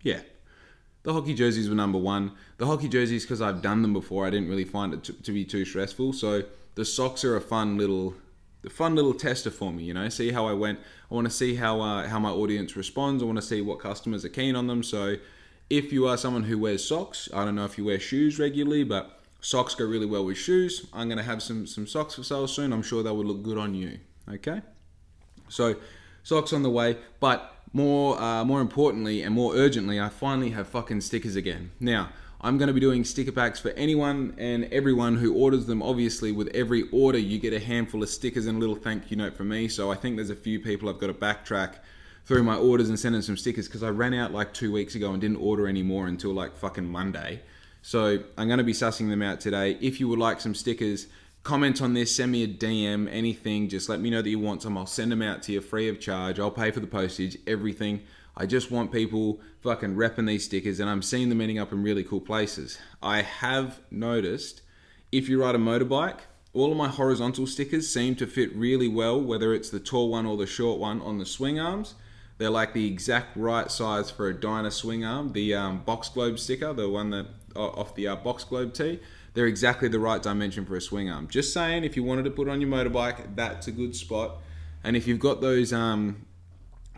yeah, 0.02 0.20
the 1.02 1.12
hockey 1.12 1.34
jerseys 1.34 1.68
were 1.68 1.74
number 1.74 1.98
one. 1.98 2.30
The 2.58 2.66
hockey 2.66 2.88
jerseys, 2.88 3.24
because 3.24 3.42
I've 3.42 3.60
done 3.60 3.82
them 3.82 3.92
before, 3.92 4.24
I 4.24 4.30
didn't 4.30 4.48
really 4.48 4.64
find 4.64 4.94
it 4.94 5.02
to, 5.04 5.12
to, 5.14 5.32
be 5.32 5.44
too 5.44 5.64
stressful. 5.64 6.12
So 6.12 6.44
the 6.74 6.84
socks 6.84 7.24
are 7.24 7.36
a 7.36 7.40
fun 7.40 7.78
little, 7.78 8.14
the 8.62 8.70
fun 8.70 8.94
little 8.94 9.14
tester 9.14 9.50
for 9.50 9.72
me. 9.72 9.84
You 9.84 9.94
know, 9.94 10.08
see 10.08 10.32
how 10.32 10.46
I 10.46 10.52
went. 10.52 10.78
I 11.10 11.14
want 11.14 11.26
to 11.26 11.32
see 11.32 11.54
how 11.54 11.80
uh, 11.80 12.08
how 12.08 12.18
my 12.18 12.30
audience 12.30 12.76
responds. 12.76 13.22
I 13.22 13.26
want 13.26 13.38
to 13.38 13.42
see 13.42 13.60
what 13.60 13.78
customers 13.78 14.24
are 14.24 14.30
keen 14.30 14.56
on 14.56 14.66
them. 14.66 14.82
So 14.82 15.16
if 15.70 15.92
you 15.92 16.06
are 16.06 16.16
someone 16.16 16.44
who 16.44 16.58
wears 16.58 16.86
socks, 16.86 17.28
I 17.32 17.44
don't 17.44 17.54
know 17.54 17.64
if 17.64 17.78
you 17.78 17.84
wear 17.84 18.00
shoes 18.00 18.38
regularly, 18.38 18.84
but 18.84 19.20
socks 19.40 19.74
go 19.74 19.84
really 19.84 20.06
well 20.06 20.24
with 20.24 20.38
shoes. 20.38 20.86
I'm 20.92 21.08
going 21.08 21.18
to 21.18 21.24
have 21.24 21.42
some 21.42 21.66
some 21.66 21.86
socks 21.86 22.14
for 22.14 22.22
sale 22.22 22.46
soon. 22.46 22.72
I'm 22.72 22.82
sure 22.82 23.02
they 23.02 23.10
would 23.10 23.26
look 23.26 23.42
good 23.42 23.58
on 23.58 23.74
you. 23.74 23.98
Okay, 24.28 24.62
so 25.48 25.76
socks 26.22 26.52
on 26.52 26.62
the 26.62 26.70
way, 26.70 26.96
but 27.20 27.54
more 27.72 28.20
uh, 28.20 28.44
more 28.44 28.60
importantly 28.60 29.22
and 29.22 29.34
more 29.34 29.54
urgently, 29.54 30.00
I 30.00 30.08
finally 30.08 30.50
have 30.50 30.68
fucking 30.68 31.02
stickers 31.02 31.36
again. 31.36 31.72
Now, 31.80 32.10
I'm 32.44 32.58
going 32.58 32.66
to 32.66 32.74
be 32.74 32.80
doing 32.80 33.04
sticker 33.04 33.32
packs 33.32 33.58
for 33.58 33.70
anyone 33.70 34.34
and 34.36 34.64
everyone 34.64 35.16
who 35.16 35.32
orders 35.32 35.64
them. 35.64 35.82
Obviously, 35.82 36.30
with 36.30 36.48
every 36.48 36.82
order, 36.92 37.16
you 37.16 37.38
get 37.38 37.54
a 37.54 37.58
handful 37.58 38.02
of 38.02 38.10
stickers 38.10 38.46
and 38.46 38.58
a 38.58 38.60
little 38.60 38.76
thank 38.76 39.10
you 39.10 39.16
note 39.16 39.34
from 39.34 39.48
me. 39.48 39.66
So 39.66 39.90
I 39.90 39.94
think 39.94 40.16
there's 40.16 40.28
a 40.28 40.36
few 40.36 40.60
people 40.60 40.90
I've 40.90 40.98
got 40.98 41.06
to 41.06 41.14
backtrack 41.14 41.76
through 42.26 42.42
my 42.42 42.54
orders 42.54 42.90
and 42.90 43.00
send 43.00 43.14
them 43.14 43.22
some 43.22 43.38
stickers 43.38 43.66
because 43.66 43.82
I 43.82 43.88
ran 43.88 44.12
out 44.12 44.30
like 44.30 44.52
two 44.52 44.70
weeks 44.70 44.94
ago 44.94 45.12
and 45.12 45.22
didn't 45.22 45.38
order 45.38 45.66
any 45.66 45.82
more 45.82 46.06
until 46.06 46.34
like 46.34 46.54
fucking 46.54 46.86
Monday. 46.86 47.40
So 47.80 48.22
I'm 48.36 48.46
going 48.46 48.58
to 48.58 48.64
be 48.64 48.74
sussing 48.74 49.08
them 49.08 49.22
out 49.22 49.40
today. 49.40 49.78
If 49.80 49.98
you 49.98 50.08
would 50.08 50.18
like 50.18 50.42
some 50.42 50.54
stickers, 50.54 51.06
comment 51.44 51.80
on 51.80 51.94
this, 51.94 52.14
send 52.14 52.30
me 52.30 52.44
a 52.44 52.48
DM, 52.48 53.08
anything. 53.10 53.70
Just 53.70 53.88
let 53.88 54.00
me 54.00 54.10
know 54.10 54.20
that 54.20 54.28
you 54.28 54.38
want 54.38 54.60
some. 54.60 54.76
I'll 54.76 54.84
send 54.84 55.10
them 55.10 55.22
out 55.22 55.42
to 55.44 55.52
you 55.52 55.62
free 55.62 55.88
of 55.88 55.98
charge. 55.98 56.38
I'll 56.38 56.50
pay 56.50 56.70
for 56.72 56.80
the 56.80 56.86
postage, 56.86 57.38
everything. 57.46 58.02
I 58.36 58.46
just 58.46 58.70
want 58.70 58.92
people 58.92 59.40
fucking 59.60 59.94
repping 59.94 60.26
these 60.26 60.44
stickers, 60.44 60.80
and 60.80 60.90
I'm 60.90 61.02
seeing 61.02 61.28
them 61.28 61.40
ending 61.40 61.58
up 61.58 61.72
in 61.72 61.82
really 61.82 62.02
cool 62.02 62.20
places. 62.20 62.78
I 63.02 63.22
have 63.22 63.80
noticed 63.90 64.62
if 65.12 65.28
you 65.28 65.40
ride 65.40 65.54
a 65.54 65.58
motorbike, 65.58 66.20
all 66.52 66.70
of 66.70 66.76
my 66.76 66.88
horizontal 66.88 67.46
stickers 67.46 67.92
seem 67.92 68.14
to 68.16 68.26
fit 68.26 68.54
really 68.54 68.88
well, 68.88 69.20
whether 69.20 69.54
it's 69.54 69.70
the 69.70 69.80
tall 69.80 70.10
one 70.10 70.26
or 70.26 70.36
the 70.36 70.46
short 70.46 70.80
one 70.80 71.00
on 71.00 71.18
the 71.18 71.26
swing 71.26 71.60
arms. 71.60 71.94
They're 72.38 72.50
like 72.50 72.72
the 72.72 72.86
exact 72.88 73.36
right 73.36 73.70
size 73.70 74.10
for 74.10 74.28
a 74.28 74.34
Dyna 74.34 74.72
swing 74.72 75.04
arm. 75.04 75.32
The 75.32 75.54
um, 75.54 75.82
box 75.84 76.08
globe 76.08 76.38
sticker, 76.38 76.72
the 76.72 76.88
one 76.88 77.10
that 77.10 77.26
off 77.54 77.94
the 77.94 78.08
uh, 78.08 78.16
box 78.16 78.42
globe 78.42 78.74
tee 78.74 78.98
they're 79.34 79.46
exactly 79.46 79.88
the 79.88 79.98
right 79.98 80.22
dimension 80.22 80.64
for 80.64 80.76
a 80.76 80.80
swing 80.80 81.10
arm. 81.10 81.28
Just 81.28 81.52
saying, 81.52 81.84
if 81.84 81.96
you 81.96 82.04
wanted 82.04 82.22
to 82.24 82.30
put 82.30 82.48
on 82.48 82.60
your 82.60 82.70
motorbike, 82.70 83.34
that's 83.34 83.66
a 83.66 83.72
good 83.72 83.94
spot. 83.94 84.38
And 84.84 84.96
if 84.96 85.06
you've 85.06 85.18
got 85.18 85.40
those 85.40 85.72
um, 85.72 86.24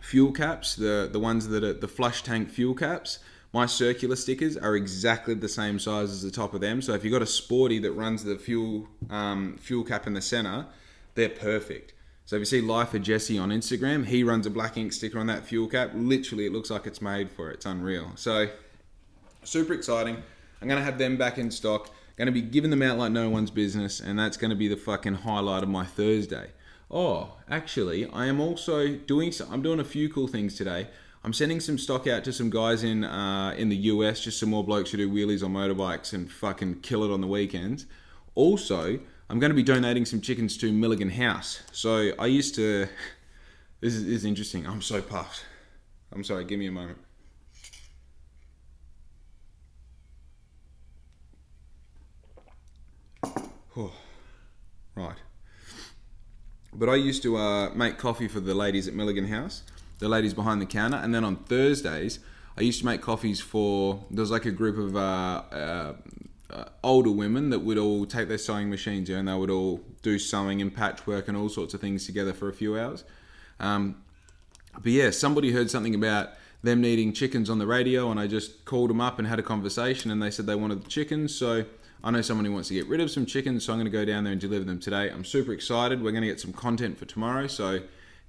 fuel 0.07 0.31
caps, 0.31 0.77
the 0.77 1.09
the 1.11 1.19
ones 1.19 1.49
that 1.49 1.65
are 1.65 1.73
the 1.73 1.89
flush 1.89 2.23
tank 2.23 2.49
fuel 2.49 2.75
caps, 2.75 3.19
my 3.53 3.67
circular 3.67 4.15
stickers 4.15 4.57
are 4.57 4.77
exactly 4.77 5.35
the 5.35 5.49
same 5.49 5.79
size 5.79 6.11
as 6.11 6.23
the 6.23 6.31
top 6.31 6.55
of 6.55 6.61
them. 6.61 6.81
So 6.81 6.93
if 6.93 7.03
you've 7.03 7.13
got 7.13 7.23
a 7.23 7.27
sporty 7.27 7.81
that 7.81 7.93
runs 7.93 8.23
the 8.23 8.37
fuel 8.37 8.87
um, 9.11 9.57
fuel 9.59 9.83
cap 9.83 10.07
in 10.07 10.15
the 10.15 10.23
center, 10.23 10.67
they're 11.17 11.29
perfect. 11.29 11.93
So 12.25 12.37
if 12.37 12.41
you 12.41 12.47
see 12.47 12.61
Life 12.61 12.95
of 12.95 13.03
Jesse 13.03 13.39
on 13.39 13.51
Instagram, 13.51 14.07
he 14.07 14.23
runs 14.23 14.47
a 14.47 14.51
black 14.51 14.77
ink 14.77 14.93
sticker 14.93 15.19
on 15.19 15.27
that 15.27 15.45
fuel 15.45 15.69
cap. 15.69 15.91
Literally, 15.95 16.47
it 16.47 16.53
looks 16.53 16.71
like 16.71 16.87
it's 16.87 17.03
made 17.03 17.31
for 17.31 17.51
it. 17.51 17.55
It's 17.55 17.67
unreal. 17.67 18.13
So 18.15 18.49
super 19.43 19.73
exciting. 19.73 20.23
I'm 20.63 20.69
gonna 20.69 20.85
have 20.85 20.99
them 20.99 21.17
back 21.17 21.37
in 21.39 21.51
stock. 21.51 21.91
To 22.19 22.33
be 22.33 22.41
giving 22.41 22.71
them 22.71 22.81
out 22.81 22.97
like 22.97 23.13
no 23.13 23.29
one's 23.29 23.51
business, 23.51 24.01
and 24.01 24.19
that's 24.19 24.39
to 24.39 24.55
be 24.55 24.69
the 24.69 24.77
fucking 24.77 25.17
highlight 25.17 25.63
of 25.63 25.69
my 25.69 25.85
Thursday. 25.85 26.53
Oh, 26.91 27.37
actually, 27.51 28.07
I 28.07 28.27
am 28.27 28.41
also 28.41 28.89
doing. 28.95 29.33
I'm 29.51 29.63
doing 29.63 29.81
a 29.81 29.85
few 29.85 30.09
cool 30.09 30.29
things 30.29 30.55
today. 30.55 30.89
I'm 31.25 31.33
sending 31.33 31.59
some 31.59 31.79
stock 31.79 32.07
out 32.07 32.23
to 32.25 32.33
some 32.33 32.51
guys 32.51 32.85
in 32.85 33.03
uh, 33.03 33.55
in 33.59 33.69
the 33.69 33.77
US, 33.77 34.21
just 34.21 34.39
some 34.39 34.51
more 34.51 34.63
blokes 34.63 34.93
who 34.93 34.99
do 34.99 35.11
wheelies 35.11 35.45
on 35.45 35.53
motorbikes 35.53 36.13
and 36.13 36.31
fucking 36.31 36.83
kill 36.83 37.03
it 37.03 37.11
on 37.13 37.21
the 37.21 37.27
weekends. 37.27 37.87
Also, 38.37 39.01
I'm 39.29 39.41
going 39.41 39.51
to 39.51 39.57
be 39.57 39.65
donating 39.65 40.05
some 40.05 40.21
chickens 40.21 40.57
to 40.59 40.73
Milligan 40.73 41.11
House. 41.11 41.63
So 41.73 42.13
I 42.19 42.27
used 42.27 42.55
to. 42.57 42.89
This 43.79 43.95
is, 43.95 44.07
is 44.07 44.25
interesting. 44.25 44.67
I'm 44.67 44.81
so 44.81 45.03
puffed. 45.03 45.45
I'm 46.11 46.25
sorry. 46.25 46.47
Give 46.47 46.59
me 46.59 46.67
a 46.67 46.73
moment. 46.73 46.99
Oh, 53.77 53.93
right. 54.95 55.19
But 56.79 56.89
I 56.91 56.97
used 56.97 57.23
to 57.23 57.37
uh, 57.37 57.71
make 57.71 57.97
coffee 57.97 58.29
for 58.29 58.41
the 58.41 58.55
ladies 58.55 58.87
at 58.87 58.95
Milligan 58.95 59.29
House, 59.29 59.63
the 59.99 60.09
ladies 60.09 60.35
behind 60.35 60.61
the 60.61 60.67
counter, 60.67 60.99
and 60.99 61.15
then 61.15 61.25
on 61.25 61.37
Thursdays 61.37 62.19
I 62.59 62.63
used 62.63 62.81
to 62.81 62.87
make 62.87 63.01
coffees 63.01 63.41
for. 63.41 64.05
There 64.11 64.21
was 64.21 64.31
like 64.31 64.45
a 64.45 64.51
group 64.51 64.79
of 64.79 64.97
uh, 64.97 65.43
uh, 65.51 66.65
older 66.83 67.11
women 67.11 67.51
that 67.51 67.61
would 67.61 67.79
all 67.79 68.07
take 68.07 68.29
their 68.29 68.39
sewing 68.39 68.71
machines 68.71 69.11
and 69.11 69.29
they 69.29 69.35
would 69.35 69.51
all 69.51 69.81
do 70.03 70.19
sewing 70.19 70.61
and 70.61 70.75
patchwork 70.75 71.29
and 71.29 71.37
all 71.37 71.49
sorts 71.49 71.75
of 71.75 71.81
things 71.81 72.07
together 72.07 72.33
for 72.33 72.49
a 72.49 72.53
few 72.53 72.79
hours. 72.79 73.05
Um, 73.59 74.03
but 74.75 74.93
yeah, 74.93 75.11
somebody 75.11 75.53
heard 75.53 75.71
something 75.71 75.95
about 75.95 76.31
them 76.63 76.81
needing 76.81 77.13
chickens 77.13 77.49
on 77.49 77.59
the 77.59 77.67
radio, 77.67 78.11
and 78.11 78.21
I 78.21 78.27
just 78.27 78.65
called 78.65 78.91
them 78.91 79.01
up 79.01 79.19
and 79.19 79.27
had 79.27 79.39
a 79.39 79.43
conversation, 79.43 80.11
and 80.11 80.23
they 80.23 80.31
said 80.31 80.47
they 80.47 80.55
wanted 80.55 80.85
the 80.85 80.89
chickens, 80.89 81.35
so 81.35 81.65
I 82.05 82.11
know 82.11 82.21
someone 82.21 82.45
who 82.45 82.53
wants 82.53 82.69
to 82.69 82.75
get 82.75 82.87
rid 82.87 83.01
of 83.01 83.11
some 83.11 83.27
chickens, 83.27 83.65
so 83.65 83.73
I'm 83.73 83.79
going 83.79 83.91
to 83.91 83.91
go 83.91 84.05
down 84.05 84.25
there 84.25 84.33
and 84.33 84.41
deliver 84.41 84.65
them 84.65 84.79
today. 84.79 85.11
I'm 85.11 85.25
super 85.25 85.53
excited. 85.53 86.03
We're 86.03 86.13
going 86.13 86.23
to 86.23 86.29
get 86.29 86.41
some 86.41 86.53
content 86.53 86.99
for 86.99 87.05
tomorrow, 87.05 87.47
so 87.47 87.81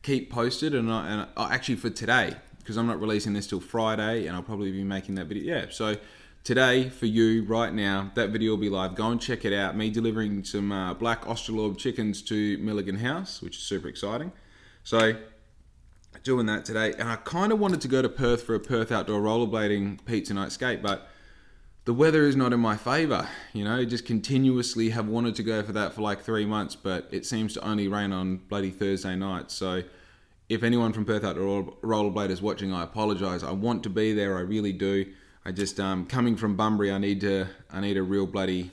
keep 0.03 0.31
posted. 0.31 0.73
And, 0.73 0.91
I, 0.91 1.07
and 1.07 1.27
I, 1.37 1.53
actually 1.53 1.75
for 1.75 1.89
today, 1.89 2.35
because 2.59 2.77
I'm 2.77 2.87
not 2.87 2.99
releasing 2.99 3.33
this 3.33 3.47
till 3.47 3.59
Friday, 3.59 4.27
and 4.27 4.35
I'll 4.35 4.43
probably 4.43 4.71
be 4.71 4.83
making 4.83 5.15
that 5.15 5.27
video. 5.27 5.55
Yeah, 5.55 5.65
so 5.69 5.95
today 6.43 6.89
for 6.89 7.05
you 7.05 7.43
right 7.43 7.73
now, 7.73 8.11
that 8.15 8.29
video 8.29 8.51
will 8.51 8.57
be 8.57 8.69
live. 8.69 8.95
Go 8.95 9.11
and 9.11 9.21
check 9.21 9.45
it 9.45 9.53
out. 9.53 9.75
Me 9.77 9.89
delivering 9.89 10.43
some 10.43 10.71
uh, 10.71 10.93
black 10.93 11.25
Australorp 11.25 11.77
chickens 11.77 12.21
to 12.23 12.57
Milligan 12.59 12.97
House, 12.97 13.41
which 13.41 13.57
is 13.57 13.63
super 13.63 13.87
exciting. 13.87 14.31
So 14.83 15.17
doing 16.23 16.45
that 16.47 16.65
today, 16.65 16.93
and 16.97 17.09
I 17.09 17.17
kind 17.17 17.51
of 17.51 17.59
wanted 17.59 17.81
to 17.81 17.87
go 17.87 18.01
to 18.01 18.09
Perth 18.09 18.43
for 18.43 18.55
a 18.55 18.59
Perth 18.59 18.91
outdoor 18.91 19.21
rollerblading 19.21 20.03
pizza 20.05 20.33
night 20.33 20.51
skate, 20.51 20.81
but 20.81 21.09
the 21.87 21.93
weather 21.93 22.25
is 22.25 22.35
not 22.35 22.51
in 22.51 22.59
my 22.59 22.75
favor. 22.75 23.29
You 23.53 23.63
know, 23.63 23.85
just 23.85 24.05
continuously 24.05 24.89
have 24.89 25.07
wanted 25.07 25.35
to 25.35 25.43
go 25.43 25.63
for 25.63 25.71
that 25.71 25.93
for 25.93 26.01
like 26.01 26.19
three 26.19 26.45
months, 26.45 26.75
but 26.75 27.07
it 27.11 27.25
seems 27.25 27.53
to 27.53 27.65
only 27.65 27.87
rain 27.87 28.11
on 28.11 28.41
bloody 28.49 28.71
Thursday 28.71 29.15
night. 29.15 29.51
So, 29.51 29.83
if 30.49 30.63
anyone 30.63 30.91
from 30.91 31.05
Perth 31.05 31.23
out 31.23 31.37
rollerblade 31.37 32.29
is 32.29 32.41
watching, 32.41 32.73
I 32.73 32.83
apologise. 32.83 33.41
I 33.41 33.51
want 33.51 33.83
to 33.83 33.89
be 33.89 34.13
there, 34.13 34.37
I 34.37 34.41
really 34.41 34.73
do. 34.73 35.05
I 35.45 35.53
just 35.53 35.79
um, 35.79 36.05
coming 36.05 36.35
from 36.35 36.57
Bunbury, 36.57 36.91
I 36.91 36.97
need 36.97 37.21
to 37.21 37.47
I 37.71 37.79
need 37.79 37.95
a 37.95 38.03
real 38.03 38.27
bloody 38.27 38.71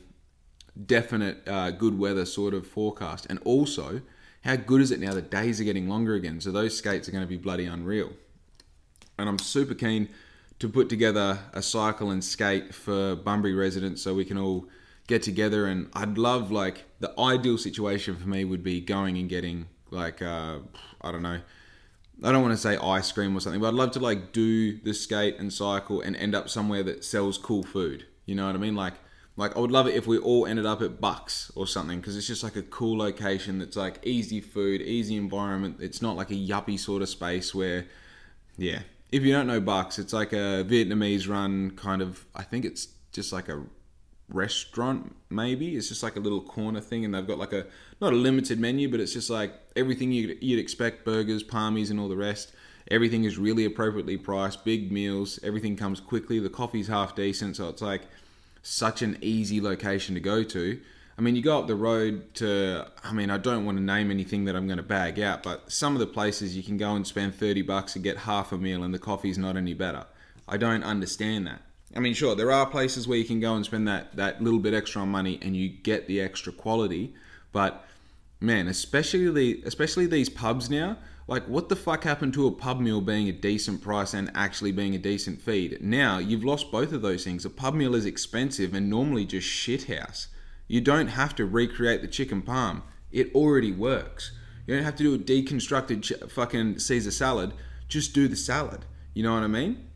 definite 0.84 1.46
uh, 1.46 1.70
good 1.70 1.96
weather 1.96 2.26
sort 2.26 2.52
of 2.52 2.66
forecast, 2.66 3.28
and 3.30 3.38
also 3.44 4.00
how 4.42 4.56
good 4.56 4.80
is 4.80 4.90
it 4.90 4.98
now? 4.98 5.14
The 5.14 5.22
days 5.22 5.60
are 5.60 5.64
getting 5.64 5.88
longer 5.88 6.14
again, 6.14 6.40
so 6.40 6.50
those 6.50 6.76
skates 6.76 7.08
are 7.08 7.12
going 7.12 7.22
to 7.22 7.28
be 7.28 7.36
bloody 7.36 7.66
unreal. 7.66 8.10
And 9.16 9.28
I'm 9.28 9.38
super 9.38 9.74
keen 9.74 10.08
to 10.64 10.68
put 10.70 10.88
together 10.88 11.38
a 11.52 11.60
cycle 11.60 12.10
and 12.10 12.24
skate 12.24 12.74
for 12.74 13.14
Bunbury 13.16 13.52
residents 13.52 14.00
so 14.00 14.14
we 14.14 14.24
can 14.24 14.38
all 14.38 14.66
get 15.06 15.22
together. 15.22 15.66
And 15.66 15.90
I'd 15.92 16.16
love, 16.16 16.50
like, 16.50 16.86
the 17.00 17.12
ideal 17.20 17.58
situation 17.58 18.16
for 18.16 18.26
me 18.26 18.46
would 18.46 18.64
be 18.64 18.80
going 18.80 19.18
and 19.18 19.28
getting, 19.28 19.66
like, 19.90 20.22
uh, 20.22 20.60
I 21.02 21.12
don't 21.12 21.22
know, 21.22 21.38
I 22.22 22.32
don't 22.32 22.40
want 22.40 22.54
to 22.54 22.58
say 22.58 22.78
ice 22.78 23.12
cream 23.12 23.36
or 23.36 23.40
something, 23.40 23.60
but 23.60 23.68
I'd 23.68 23.74
love 23.74 23.90
to, 23.90 24.00
like, 24.00 24.32
do 24.32 24.78
the 24.78 24.94
skate 24.94 25.36
and 25.38 25.52
cycle 25.52 26.00
and 26.00 26.16
end 26.16 26.34
up 26.34 26.48
somewhere 26.48 26.82
that 26.84 27.04
sells 27.04 27.36
cool 27.36 27.62
food. 27.62 28.06
You 28.24 28.34
know 28.34 28.46
what 28.46 28.54
I 28.54 28.58
mean? 28.58 28.74
Like, 28.74 28.94
like 29.36 29.54
I 29.58 29.60
would 29.60 29.70
love 29.70 29.86
it 29.86 29.94
if 29.94 30.06
we 30.06 30.16
all 30.16 30.46
ended 30.46 30.64
up 30.64 30.80
at 30.80 30.98
Bucks 30.98 31.52
or 31.54 31.66
something 31.66 32.00
because 32.00 32.16
it's 32.16 32.26
just 32.26 32.42
like 32.42 32.56
a 32.56 32.62
cool 32.62 32.96
location 32.96 33.58
that's 33.58 33.76
like 33.76 33.98
easy 34.02 34.40
food, 34.40 34.80
easy 34.80 35.16
environment. 35.16 35.76
It's 35.80 36.00
not 36.00 36.16
like 36.16 36.30
a 36.30 36.34
yuppie 36.34 36.78
sort 36.78 37.02
of 37.02 37.10
space 37.10 37.54
where, 37.54 37.84
yeah. 38.56 38.80
If 39.14 39.22
you 39.22 39.32
don't 39.32 39.46
know 39.46 39.60
Bucks, 39.60 39.98
it's 39.98 40.12
like 40.12 40.32
a 40.32 40.64
Vietnamese 40.64 41.28
run 41.28 41.70
kind 41.72 42.02
of. 42.02 42.24
I 42.34 42.42
think 42.42 42.64
it's 42.64 42.88
just 43.12 43.32
like 43.32 43.48
a 43.48 43.62
restaurant 44.30 45.14
maybe 45.28 45.76
it's 45.76 45.88
just 45.88 46.02
like 46.02 46.16
a 46.16 46.18
little 46.18 46.40
corner 46.40 46.80
thing 46.80 47.04
and 47.04 47.14
they've 47.14 47.26
got 47.26 47.38
like 47.38 47.52
a 47.52 47.66
not 48.00 48.14
a 48.14 48.16
limited 48.16 48.58
menu 48.58 48.90
but 48.90 48.98
it's 48.98 49.12
just 49.12 49.28
like 49.28 49.52
everything 49.76 50.10
you'd, 50.10 50.42
you'd 50.42 50.58
expect 50.58 51.04
burgers 51.04 51.44
palmies 51.44 51.90
and 51.90 52.00
all 52.00 52.08
the 52.08 52.16
rest 52.16 52.50
everything 52.90 53.24
is 53.24 53.36
really 53.36 53.66
appropriately 53.66 54.16
priced 54.16 54.64
big 54.64 54.90
meals 54.90 55.38
everything 55.42 55.76
comes 55.76 56.00
quickly 56.00 56.38
the 56.38 56.48
coffee's 56.48 56.88
half 56.88 57.14
decent 57.14 57.54
so 57.54 57.68
it's 57.68 57.82
like 57.82 58.00
such 58.64 59.02
an 59.02 59.18
easy 59.20 59.60
location 59.60 60.14
to 60.14 60.20
go 60.20 60.42
to. 60.42 60.80
I 61.16 61.22
mean, 61.22 61.36
you 61.36 61.42
go 61.42 61.58
up 61.60 61.68
the 61.68 61.76
road 61.76 62.34
to, 62.34 62.86
I 63.04 63.12
mean, 63.12 63.30
I 63.30 63.38
don't 63.38 63.64
want 63.64 63.78
to 63.78 63.84
name 63.84 64.10
anything 64.10 64.46
that 64.46 64.56
I'm 64.56 64.66
going 64.66 64.78
to 64.78 64.82
bag 64.82 65.20
out, 65.20 65.42
but 65.44 65.70
some 65.70 65.94
of 65.94 66.00
the 66.00 66.06
places 66.06 66.56
you 66.56 66.62
can 66.62 66.76
go 66.76 66.94
and 66.96 67.06
spend 67.06 67.34
30 67.36 67.62
bucks 67.62 67.94
and 67.94 68.02
get 68.02 68.18
half 68.18 68.50
a 68.50 68.58
meal 68.58 68.82
and 68.82 68.92
the 68.92 68.98
coffee's 68.98 69.38
not 69.38 69.56
any 69.56 69.74
better. 69.74 70.06
I 70.48 70.56
don't 70.56 70.82
understand 70.82 71.46
that. 71.46 71.62
I 71.96 72.00
mean, 72.00 72.14
sure, 72.14 72.34
there 72.34 72.50
are 72.50 72.66
places 72.66 73.06
where 73.06 73.16
you 73.16 73.24
can 73.24 73.38
go 73.38 73.54
and 73.54 73.64
spend 73.64 73.86
that, 73.86 74.16
that 74.16 74.42
little 74.42 74.58
bit 74.58 74.74
extra 74.74 75.02
on 75.02 75.08
money 75.08 75.38
and 75.40 75.56
you 75.56 75.68
get 75.68 76.08
the 76.08 76.20
extra 76.20 76.52
quality, 76.52 77.14
but 77.52 77.86
man, 78.40 78.66
especially 78.66 79.30
the, 79.30 79.62
especially 79.64 80.06
these 80.06 80.28
pubs 80.28 80.68
now, 80.68 80.98
like, 81.26 81.46
what 81.48 81.70
the 81.70 81.76
fuck 81.76 82.04
happened 82.04 82.34
to 82.34 82.46
a 82.46 82.52
pub 82.52 82.80
meal 82.80 83.00
being 83.00 83.28
a 83.28 83.32
decent 83.32 83.80
price 83.80 84.12
and 84.12 84.30
actually 84.34 84.72
being 84.72 84.94
a 84.94 84.98
decent 84.98 85.40
feed? 85.40 85.80
Now, 85.80 86.18
you've 86.18 86.44
lost 86.44 86.70
both 86.70 86.92
of 86.92 87.00
those 87.00 87.24
things. 87.24 87.46
A 87.46 87.50
pub 87.50 87.74
meal 87.74 87.94
is 87.94 88.04
expensive 88.04 88.74
and 88.74 88.90
normally 88.90 89.24
just 89.24 89.48
shithouse. 89.48 90.26
You 90.74 90.80
don't 90.80 91.06
have 91.06 91.36
to 91.36 91.46
recreate 91.46 92.02
the 92.02 92.08
chicken 92.08 92.42
palm, 92.42 92.82
it 93.12 93.32
already 93.32 93.70
works. 93.70 94.32
You 94.66 94.74
don't 94.74 94.82
have 94.82 94.96
to 94.96 95.04
do 95.04 95.14
a 95.14 95.18
deconstructed 95.18 96.02
ch- 96.02 96.32
fucking 96.32 96.80
Caesar 96.80 97.12
salad, 97.12 97.52
just 97.86 98.12
do 98.12 98.26
the 98.26 98.34
salad. 98.34 98.84
You 99.12 99.22
know 99.22 99.34
what 99.34 99.44
I 99.44 99.46
mean? 99.46 99.86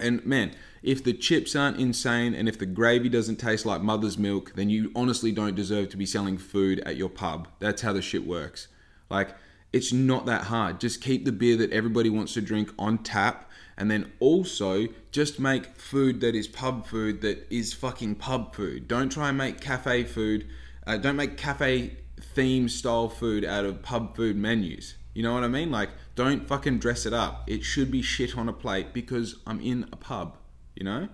And 0.00 0.26
man, 0.26 0.56
if 0.82 1.04
the 1.04 1.12
chips 1.12 1.54
aren't 1.54 1.78
insane 1.78 2.34
and 2.34 2.48
if 2.48 2.58
the 2.58 2.66
gravy 2.66 3.08
doesn't 3.08 3.36
taste 3.36 3.64
like 3.64 3.82
mother's 3.82 4.18
milk, 4.18 4.54
then 4.56 4.68
you 4.68 4.90
honestly 4.96 5.30
don't 5.30 5.54
deserve 5.54 5.90
to 5.90 5.96
be 5.96 6.06
selling 6.06 6.38
food 6.38 6.80
at 6.80 6.96
your 6.96 7.08
pub. 7.08 7.46
That's 7.60 7.82
how 7.82 7.92
the 7.92 8.02
shit 8.02 8.26
works. 8.26 8.66
Like, 9.10 9.36
it's 9.72 9.92
not 9.92 10.26
that 10.26 10.42
hard. 10.42 10.80
Just 10.80 11.00
keep 11.00 11.24
the 11.24 11.30
beer 11.30 11.56
that 11.58 11.70
everybody 11.70 12.10
wants 12.10 12.34
to 12.34 12.40
drink 12.40 12.72
on 12.80 12.98
tap. 12.98 13.48
And 13.80 13.90
then 13.90 14.12
also 14.20 14.88
just 15.10 15.40
make 15.40 15.74
food 15.74 16.20
that 16.20 16.34
is 16.34 16.46
pub 16.46 16.86
food 16.86 17.22
that 17.22 17.46
is 17.48 17.72
fucking 17.72 18.16
pub 18.16 18.54
food. 18.54 18.86
Don't 18.86 19.10
try 19.10 19.30
and 19.30 19.38
make 19.38 19.58
cafe 19.58 20.04
food. 20.04 20.46
Uh, 20.86 20.98
don't 20.98 21.16
make 21.16 21.38
cafe 21.38 21.96
theme 22.20 22.68
style 22.68 23.08
food 23.08 23.42
out 23.42 23.64
of 23.64 23.80
pub 23.80 24.14
food 24.14 24.36
menus. 24.36 24.96
You 25.14 25.22
know 25.22 25.32
what 25.32 25.44
I 25.44 25.48
mean? 25.48 25.70
Like, 25.70 25.88
don't 26.14 26.46
fucking 26.46 26.78
dress 26.78 27.06
it 27.06 27.14
up. 27.14 27.44
It 27.48 27.64
should 27.64 27.90
be 27.90 28.02
shit 28.02 28.36
on 28.36 28.50
a 28.50 28.52
plate 28.52 28.92
because 28.92 29.36
I'm 29.46 29.62
in 29.62 29.88
a 29.90 29.96
pub, 29.96 30.36
you 30.76 30.84
know? 30.84 31.08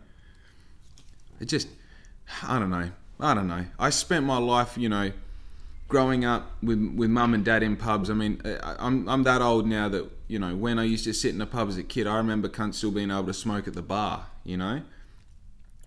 It 1.38 1.44
just, 1.44 1.68
I 2.42 2.58
don't 2.58 2.70
know. 2.70 2.90
I 3.20 3.34
don't 3.34 3.46
know. 3.46 3.66
I 3.78 3.90
spent 3.90 4.26
my 4.26 4.38
life, 4.38 4.76
you 4.76 4.88
know, 4.88 5.12
growing 5.88 6.24
up 6.24 6.52
with 6.62 6.94
with 6.96 7.10
mum 7.10 7.34
and 7.34 7.44
dad 7.44 7.62
in 7.62 7.76
pubs. 7.76 8.10
I 8.10 8.14
mean, 8.14 8.40
I'm 8.62 9.08
I'm 9.08 9.22
that 9.24 9.42
old 9.42 9.66
now 9.66 9.88
that 9.88 10.10
you 10.28 10.38
know 10.38 10.56
when 10.56 10.78
I 10.78 10.84
used 10.84 11.04
to 11.04 11.12
sit 11.12 11.34
in 11.34 11.40
a 11.40 11.46
pub 11.46 11.68
as 11.68 11.76
a 11.76 11.82
kid, 11.82 12.06
I 12.06 12.16
remember 12.16 12.48
cunts 12.48 12.74
still 12.74 12.90
being 12.90 13.10
able 13.10 13.26
to 13.26 13.34
smoke 13.34 13.68
at 13.68 13.74
the 13.74 13.82
bar. 13.82 14.26
You 14.44 14.56
know, 14.56 14.82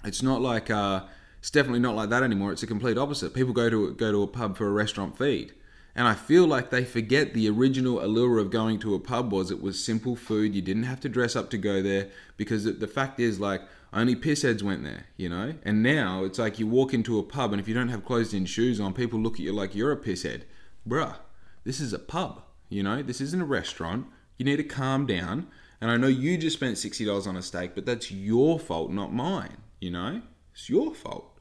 it's 0.04 0.24
not 0.24 0.42
like 0.42 0.70
uh, 0.70 1.04
it's 1.40 1.52
definitely 1.52 1.80
not 1.80 1.96
like 1.96 2.10
that 2.10 2.24
anymore. 2.24 2.52
It's 2.52 2.64
a 2.64 2.68
complete 2.68 2.98
opposite. 2.98 3.34
People 3.34 3.54
go 3.54 3.70
to 3.70 3.94
go 3.94 4.12
to 4.12 4.24
a 4.24 4.28
pub 4.28 4.58
for 4.58 4.68
a 4.68 4.72
restaurant 4.72 5.18
feed. 5.18 5.54
And 5.96 6.08
I 6.08 6.14
feel 6.14 6.46
like 6.46 6.70
they 6.70 6.86
forget 6.86 7.34
the 7.34 7.50
original 7.50 8.02
allure 8.02 8.38
of 8.38 8.52
going 8.52 8.80
to 8.80 8.94
a 8.96 9.00
pub 9.00 9.34
was 9.34 9.52
it 9.52 9.62
was 9.62 9.84
simple 9.84 10.16
food. 10.16 10.56
You 10.56 10.62
didn't 10.62 10.84
have 10.84 11.02
to 11.02 11.10
dress 11.10 11.36
up 11.36 11.50
to 11.50 11.58
go 11.58 11.82
there 11.82 12.08
because 12.38 12.64
the 12.64 12.88
fact 12.88 13.20
is 13.20 13.40
like 13.40 13.62
only 13.92 14.16
pissheads 14.16 14.62
went 14.62 14.84
there, 14.84 15.06
you 15.18 15.30
know? 15.30 15.56
And 15.64 15.82
now 15.82 16.24
it's 16.24 16.38
like 16.40 16.60
you 16.60 16.68
walk 16.68 16.94
into 16.94 17.18
a 17.18 17.24
pub 17.24 17.52
and 17.52 17.60
if 17.60 17.68
you 17.68 17.74
don't 17.74 17.90
have 17.90 18.06
closed 18.06 18.34
in 18.34 18.46
shoes 18.46 18.80
on, 18.80 18.94
people 18.94 19.20
look 19.20 19.36
at 19.36 19.40
you 19.40 19.54
like 19.54 19.76
you're 19.76 19.92
a 19.92 19.98
pisshead. 19.98 20.44
Bruh, 20.88 21.16
this 21.64 21.80
is 21.80 21.94
a 21.94 22.00
pub, 22.00 22.44
you 22.70 22.84
know? 22.84 23.02
This 23.02 23.22
isn't 23.22 23.42
a 23.42 23.46
restaurant. 23.46 24.08
You 24.38 24.46
need 24.46 24.58
to 24.58 24.64
calm 24.64 25.06
down. 25.06 25.48
And 25.82 25.90
I 25.90 25.98
know 25.98 26.08
you 26.08 26.38
just 26.38 26.58
spent 26.58 26.76
$60 26.76 27.26
on 27.28 27.36
a 27.36 27.42
steak, 27.42 27.74
but 27.74 27.86
that's 27.86 28.12
your 28.12 28.60
fault, 28.60 28.92
not 28.92 29.14
mine, 29.14 29.58
you 29.80 29.92
know? 29.92 30.22
It's 30.54 30.70
your 30.70 30.94
fault. 30.94 31.40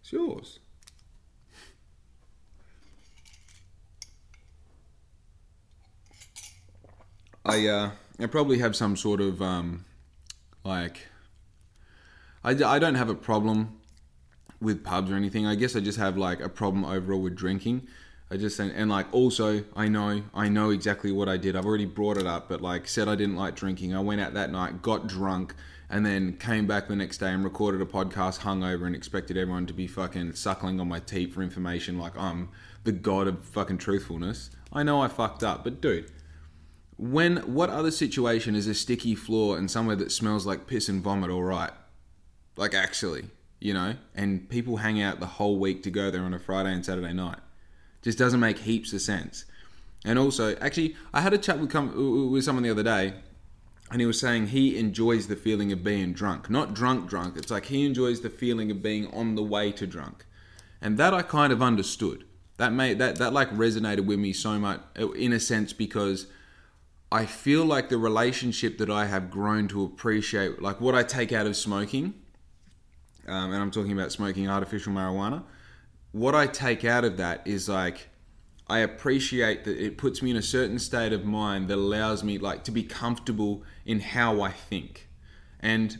It's 0.00 0.12
yours. 0.12 0.60
I 7.44 7.66
uh, 7.68 7.90
I 8.18 8.26
probably 8.26 8.58
have 8.58 8.74
some 8.74 8.96
sort 8.96 9.20
of 9.20 9.40
um, 9.40 9.84
like, 10.66 11.06
I, 12.44 12.50
I 12.50 12.78
don't 12.78 12.96
have 12.96 13.08
a 13.08 13.14
problem 13.14 13.80
with 14.60 14.84
pubs 14.84 15.10
or 15.10 15.14
anything. 15.14 15.46
I 15.46 15.54
guess 15.54 15.76
I 15.76 15.80
just 15.80 15.98
have 15.98 16.16
like 16.16 16.40
a 16.40 16.48
problem 16.48 16.84
overall 16.84 17.20
with 17.20 17.36
drinking. 17.36 17.86
I 18.30 18.36
just 18.36 18.58
and, 18.58 18.72
and 18.72 18.90
like 18.90 19.06
also 19.12 19.64
I 19.76 19.86
know 19.88 20.22
I 20.34 20.48
know 20.48 20.70
exactly 20.70 21.12
what 21.12 21.28
I 21.28 21.36
did. 21.36 21.54
I've 21.54 21.66
already 21.66 21.84
brought 21.84 22.16
it 22.16 22.26
up, 22.26 22.48
but 22.48 22.60
like 22.60 22.88
said 22.88 23.08
I 23.08 23.14
didn't 23.14 23.36
like 23.36 23.54
drinking. 23.54 23.94
I 23.94 24.00
went 24.00 24.20
out 24.20 24.34
that 24.34 24.50
night, 24.50 24.82
got 24.82 25.06
drunk, 25.06 25.54
and 25.88 26.04
then 26.04 26.36
came 26.36 26.66
back 26.66 26.88
the 26.88 26.96
next 26.96 27.18
day 27.18 27.30
and 27.30 27.44
recorded 27.44 27.80
a 27.80 27.86
podcast 27.86 28.40
hungover 28.40 28.86
and 28.86 28.96
expected 28.96 29.36
everyone 29.36 29.66
to 29.66 29.72
be 29.72 29.86
fucking 29.86 30.32
suckling 30.32 30.80
on 30.80 30.88
my 30.88 30.98
teeth 30.98 31.34
for 31.34 31.42
information 31.42 31.98
like 31.98 32.18
I'm 32.18 32.48
the 32.82 32.92
god 32.92 33.28
of 33.28 33.44
fucking 33.44 33.78
truthfulness. 33.78 34.50
I 34.72 34.82
know 34.82 35.00
I 35.00 35.08
fucked 35.08 35.44
up, 35.44 35.62
but 35.62 35.80
dude, 35.80 36.10
when 36.96 37.38
what 37.38 37.70
other 37.70 37.90
situation 37.90 38.54
is 38.54 38.66
a 38.66 38.74
sticky 38.74 39.14
floor 39.14 39.58
and 39.58 39.70
somewhere 39.70 39.96
that 39.96 40.12
smells 40.12 40.46
like 40.46 40.66
piss 40.66 40.88
and 40.88 41.02
vomit 41.02 41.30
all 41.30 41.42
right? 41.42 41.72
Like 42.56 42.74
actually, 42.74 43.26
you 43.60 43.74
know, 43.74 43.96
and 44.14 44.48
people 44.48 44.78
hang 44.78 45.00
out 45.00 45.20
the 45.20 45.26
whole 45.26 45.58
week 45.58 45.82
to 45.82 45.90
go 45.90 46.10
there 46.10 46.22
on 46.22 46.32
a 46.32 46.38
Friday 46.38 46.72
and 46.72 46.84
Saturday 46.84 47.12
night. 47.12 47.38
Just 48.02 48.18
doesn't 48.18 48.40
make 48.40 48.58
heaps 48.58 48.92
of 48.92 49.02
sense. 49.02 49.44
And 50.04 50.18
also, 50.18 50.56
actually, 50.56 50.94
I 51.12 51.20
had 51.20 51.34
a 51.34 51.38
chat 51.38 51.58
with 51.58 51.74
with 51.74 52.44
someone 52.44 52.62
the 52.62 52.70
other 52.70 52.82
day, 52.82 53.14
and 53.90 54.00
he 54.00 54.06
was 54.06 54.20
saying 54.20 54.48
he 54.48 54.78
enjoys 54.78 55.26
the 55.26 55.36
feeling 55.36 55.72
of 55.72 55.82
being 55.82 56.12
drunk. 56.12 56.48
Not 56.48 56.74
drunk, 56.74 57.10
drunk. 57.10 57.36
It's 57.36 57.50
like 57.50 57.66
he 57.66 57.84
enjoys 57.84 58.20
the 58.20 58.30
feeling 58.30 58.70
of 58.70 58.82
being 58.82 59.12
on 59.12 59.34
the 59.34 59.42
way 59.42 59.72
to 59.72 59.86
drunk, 59.86 60.24
and 60.80 60.96
that 60.98 61.12
I 61.12 61.22
kind 61.22 61.52
of 61.52 61.60
understood. 61.60 62.24
That 62.58 62.72
made 62.72 62.98
that 63.00 63.16
that 63.16 63.32
like 63.32 63.50
resonated 63.50 64.06
with 64.06 64.18
me 64.18 64.32
so 64.32 64.58
much 64.58 64.80
in 64.96 65.32
a 65.32 65.40
sense 65.40 65.72
because 65.72 66.28
I 67.10 67.24
feel 67.24 67.64
like 67.64 67.88
the 67.88 67.98
relationship 67.98 68.78
that 68.78 68.90
I 68.90 69.06
have 69.06 69.30
grown 69.30 69.68
to 69.68 69.84
appreciate, 69.84 70.60
like 70.60 70.80
what 70.80 70.94
I 70.94 71.02
take 71.02 71.32
out 71.32 71.46
of 71.46 71.56
smoking, 71.56 72.14
um, 73.28 73.52
and 73.52 73.62
I'm 73.62 73.70
talking 73.70 73.92
about 73.92 74.12
smoking 74.12 74.48
artificial 74.48 74.92
marijuana, 74.92 75.44
what 76.12 76.34
I 76.34 76.46
take 76.46 76.84
out 76.84 77.04
of 77.04 77.16
that 77.18 77.46
is 77.46 77.68
like, 77.68 78.08
I 78.68 78.78
appreciate 78.78 79.64
that 79.64 79.78
it 79.78 79.96
puts 79.96 80.22
me 80.22 80.32
in 80.32 80.36
a 80.36 80.42
certain 80.42 80.78
state 80.78 81.12
of 81.12 81.24
mind 81.24 81.68
that 81.68 81.76
allows 81.76 82.24
me 82.24 82.38
like 82.38 82.64
to 82.64 82.72
be 82.72 82.82
comfortable 82.82 83.62
in 83.84 84.00
how 84.00 84.40
I 84.40 84.50
think. 84.50 85.08
And 85.60 85.98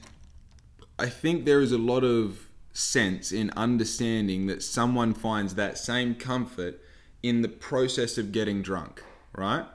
I 0.99 1.07
think 1.07 1.45
there 1.45 1.61
is 1.61 1.71
a 1.71 1.79
lot 1.79 2.03
of 2.03 2.49
sense 2.73 3.31
in 3.31 3.51
understanding 3.57 4.47
that 4.47 4.63
someone 4.63 5.15
finds 5.15 5.55
that 5.55 5.79
same 5.79 6.15
comfort 6.15 6.81
in 7.23 7.43
the 7.43 7.49
process 7.49 8.19
of 8.19 8.33
getting 8.33 8.63
drunk, 8.63 9.03
right? 9.37 9.67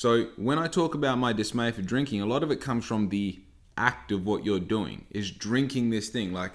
So 0.00 0.28
when 0.36 0.58
I 0.58 0.66
talk 0.66 0.94
about 0.94 1.18
my 1.18 1.34
dismay 1.34 1.72
for 1.72 1.82
drinking, 1.82 2.22
a 2.22 2.24
lot 2.24 2.42
of 2.42 2.50
it 2.50 2.58
comes 2.58 2.86
from 2.86 3.10
the 3.10 3.38
act 3.76 4.10
of 4.12 4.24
what 4.24 4.46
you're 4.46 4.58
doing 4.58 5.04
is 5.10 5.30
drinking 5.30 5.90
this 5.90 6.08
thing. 6.08 6.32
Like, 6.32 6.52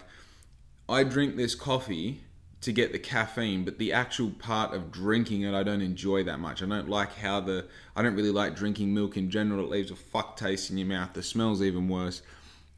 I 0.90 1.04
drink 1.04 1.36
this 1.36 1.54
coffee 1.54 2.22
to 2.62 2.72
get 2.72 2.92
the 2.92 2.98
caffeine, 2.98 3.64
but 3.64 3.78
the 3.78 3.94
actual 3.94 4.32
part 4.32 4.74
of 4.74 4.92
drinking 4.92 5.44
it, 5.44 5.54
I 5.54 5.62
don't 5.62 5.84
enjoy 5.84 6.24
that 6.24 6.40
much. 6.40 6.64
I 6.64 6.66
don't 6.66 6.90
like 6.90 7.18
how 7.18 7.40
the, 7.40 7.68
I 7.96 8.02
don't 8.02 8.16
really 8.16 8.32
like 8.32 8.56
drinking 8.56 8.96
milk 8.96 9.16
in 9.16 9.30
general. 9.30 9.64
It 9.66 9.70
leaves 9.70 9.92
a 9.92 9.96
fuck 9.96 10.38
taste 10.38 10.72
in 10.72 10.80
your 10.80 10.88
mouth. 10.88 11.14
The 11.14 11.22
smell's 11.22 11.62
even 11.62 11.88
worse. 11.88 12.24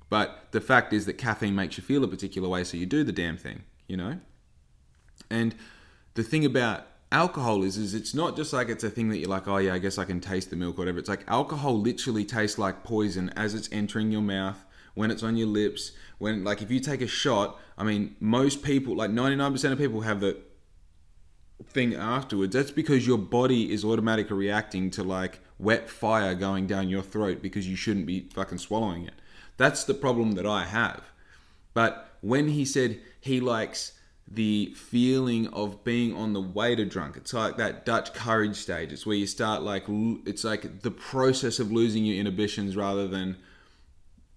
But 0.10 0.48
the 0.52 0.60
fact 0.60 0.92
is 0.92 1.06
that 1.06 1.14
caffeine 1.14 1.56
makes 1.56 1.78
you 1.78 1.84
feel 1.86 2.04
a 2.04 2.10
particular 2.10 2.50
way, 2.50 2.66
so 2.66 2.76
you 2.76 2.86
do 2.86 3.06
the 3.06 3.14
damn 3.14 3.38
thing, 3.38 3.64
you 3.88 3.96
know? 3.96 4.20
And 5.30 5.56
the 6.16 6.24
thing 6.24 6.44
about 6.44 6.88
alcohol 7.12 7.64
is 7.64 7.78
is 7.78 7.94
it's 7.94 8.14
not 8.14 8.36
just 8.36 8.54
like 8.54 8.70
it's 8.70 8.84
a 8.84 8.90
thing 8.90 9.10
that 9.10 9.18
you're 9.18 9.30
like, 9.30 9.48
oh 9.48 9.58
yeah, 9.58 9.74
I 9.74 9.80
guess 9.80 9.98
I 9.98 10.06
can 10.06 10.20
taste 10.20 10.50
the 10.50 10.56
milk 10.56 10.78
or 10.78 10.82
whatever. 10.82 11.00
It's 11.00 11.10
like 11.10 11.24
alcohol 11.28 11.80
literally 11.80 12.26
tastes 12.26 12.58
like 12.58 12.84
poison 12.84 13.32
as 13.36 13.54
it's 13.54 13.70
entering 13.72 14.12
your 14.12 14.22
mouth, 14.22 14.64
when 14.94 15.12
it's 15.12 15.24
on 15.24 15.38
your 15.38 15.48
lips, 15.48 15.92
when 16.18 16.44
like 16.44 16.62
if 16.62 16.72
you 16.72 16.80
take 16.80 17.02
a 17.02 17.08
shot, 17.08 17.60
I 17.78 17.84
mean, 17.84 18.16
most 18.20 18.64
people, 18.64 18.96
like 18.96 19.12
99% 19.12 19.72
of 19.72 19.78
people 19.78 20.02
have 20.02 20.20
the 20.20 20.38
thing 21.66 21.96
afterwards. 21.96 22.54
That's 22.54 22.72
because 22.72 23.08
your 23.08 23.18
body 23.18 23.72
is 23.72 23.86
automatically 23.86 24.38
reacting 24.38 24.90
to 24.92 25.04
like 25.04 25.40
wet 25.60 25.90
fire 25.90 26.36
going 26.36 26.68
down 26.68 26.90
your 26.90 27.02
throat 27.02 27.42
because 27.42 27.68
you 27.68 27.76
shouldn't 27.76 28.06
be 28.06 28.30
fucking 28.34 28.58
swallowing 28.58 29.06
it. 29.06 29.14
That's 29.58 29.84
the 29.84 29.94
problem 29.94 30.34
that 30.34 30.46
I 30.46 30.66
have. 30.66 31.04
But 31.74 32.16
when 32.22 32.50
he 32.50 32.66
said 32.66 33.00
he 33.20 33.40
likes 33.40 33.94
the 34.30 34.74
feeling 34.76 35.48
of 35.48 35.84
being 35.84 36.14
on 36.14 36.34
the 36.34 36.42
way 36.42 36.76
to 36.76 36.86
drunk. 36.86 37.16
It's 37.16 37.34
like 37.34 37.58
that 37.58 37.86
Dutch 37.86 38.14
courage 38.14 38.58
stage. 38.58 38.92
It's 38.92 39.06
where 39.06 39.16
you 39.16 39.28
start 39.28 39.64
like 39.64 39.86
it's 40.26 40.44
like 40.44 40.82
the 40.82 40.92
process 40.92 41.60
of 41.60 41.72
losing 41.72 42.06
your 42.06 42.18
inhibitions 42.18 42.76
rather 42.76 43.08
than 43.08 43.38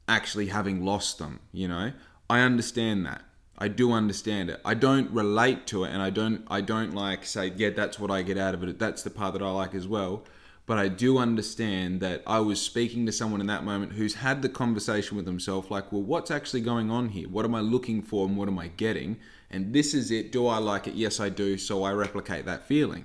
actually 0.09 0.47
having 0.47 0.85
lost 0.85 1.19
them, 1.19 1.41
you 1.53 1.69
know? 1.69 1.93
I 2.29 2.41
understand 2.41 3.05
that. 3.07 3.23
I 3.59 3.69
do 3.69 3.93
understand 3.93 4.49
it. 4.49 4.61
I 4.65 4.75
don't 4.75 5.11
relate 5.11 5.67
to 5.69 5.85
it 5.85 5.91
and 5.91 6.01
I 6.01 6.11
don't 6.11 6.45
I 6.49 6.61
don't 6.61 6.95
like 6.95 7.25
say, 7.25 7.53
yeah, 7.57 7.71
that's 7.71 7.99
what 7.99 8.11
I 8.11 8.23
get 8.23 8.39
out 8.39 8.55
of 8.55 8.63
it. 8.63 8.79
That's 8.79 9.03
the 9.03 9.11
part 9.11 9.33
that 9.35 9.43
I 9.43 9.51
like 9.51 9.75
as 9.75 9.89
well. 9.89 10.25
But 10.67 10.79
I 10.79 10.87
do 10.87 11.19
understand 11.19 12.01
that 12.01 12.23
I 12.29 12.39
was 12.39 12.61
speaking 12.61 13.05
to 13.07 13.13
someone 13.13 13.41
in 13.41 13.49
that 13.49 13.65
moment 13.65 13.95
who's 13.95 14.15
had 14.15 14.41
the 14.41 14.49
conversation 14.49 15.17
with 15.17 15.27
himself 15.27 15.69
like, 15.69 15.91
well, 15.91 16.03
what's 16.03 16.31
actually 16.31 16.61
going 16.61 16.93
on 16.93 17.09
here? 17.09 17.29
What 17.29 17.45
am 17.45 17.57
I 17.57 17.61
looking 17.61 18.03
for 18.03 18.25
and 18.27 18.37
what 18.37 18.49
am 18.49 18.59
I 18.59 18.69
getting? 18.69 19.19
And 19.51 19.73
this 19.73 19.95
is 19.95 20.11
it. 20.11 20.31
Do 20.31 20.47
I 20.47 20.59
like 20.59 20.87
it? 20.87 20.95
Yes, 20.95 21.19
I 21.19 21.29
do. 21.29 21.59
So 21.59 21.83
I 21.83 21.93
replicate 21.93 22.45
that 22.47 22.67
feeling. 22.67 23.05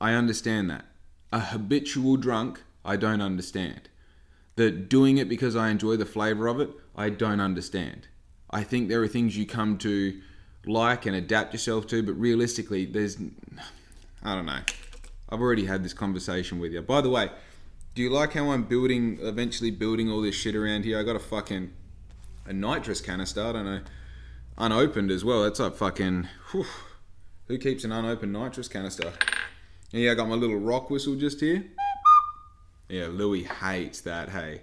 I 0.00 0.12
understand 0.12 0.68
that. 0.70 0.86
A 1.32 1.40
habitual 1.40 2.16
drunk, 2.16 2.62
I 2.84 2.96
don't 2.96 3.20
understand. 3.20 3.88
The 4.56 4.70
doing 4.70 5.18
it 5.18 5.28
because 5.28 5.54
I 5.54 5.70
enjoy 5.70 5.96
the 5.96 6.06
flavor 6.06 6.48
of 6.48 6.60
it, 6.60 6.70
I 6.96 7.10
don't 7.10 7.40
understand. 7.40 8.08
I 8.50 8.64
think 8.64 8.88
there 8.88 9.02
are 9.02 9.08
things 9.08 9.36
you 9.36 9.46
come 9.46 9.78
to 9.78 10.20
like 10.66 11.06
and 11.06 11.14
adapt 11.14 11.52
yourself 11.52 11.86
to, 11.88 12.02
but 12.02 12.14
realistically, 12.14 12.84
there's, 12.86 13.18
I 14.22 14.34
don't 14.34 14.46
know. 14.46 14.60
I've 15.28 15.40
already 15.40 15.66
had 15.66 15.84
this 15.84 15.92
conversation 15.92 16.58
with 16.58 16.72
you. 16.72 16.82
By 16.82 17.00
the 17.00 17.10
way, 17.10 17.30
do 17.94 18.02
you 18.02 18.10
like 18.10 18.32
how 18.32 18.50
I'm 18.50 18.64
building, 18.64 19.18
eventually 19.20 19.70
building 19.70 20.10
all 20.10 20.22
this 20.22 20.34
shit 20.34 20.56
around 20.56 20.84
here? 20.84 20.98
I 20.98 21.02
got 21.02 21.16
a 21.16 21.20
fucking 21.20 21.72
a 22.46 22.52
nitrous 22.52 23.00
canister. 23.00 23.44
I 23.44 23.52
don't 23.52 23.64
know, 23.64 23.80
unopened 24.58 25.10
as 25.10 25.24
well. 25.24 25.44
That's 25.44 25.60
like 25.60 25.74
fucking. 25.74 26.28
Whew, 26.50 26.66
who 27.46 27.56
keeps 27.58 27.84
an 27.84 27.92
unopened 27.92 28.32
nitrous 28.32 28.68
canister? 28.68 29.12
Yeah, 29.90 30.12
I 30.12 30.14
got 30.14 30.28
my 30.28 30.34
little 30.34 30.58
rock 30.58 30.90
whistle 30.90 31.14
just 31.14 31.40
here. 31.40 31.64
Yeah, 32.88 33.06
Louis 33.06 33.44
hates 33.44 34.02
that. 34.02 34.28
Hey, 34.30 34.60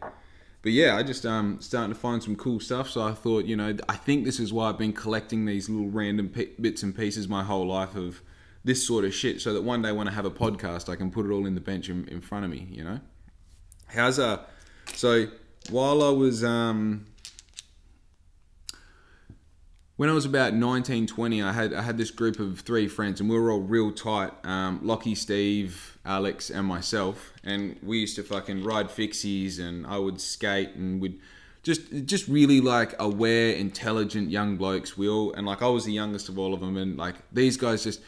but 0.61 0.71
yeah, 0.71 0.95
I 0.95 1.03
just 1.03 1.25
um 1.25 1.59
starting 1.61 1.93
to 1.93 1.99
find 1.99 2.21
some 2.21 2.35
cool 2.35 2.59
stuff. 2.59 2.89
So 2.89 3.01
I 3.01 3.13
thought, 3.13 3.45
you 3.45 3.55
know, 3.55 3.75
I 3.89 3.95
think 3.95 4.25
this 4.25 4.39
is 4.39 4.53
why 4.53 4.69
I've 4.69 4.77
been 4.77 4.93
collecting 4.93 5.45
these 5.45 5.69
little 5.69 5.89
random 5.89 6.31
bits 6.59 6.83
and 6.83 6.95
pieces 6.95 7.27
my 7.27 7.43
whole 7.43 7.67
life 7.67 7.95
of 7.95 8.21
this 8.63 8.85
sort 8.85 9.05
of 9.05 9.13
shit 9.13 9.41
so 9.41 9.53
that 9.53 9.61
one 9.61 9.83
day 9.83 9.91
when 9.91 10.07
I 10.07 10.11
have 10.11 10.25
a 10.25 10.31
podcast, 10.31 10.89
I 10.89 10.95
can 10.95 11.11
put 11.11 11.27
it 11.27 11.31
all 11.31 11.45
in 11.45 11.53
the 11.53 11.61
bench 11.61 11.87
in, 11.87 12.07
in 12.07 12.19
front 12.19 12.45
of 12.45 12.51
me, 12.51 12.67
you 12.71 12.83
know? 12.83 12.99
How's 13.87 14.17
uh 14.17 14.43
so 14.93 15.27
while 15.69 16.03
I 16.03 16.09
was 16.09 16.43
um 16.43 17.05
when 19.97 20.09
I 20.09 20.13
was 20.13 20.25
about 20.25 20.53
19, 20.53 21.07
20, 21.07 21.41
I 21.41 21.53
had 21.53 21.73
I 21.73 21.81
had 21.81 21.97
this 21.97 22.11
group 22.11 22.39
of 22.39 22.59
three 22.61 22.87
friends, 22.87 23.21
and 23.21 23.29
we 23.29 23.37
were 23.37 23.51
all 23.51 23.61
real 23.61 23.91
tight. 23.91 24.31
Um, 24.43 24.79
Lockie, 24.83 25.15
Steve, 25.15 25.97
Alex, 26.05 26.49
and 26.49 26.67
myself, 26.67 27.31
and 27.43 27.77
we 27.81 27.99
used 27.99 28.15
to 28.17 28.23
fucking 28.23 28.63
ride 28.63 28.89
fixies, 28.89 29.59
and 29.59 29.87
I 29.87 29.97
would 29.97 30.19
skate, 30.19 30.75
and 30.75 31.01
we'd 31.01 31.19
just 31.63 31.81
just 32.05 32.27
really 32.27 32.59
like 32.59 32.93
aware, 32.99 33.53
intelligent 33.53 34.29
young 34.29 34.57
blokes. 34.57 34.97
We 34.97 35.07
all 35.07 35.33
and 35.33 35.47
like 35.47 35.61
I 35.61 35.67
was 35.67 35.85
the 35.85 35.93
youngest 35.93 36.27
of 36.27 36.37
all 36.37 36.53
of 36.53 36.59
them, 36.59 36.75
and 36.75 36.97
like 36.97 37.15
these 37.31 37.55
guys 37.55 37.85
just 37.85 38.01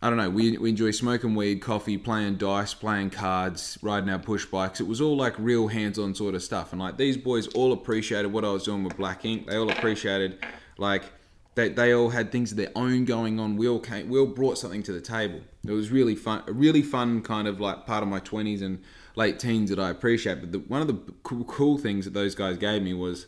I 0.00 0.08
don't 0.08 0.18
know, 0.18 0.28
we, 0.28 0.58
we 0.58 0.68
enjoy 0.68 0.90
smoking 0.90 1.34
weed, 1.34 1.62
coffee, 1.62 1.96
playing 1.96 2.36
dice, 2.36 2.74
playing 2.74 3.08
cards, 3.08 3.78
riding 3.80 4.10
our 4.10 4.18
push 4.18 4.44
bikes. 4.44 4.78
It 4.78 4.86
was 4.86 5.00
all 5.00 5.16
like 5.16 5.34
real 5.38 5.68
hands 5.68 5.98
on 5.98 6.14
sort 6.14 6.34
of 6.34 6.42
stuff. 6.42 6.72
And 6.72 6.80
like 6.80 6.98
these 6.98 7.16
boys 7.16 7.46
all 7.48 7.72
appreciated 7.72 8.30
what 8.30 8.44
I 8.44 8.50
was 8.50 8.64
doing 8.64 8.84
with 8.84 8.98
Black 8.98 9.24
Ink. 9.24 9.46
They 9.46 9.56
all 9.56 9.70
appreciated 9.70 10.44
like 10.78 11.04
they, 11.54 11.68
they 11.68 11.94
all 11.94 12.10
had 12.10 12.32
things 12.32 12.50
of 12.50 12.56
their 12.56 12.72
own 12.74 13.04
going 13.04 13.38
on. 13.38 13.56
We 13.56 13.68
all 13.68 13.80
came, 13.80 14.08
we 14.08 14.18
all 14.18 14.26
brought 14.26 14.58
something 14.58 14.82
to 14.84 14.92
the 14.92 15.00
table. 15.00 15.40
It 15.66 15.72
was 15.72 15.90
really 15.90 16.16
fun, 16.16 16.42
a 16.46 16.52
really 16.52 16.82
fun 16.82 17.22
kind 17.22 17.46
of 17.48 17.60
like 17.60 17.86
part 17.86 18.02
of 18.02 18.08
my 18.08 18.20
20s 18.20 18.62
and 18.62 18.82
late 19.16 19.38
teens 19.38 19.70
that 19.70 19.78
I 19.78 19.90
appreciate. 19.90 20.40
But 20.40 20.52
the, 20.52 20.58
one 20.58 20.80
of 20.80 20.88
the 20.88 21.12
cool, 21.22 21.44
cool 21.44 21.78
things 21.78 22.04
that 22.04 22.14
those 22.14 22.34
guys 22.34 22.58
gave 22.58 22.82
me 22.82 22.94
was 22.94 23.26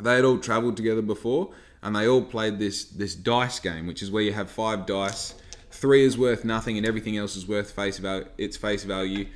they 0.00 0.14
had 0.14 0.24
all 0.24 0.38
traveled 0.38 0.76
together 0.76 1.02
before 1.02 1.52
and 1.82 1.94
they 1.94 2.08
all 2.08 2.22
played 2.22 2.58
this 2.58 2.84
this 2.84 3.14
dice 3.14 3.60
game, 3.60 3.86
which 3.86 4.02
is 4.02 4.10
where 4.10 4.22
you 4.22 4.32
have 4.32 4.50
five 4.50 4.86
dice 4.86 5.34
three 5.76 6.04
is 6.04 6.16
worth 6.16 6.44
nothing 6.44 6.76
and 6.76 6.86
everything 6.86 7.16
else 7.16 7.36
is 7.36 7.46
worth 7.46 7.70
face 7.70 7.98
value, 7.98 8.26
its 8.38 8.56
face 8.56 8.84
value. 8.84 9.26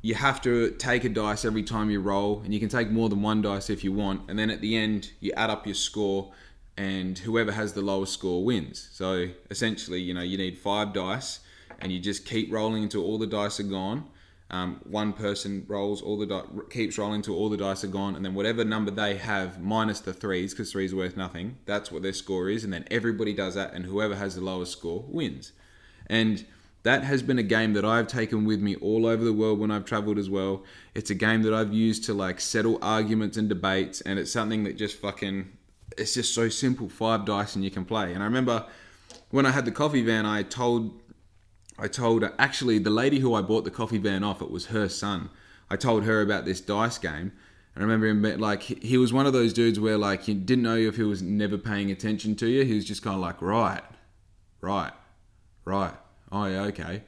You 0.00 0.14
have 0.14 0.40
to 0.42 0.70
take 0.72 1.04
a 1.04 1.08
dice 1.08 1.44
every 1.44 1.62
time 1.62 1.90
you 1.90 2.00
roll, 2.00 2.42
and 2.44 2.54
you 2.54 2.60
can 2.60 2.68
take 2.68 2.90
more 2.90 3.08
than 3.08 3.22
one 3.22 3.42
dice 3.42 3.68
if 3.68 3.82
you 3.82 3.92
want. 3.92 4.28
And 4.30 4.38
then 4.38 4.50
at 4.50 4.60
the 4.60 4.76
end, 4.76 5.10
you 5.20 5.32
add 5.36 5.50
up 5.50 5.66
your 5.66 5.74
score, 5.74 6.32
and 6.76 7.18
whoever 7.18 7.52
has 7.52 7.72
the 7.72 7.82
lowest 7.82 8.12
score 8.12 8.44
wins. 8.44 8.88
So 8.92 9.28
essentially, 9.50 10.00
you 10.00 10.14
know, 10.14 10.22
you 10.22 10.38
need 10.38 10.58
five 10.58 10.92
dice, 10.92 11.40
and 11.80 11.90
you 11.90 11.98
just 11.98 12.24
keep 12.24 12.52
rolling 12.52 12.84
until 12.84 13.04
all 13.04 13.18
the 13.18 13.26
dice 13.26 13.58
are 13.60 13.64
gone 13.64 14.04
um, 14.50 14.80
one 14.84 15.12
person 15.12 15.66
rolls 15.68 16.00
all 16.00 16.16
the 16.16 16.26
di- 16.26 16.44
keeps 16.70 16.96
rolling 16.96 17.16
until 17.16 17.34
all 17.34 17.50
the 17.50 17.56
dice 17.56 17.84
are 17.84 17.88
gone, 17.88 18.16
and 18.16 18.24
then 18.24 18.34
whatever 18.34 18.64
number 18.64 18.90
they 18.90 19.16
have 19.16 19.60
minus 19.60 20.00
the 20.00 20.14
threes, 20.14 20.52
because 20.52 20.72
threes 20.72 20.94
worth 20.94 21.16
nothing. 21.16 21.58
That's 21.66 21.92
what 21.92 22.02
their 22.02 22.14
score 22.14 22.48
is, 22.48 22.64
and 22.64 22.72
then 22.72 22.86
everybody 22.90 23.34
does 23.34 23.54
that, 23.56 23.74
and 23.74 23.84
whoever 23.84 24.16
has 24.16 24.36
the 24.36 24.40
lowest 24.40 24.72
score 24.72 25.04
wins. 25.06 25.52
And 26.06 26.46
that 26.88 27.04
has 27.04 27.22
been 27.22 27.38
a 27.38 27.42
game 27.42 27.74
that 27.74 27.84
I've 27.84 28.08
taken 28.08 28.44
with 28.44 28.60
me 28.60 28.74
all 28.76 29.06
over 29.06 29.22
the 29.22 29.32
world 29.32 29.58
when 29.58 29.70
I've 29.70 29.84
traveled 29.84 30.18
as 30.18 30.30
well. 30.30 30.64
It's 30.94 31.10
a 31.10 31.14
game 31.14 31.42
that 31.42 31.52
I've 31.52 31.72
used 31.72 32.04
to 32.04 32.14
like 32.14 32.40
settle 32.40 32.78
arguments 32.82 33.36
and 33.36 33.48
debates, 33.48 34.00
and 34.00 34.18
it's 34.18 34.32
something 34.32 34.64
that 34.64 34.76
just 34.76 34.96
fucking 34.96 35.52
it's 35.96 36.14
just 36.14 36.34
so 36.34 36.48
simple. 36.48 36.88
Five 36.88 37.24
dice 37.24 37.54
and 37.54 37.64
you 37.64 37.70
can 37.70 37.84
play. 37.84 38.12
And 38.14 38.22
I 38.22 38.26
remember 38.26 38.66
when 39.30 39.46
I 39.46 39.50
had 39.50 39.64
the 39.64 39.72
coffee 39.72 40.02
van, 40.02 40.26
I 40.26 40.42
told 40.42 41.00
I 41.78 41.86
told 41.86 42.24
actually, 42.38 42.78
the 42.78 42.90
lady 42.90 43.20
who 43.20 43.34
I 43.34 43.42
bought 43.42 43.64
the 43.64 43.70
coffee 43.70 43.98
van 43.98 44.24
off, 44.24 44.42
it 44.42 44.50
was 44.50 44.66
her 44.66 44.88
son. 44.88 45.30
I 45.70 45.76
told 45.76 46.04
her 46.04 46.20
about 46.22 46.44
this 46.44 46.60
dice 46.60 46.98
game. 46.98 47.32
And 47.74 47.84
I 47.84 47.86
remember 47.86 48.06
him, 48.06 48.40
like, 48.40 48.62
he 48.62 48.98
was 48.98 49.12
one 49.12 49.26
of 49.26 49.32
those 49.32 49.52
dudes 49.52 49.78
where, 49.78 49.96
like, 49.96 50.26
you 50.26 50.34
didn't 50.34 50.64
know 50.64 50.74
if 50.76 50.96
he 50.96 51.04
was 51.04 51.22
never 51.22 51.56
paying 51.56 51.92
attention 51.92 52.34
to 52.36 52.48
you. 52.48 52.64
He 52.64 52.74
was 52.74 52.84
just 52.84 53.04
kind 53.04 53.14
of 53.14 53.20
like, 53.20 53.40
right, 53.40 53.82
right, 54.60 54.90
right. 55.64 55.94
Oh, 56.30 56.46
yeah, 56.46 56.62
okay. 56.64 57.02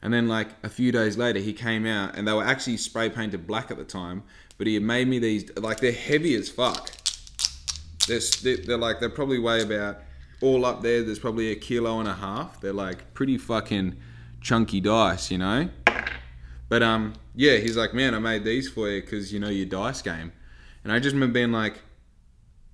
And 0.00 0.12
then, 0.12 0.28
like, 0.28 0.48
a 0.62 0.68
few 0.68 0.92
days 0.92 1.16
later, 1.16 1.38
he 1.38 1.52
came 1.52 1.86
out, 1.86 2.16
and 2.16 2.26
they 2.26 2.32
were 2.32 2.44
actually 2.44 2.76
spray 2.76 3.08
painted 3.08 3.46
black 3.46 3.70
at 3.70 3.76
the 3.76 3.84
time, 3.84 4.22
but 4.58 4.66
he 4.66 4.74
had 4.74 4.82
made 4.82 5.08
me 5.08 5.18
these, 5.18 5.50
like, 5.56 5.80
they're 5.80 5.92
heavy 5.92 6.34
as 6.34 6.48
fuck. 6.48 6.90
They're, 8.08 8.20
they're 8.56 8.76
like, 8.76 9.00
they're 9.00 9.08
probably 9.08 9.38
weigh 9.38 9.62
about, 9.62 9.98
all 10.40 10.64
up 10.64 10.82
there, 10.82 11.02
there's 11.02 11.20
probably 11.20 11.52
a 11.52 11.56
kilo 11.56 12.00
and 12.00 12.08
a 12.08 12.14
half. 12.14 12.60
They're, 12.60 12.72
like, 12.72 13.14
pretty 13.14 13.38
fucking 13.38 13.96
chunky 14.40 14.80
dice, 14.80 15.30
you 15.30 15.38
know. 15.38 15.68
But 16.68 16.82
um, 16.82 17.12
yeah, 17.34 17.58
he's 17.58 17.76
like, 17.76 17.92
man, 17.92 18.14
I 18.14 18.18
made 18.18 18.44
these 18.44 18.68
for 18.68 18.88
you 18.88 19.02
because 19.02 19.32
you 19.32 19.38
know 19.38 19.50
your 19.50 19.66
dice 19.66 20.00
game, 20.00 20.32
and 20.82 20.90
I 20.90 21.00
just 21.00 21.12
remember 21.12 21.34
being 21.34 21.52
like, 21.52 21.82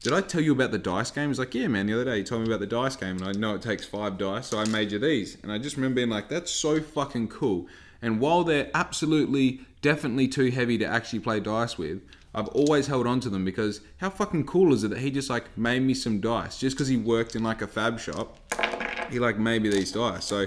did 0.00 0.12
I 0.12 0.20
tell 0.20 0.40
you 0.40 0.52
about 0.52 0.70
the 0.70 0.78
dice 0.78 1.10
game? 1.10 1.28
He's 1.28 1.38
like, 1.38 1.54
yeah, 1.54 1.68
man. 1.68 1.86
The 1.86 1.94
other 1.94 2.04
day 2.04 2.18
you 2.18 2.24
told 2.24 2.42
me 2.42 2.48
about 2.48 2.60
the 2.60 2.66
dice 2.66 2.96
game, 2.96 3.16
and 3.16 3.24
I 3.24 3.32
know 3.32 3.54
it 3.54 3.62
takes 3.62 3.84
five 3.84 4.16
dice, 4.18 4.46
so 4.46 4.58
I 4.58 4.64
made 4.66 4.92
you 4.92 4.98
these. 4.98 5.36
And 5.42 5.50
I 5.50 5.58
just 5.58 5.76
remember 5.76 5.96
being 5.96 6.08
like, 6.08 6.28
that's 6.28 6.52
so 6.52 6.80
fucking 6.80 7.28
cool. 7.28 7.66
And 8.00 8.20
while 8.20 8.44
they're 8.44 8.70
absolutely, 8.74 9.60
definitely 9.82 10.28
too 10.28 10.50
heavy 10.50 10.78
to 10.78 10.84
actually 10.84 11.20
play 11.20 11.40
dice 11.40 11.76
with, 11.76 12.00
I've 12.34 12.48
always 12.48 12.86
held 12.86 13.06
on 13.06 13.20
to 13.20 13.30
them 13.30 13.44
because 13.44 13.80
how 13.96 14.10
fucking 14.10 14.46
cool 14.46 14.72
is 14.72 14.84
it 14.84 14.88
that 14.88 14.98
he 14.98 15.10
just 15.10 15.30
like 15.30 15.56
made 15.56 15.80
me 15.80 15.94
some 15.94 16.20
dice 16.20 16.58
just 16.58 16.76
because 16.76 16.86
he 16.86 16.96
worked 16.96 17.34
in 17.34 17.42
like 17.42 17.62
a 17.62 17.66
fab 17.66 17.98
shop? 17.98 18.38
He 19.10 19.18
like 19.18 19.38
made 19.38 19.62
me 19.62 19.70
these 19.70 19.90
dice. 19.90 20.24
So 20.24 20.46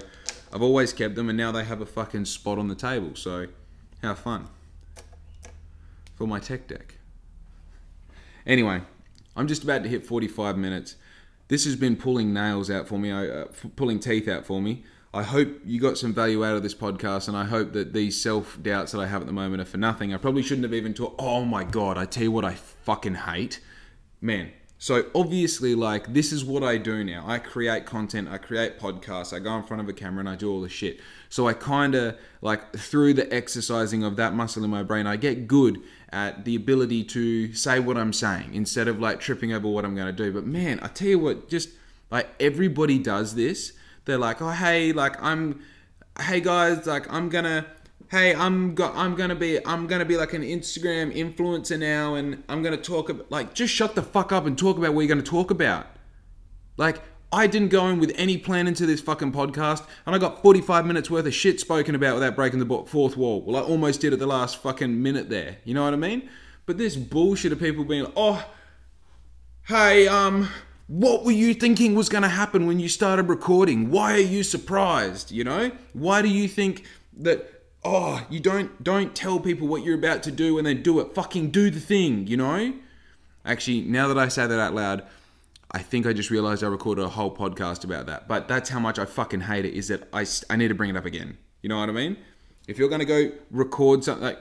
I've 0.54 0.62
always 0.62 0.94
kept 0.94 1.16
them, 1.16 1.30
and 1.30 1.38
now 1.38 1.52
they 1.52 1.64
have 1.64 1.82
a 1.82 1.86
fucking 1.86 2.26
spot 2.26 2.58
on 2.58 2.68
the 2.68 2.76
table. 2.76 3.16
So, 3.16 3.48
how 4.02 4.16
fun 4.16 4.48
for 6.16 6.28
my 6.28 6.40
tech 6.40 6.68
deck. 6.68 6.96
Anyway, 8.46 8.82
I'm 9.36 9.48
just 9.48 9.64
about 9.64 9.84
to 9.84 9.90
hit 9.90 10.06
45 10.06 10.58
minutes. 10.58 10.96
This 11.48 11.66
has 11.66 11.76
been 11.76 11.96
pulling 11.96 12.34
nails 12.34 12.70
out 12.70 12.88
for 12.88 12.98
me, 12.98 13.12
uh, 13.12 13.46
pulling 13.76 14.00
teeth 14.00 14.28
out 14.28 14.46
for 14.46 14.62
me. 14.62 14.84
I 15.14 15.24
hope 15.24 15.50
you 15.66 15.82
got 15.82 15.98
some 15.98 16.14
value 16.14 16.46
out 16.46 16.56
of 16.56 16.64
this 16.64 16.74
podcast, 16.74 17.28
and 17.28 17.36
I 17.36 17.44
hope 17.44 17.74
that 17.74 17.92
these 17.92 18.22
self 18.22 18.58
doubts 18.62 18.94
that 18.94 19.00
I 19.00 19.08
have 19.08 19.22
at 19.22 19.28
the 19.28 19.34
moment 19.34 19.62
are 19.62 19.66
for 19.66 19.78
nothing. 19.78 20.14
I 20.14 20.18
probably 20.18 20.42
shouldn't 20.42 20.64
have 20.64 20.74
even 20.74 20.94
talked. 20.94 21.16
Oh 21.20 21.44
my 21.44 21.66
god! 21.66 21.98
I 21.98 22.06
tell 22.06 22.24
you 22.24 22.32
what, 22.32 22.46
I 22.46 22.54
fucking 22.54 23.16
hate, 23.16 23.60
man. 24.22 24.52
So 24.78 25.08
obviously, 25.14 25.76
like 25.76 26.14
this 26.14 26.32
is 26.32 26.46
what 26.46 26.64
I 26.64 26.78
do 26.78 27.04
now. 27.04 27.26
I 27.28 27.40
create 27.40 27.86
content, 27.86 28.30
I 28.30 28.38
create 28.38 28.80
podcasts, 28.80 29.34
I 29.34 29.40
go 29.40 29.56
in 29.58 29.64
front 29.64 29.82
of 29.82 29.90
a 29.90 29.94
camera, 29.94 30.22
and 30.22 30.30
I 30.30 30.36
do 30.36 30.50
all 30.50 30.62
the 30.62 30.70
shit. 30.70 31.02
So 31.32 31.48
I 31.48 31.54
kind 31.54 31.96
of 31.96 32.16
like 32.42 32.76
through 32.76 33.16
the 33.16 33.34
exercising 33.34 34.04
of 34.04 34.16
that 34.18 34.36
muscle 34.36 34.64
in 34.64 34.70
my 34.70 34.84
brain, 34.84 35.08
I 35.08 35.16
get 35.16 35.48
good 35.48 35.82
at 36.12 36.46
the 36.46 36.56
ability 36.56 37.04
to 37.06 37.52
say 37.54 37.80
what 37.80 37.98
I'm 37.98 38.14
saying 38.14 38.54
instead 38.54 38.88
of 38.88 39.00
like 39.00 39.20
tripping 39.20 39.52
over 39.52 39.68
what 39.68 39.84
I'm 39.84 39.96
going 39.96 40.14
to 40.16 40.24
do. 40.24 40.32
But 40.32 40.46
man, 40.46 40.80
I 40.84 40.88
tell 40.90 41.08
you 41.08 41.18
what, 41.18 41.50
just 41.50 41.70
like 42.12 42.30
everybody 42.40 43.00
does 43.00 43.34
this 43.34 43.74
they're 44.06 44.18
like, 44.18 44.42
oh 44.42 44.50
hey, 44.50 44.94
like 44.94 45.22
I'm, 45.22 45.62
hey 46.20 46.42
guys, 46.42 46.86
like 46.86 47.12
I'm 47.12 47.30
gonna, 47.30 47.66
hey 48.10 48.34
I'm 48.34 48.76
go, 48.76 48.92
I'm 48.94 49.16
gonna 49.16 49.36
be 49.36 49.66
I'm 49.66 49.88
gonna 49.88 50.06
be 50.06 50.18
like 50.18 50.34
an 50.34 50.42
Instagram 50.42 51.16
influencer 51.16 51.78
now, 51.78 52.16
and 52.16 52.44
I'm 52.50 52.64
gonna 52.64 52.78
talk 52.78 53.10
about 53.10 53.32
like 53.32 53.54
just 53.54 53.74
shut 53.74 53.96
the 53.96 54.02
fuck 54.02 54.32
up 54.32 54.46
and 54.46 54.58
talk 54.58 54.78
about 54.78 54.94
what 54.94 55.02
you're 55.02 55.10
gonna 55.10 55.22
talk 55.22 55.52
about. 55.52 55.88
Like 56.78 57.02
I 57.32 57.48
didn't 57.48 57.70
go 57.70 57.88
in 57.88 58.00
with 58.00 58.12
any 58.16 58.38
plan 58.38 58.68
into 58.68 58.86
this 58.86 59.02
fucking 59.02 59.32
podcast, 59.32 59.86
and 60.06 60.14
I 60.14 60.18
got 60.18 60.42
45 60.42 60.86
minutes 60.86 61.10
worth 61.10 61.26
of 61.26 61.34
shit 61.34 61.60
spoken 61.60 61.96
about 61.96 62.16
without 62.16 62.36
breaking 62.36 62.60
the 62.60 62.84
fourth 62.86 63.16
wall. 63.16 63.42
Well, 63.42 63.56
I 63.56 63.62
almost 63.62 64.02
did 64.02 64.14
at 64.14 64.20
the 64.20 64.28
last 64.28 64.58
fucking 64.58 65.02
minute 65.02 65.30
there. 65.30 65.58
You 65.64 65.74
know 65.74 65.84
what 65.84 65.94
I 65.94 65.98
mean? 65.98 66.30
But 66.66 66.78
this 66.78 66.96
bullshit 66.96 67.52
of 67.52 67.60
people 67.60 67.86
being, 67.86 68.04
like, 68.04 68.14
oh, 68.16 68.46
hey, 69.68 70.08
um, 70.08 70.50
what 70.88 71.24
were 71.24 71.32
you 71.32 71.54
thinking 71.54 71.96
was 71.96 72.10
going 72.10 72.24
to 72.24 72.30
happen 72.30 72.68
when 72.68 72.80
you 72.80 72.90
started 72.90 73.30
recording? 73.30 73.92
Why 73.92 74.14
are 74.14 74.18
you 74.18 74.44
surprised? 74.44 75.32
You 75.32 75.46
know? 75.46 75.72
Why 75.94 76.22
do 76.22 76.28
you 76.28 76.48
think 76.48 76.86
that 77.18 77.62
oh, 77.84 78.26
you 78.30 78.40
don't 78.40 78.84
don't 78.84 79.16
tell 79.16 79.40
people 79.40 79.68
what 79.68 79.84
you're 79.84 79.98
about 79.98 80.24
to 80.24 80.32
do 80.32 80.58
and 80.58 80.68
then 80.68 80.84
do 80.84 81.00
it. 81.00 81.14
Fucking 81.14 81.52
do 81.52 81.70
the 81.70 81.80
thing, 81.80 82.28
you 82.28 82.38
know? 82.38 82.74
Actually, 83.44 83.82
now 83.82 84.08
that 84.08 84.18
I 84.18 84.28
say 84.28 84.46
that 84.46 84.60
out 84.60 84.76
loud, 84.76 85.04
I 85.74 85.80
think 85.80 86.06
I 86.06 86.14
just 86.14 86.30
realized 86.30 86.64
I 86.64 86.68
recorded 86.68 87.04
a 87.04 87.10
whole 87.10 87.34
podcast 87.36 87.84
about 87.84 88.06
that. 88.08 88.28
But 88.28 88.48
that's 88.48 88.70
how 88.70 88.80
much 88.80 89.00
I 89.00 89.06
fucking 89.06 89.42
hate 89.42 89.66
it 89.66 89.74
is 89.74 89.88
that 89.88 90.08
I, 90.14 90.26
I 90.50 90.58
need 90.58 90.68
to 90.68 90.76
bring 90.76 90.90
it 90.90 90.98
up 90.98 91.06
again. 91.06 91.38
You 91.62 91.70
know 91.70 91.80
what 91.80 91.90
I 91.90 91.94
mean? 91.94 92.18
If 92.68 92.78
you're 92.78 92.90
going 92.90 93.00
to 93.00 93.06
go 93.06 93.32
record 93.50 94.04
something 94.04 94.24
like 94.24 94.40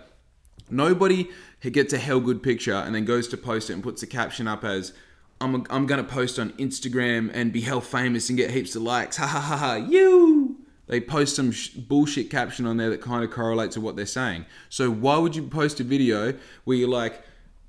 nobody 0.70 1.28
gets 1.60 1.92
a 1.92 1.98
hell 1.98 2.20
good 2.20 2.42
picture 2.42 2.74
and 2.74 2.94
then 2.94 3.04
goes 3.04 3.28
to 3.28 3.36
post 3.36 3.70
it 3.70 3.74
and 3.74 3.82
puts 3.82 4.02
a 4.02 4.06
caption 4.06 4.48
up 4.48 4.64
as 4.64 4.92
I'm, 5.40 5.64
I'm 5.70 5.86
gonna 5.86 6.04
post 6.04 6.38
on 6.38 6.50
Instagram 6.52 7.30
and 7.32 7.52
be 7.52 7.62
hell 7.62 7.80
famous 7.80 8.28
and 8.28 8.36
get 8.36 8.50
heaps 8.50 8.76
of 8.76 8.82
likes. 8.82 9.16
Ha 9.16 9.26
ha 9.26 9.40
ha 9.40 9.56
ha. 9.56 9.74
You. 9.74 10.58
They 10.86 11.00
post 11.00 11.36
some 11.36 11.52
sh- 11.52 11.70
bullshit 11.70 12.30
caption 12.30 12.66
on 12.66 12.76
there 12.76 12.90
that 12.90 13.00
kind 13.00 13.24
of 13.24 13.30
correlates 13.30 13.74
to 13.74 13.80
what 13.80 13.96
they're 13.96 14.06
saying. 14.06 14.44
So 14.68 14.90
why 14.90 15.16
would 15.18 15.36
you 15.36 15.44
post 15.44 15.80
a 15.80 15.84
video 15.84 16.34
where 16.64 16.76
you're 16.76 16.88
like 16.88 17.22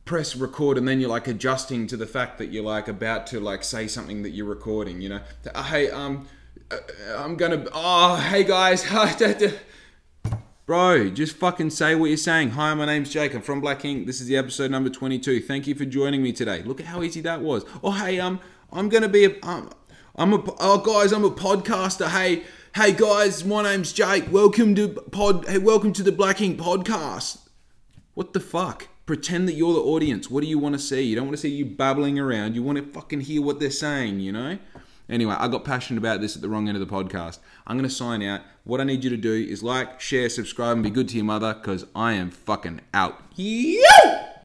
press 0.06 0.36
record 0.36 0.78
and 0.78 0.88
then 0.88 1.00
you're 1.00 1.10
like 1.10 1.28
adjusting 1.28 1.88
to 1.88 1.98
the 1.98 2.06
fact 2.06 2.38
that 2.38 2.48
you're 2.48 2.64
like 2.64 2.88
about 2.88 3.28
to 3.28 3.40
like 3.40 3.64
say 3.64 3.88
something 3.88 4.24
that 4.24 4.32
you're 4.32 4.46
recording? 4.46 5.02
You 5.02 5.10
know, 5.10 5.22
hey 5.66 5.90
um, 5.90 6.28
uh, 6.72 6.78
I'm 7.18 7.36
gonna. 7.36 7.66
Oh 7.74 8.16
hey 8.16 8.44
guys. 8.44 8.86
Bro, 10.66 11.10
just 11.10 11.36
fucking 11.36 11.72
say 11.72 11.96
what 11.96 12.06
you're 12.08 12.18
saying. 12.18 12.52
Hi, 12.52 12.74
my 12.74 12.86
name's 12.86 13.10
Jake. 13.10 13.34
I'm 13.34 13.42
from 13.42 13.60
Black 13.60 13.84
Ink. 13.84 14.08
This 14.08 14.22
is 14.22 14.28
the 14.28 14.38
episode 14.38 14.72
number 14.72 14.90
22. 14.90 15.42
Thank 15.42 15.68
you 15.68 15.76
for 15.76 15.84
joining 15.84 16.24
me 16.24 16.32
today. 16.32 16.62
Look 16.64 16.80
at 16.80 16.86
how 16.86 17.04
easy 17.04 17.20
that 17.22 17.42
was. 17.42 17.66
Oh, 17.84 17.92
hey, 17.92 18.20
um, 18.22 18.40
I'm 18.72 18.88
gonna 18.88 19.10
be 19.10 19.26
a, 19.26 19.36
um, 19.44 19.70
I'm 20.16 20.32
a, 20.34 20.42
oh 20.60 20.78
guys, 20.78 21.12
I'm 21.12 21.26
a 21.26 21.32
podcaster. 21.32 22.08
Hey, 22.08 22.44
hey 22.76 22.94
guys, 22.94 23.44
my 23.44 23.64
name's 23.64 23.92
Jake. 23.92 24.32
Welcome 24.32 24.76
to 24.76 24.90
pod. 24.90 25.46
Hey, 25.48 25.58
welcome 25.58 25.92
to 25.94 26.04
the 26.04 26.12
Black 26.12 26.40
Ink 26.40 26.58
podcast. 26.58 27.40
What 28.14 28.32
the 28.32 28.40
fuck? 28.40 28.88
Pretend 29.12 29.50
that 29.50 29.56
you're 29.56 29.74
the 29.74 29.82
audience. 29.82 30.32
What 30.32 30.40
do 30.40 30.48
you 30.48 30.58
want 30.58 30.72
to 30.72 30.80
see? 30.80 31.02
You 31.02 31.18
don't 31.18 31.26
want 31.26 31.36
to 31.36 31.42
see 31.42 31.50
you 31.50 31.66
babbling 31.66 32.18
around. 32.18 32.56
You 32.56 32.64
want 32.64 32.78
to 32.78 32.86
fucking 32.94 33.20
hear 33.20 33.42
what 33.42 33.60
they're 33.60 33.70
saying. 33.70 34.22
You 34.22 34.32
know. 34.32 34.58
Anyway, 35.10 35.36
I 35.38 35.50
got 35.50 35.66
passionate 35.66 35.98
about 35.98 36.22
this 36.22 36.38
at 36.38 36.42
the 36.42 36.48
wrong 36.48 36.70
end 36.70 36.78
of 36.78 36.88
the 36.88 36.90
podcast. 36.90 37.40
I'm 37.68 37.78
going 37.78 37.90
to 37.90 37.94
sign 37.94 38.24
out. 38.24 38.40
What 38.64 38.80
I 38.80 38.86
need 38.86 39.04
you 39.04 39.10
to 39.10 39.18
do 39.18 39.34
is 39.34 39.62
like, 39.62 40.00
share, 40.00 40.30
subscribe, 40.30 40.76
and 40.76 40.84
be 40.84 40.90
good 40.90 41.10
to 41.10 41.18
your 41.18 41.26
mother 41.26 41.54
because 41.54 41.86
I 41.94 42.14
am 42.14 42.32
fucking 42.32 42.80
out. 42.94 43.22
Yeah! 43.36 44.31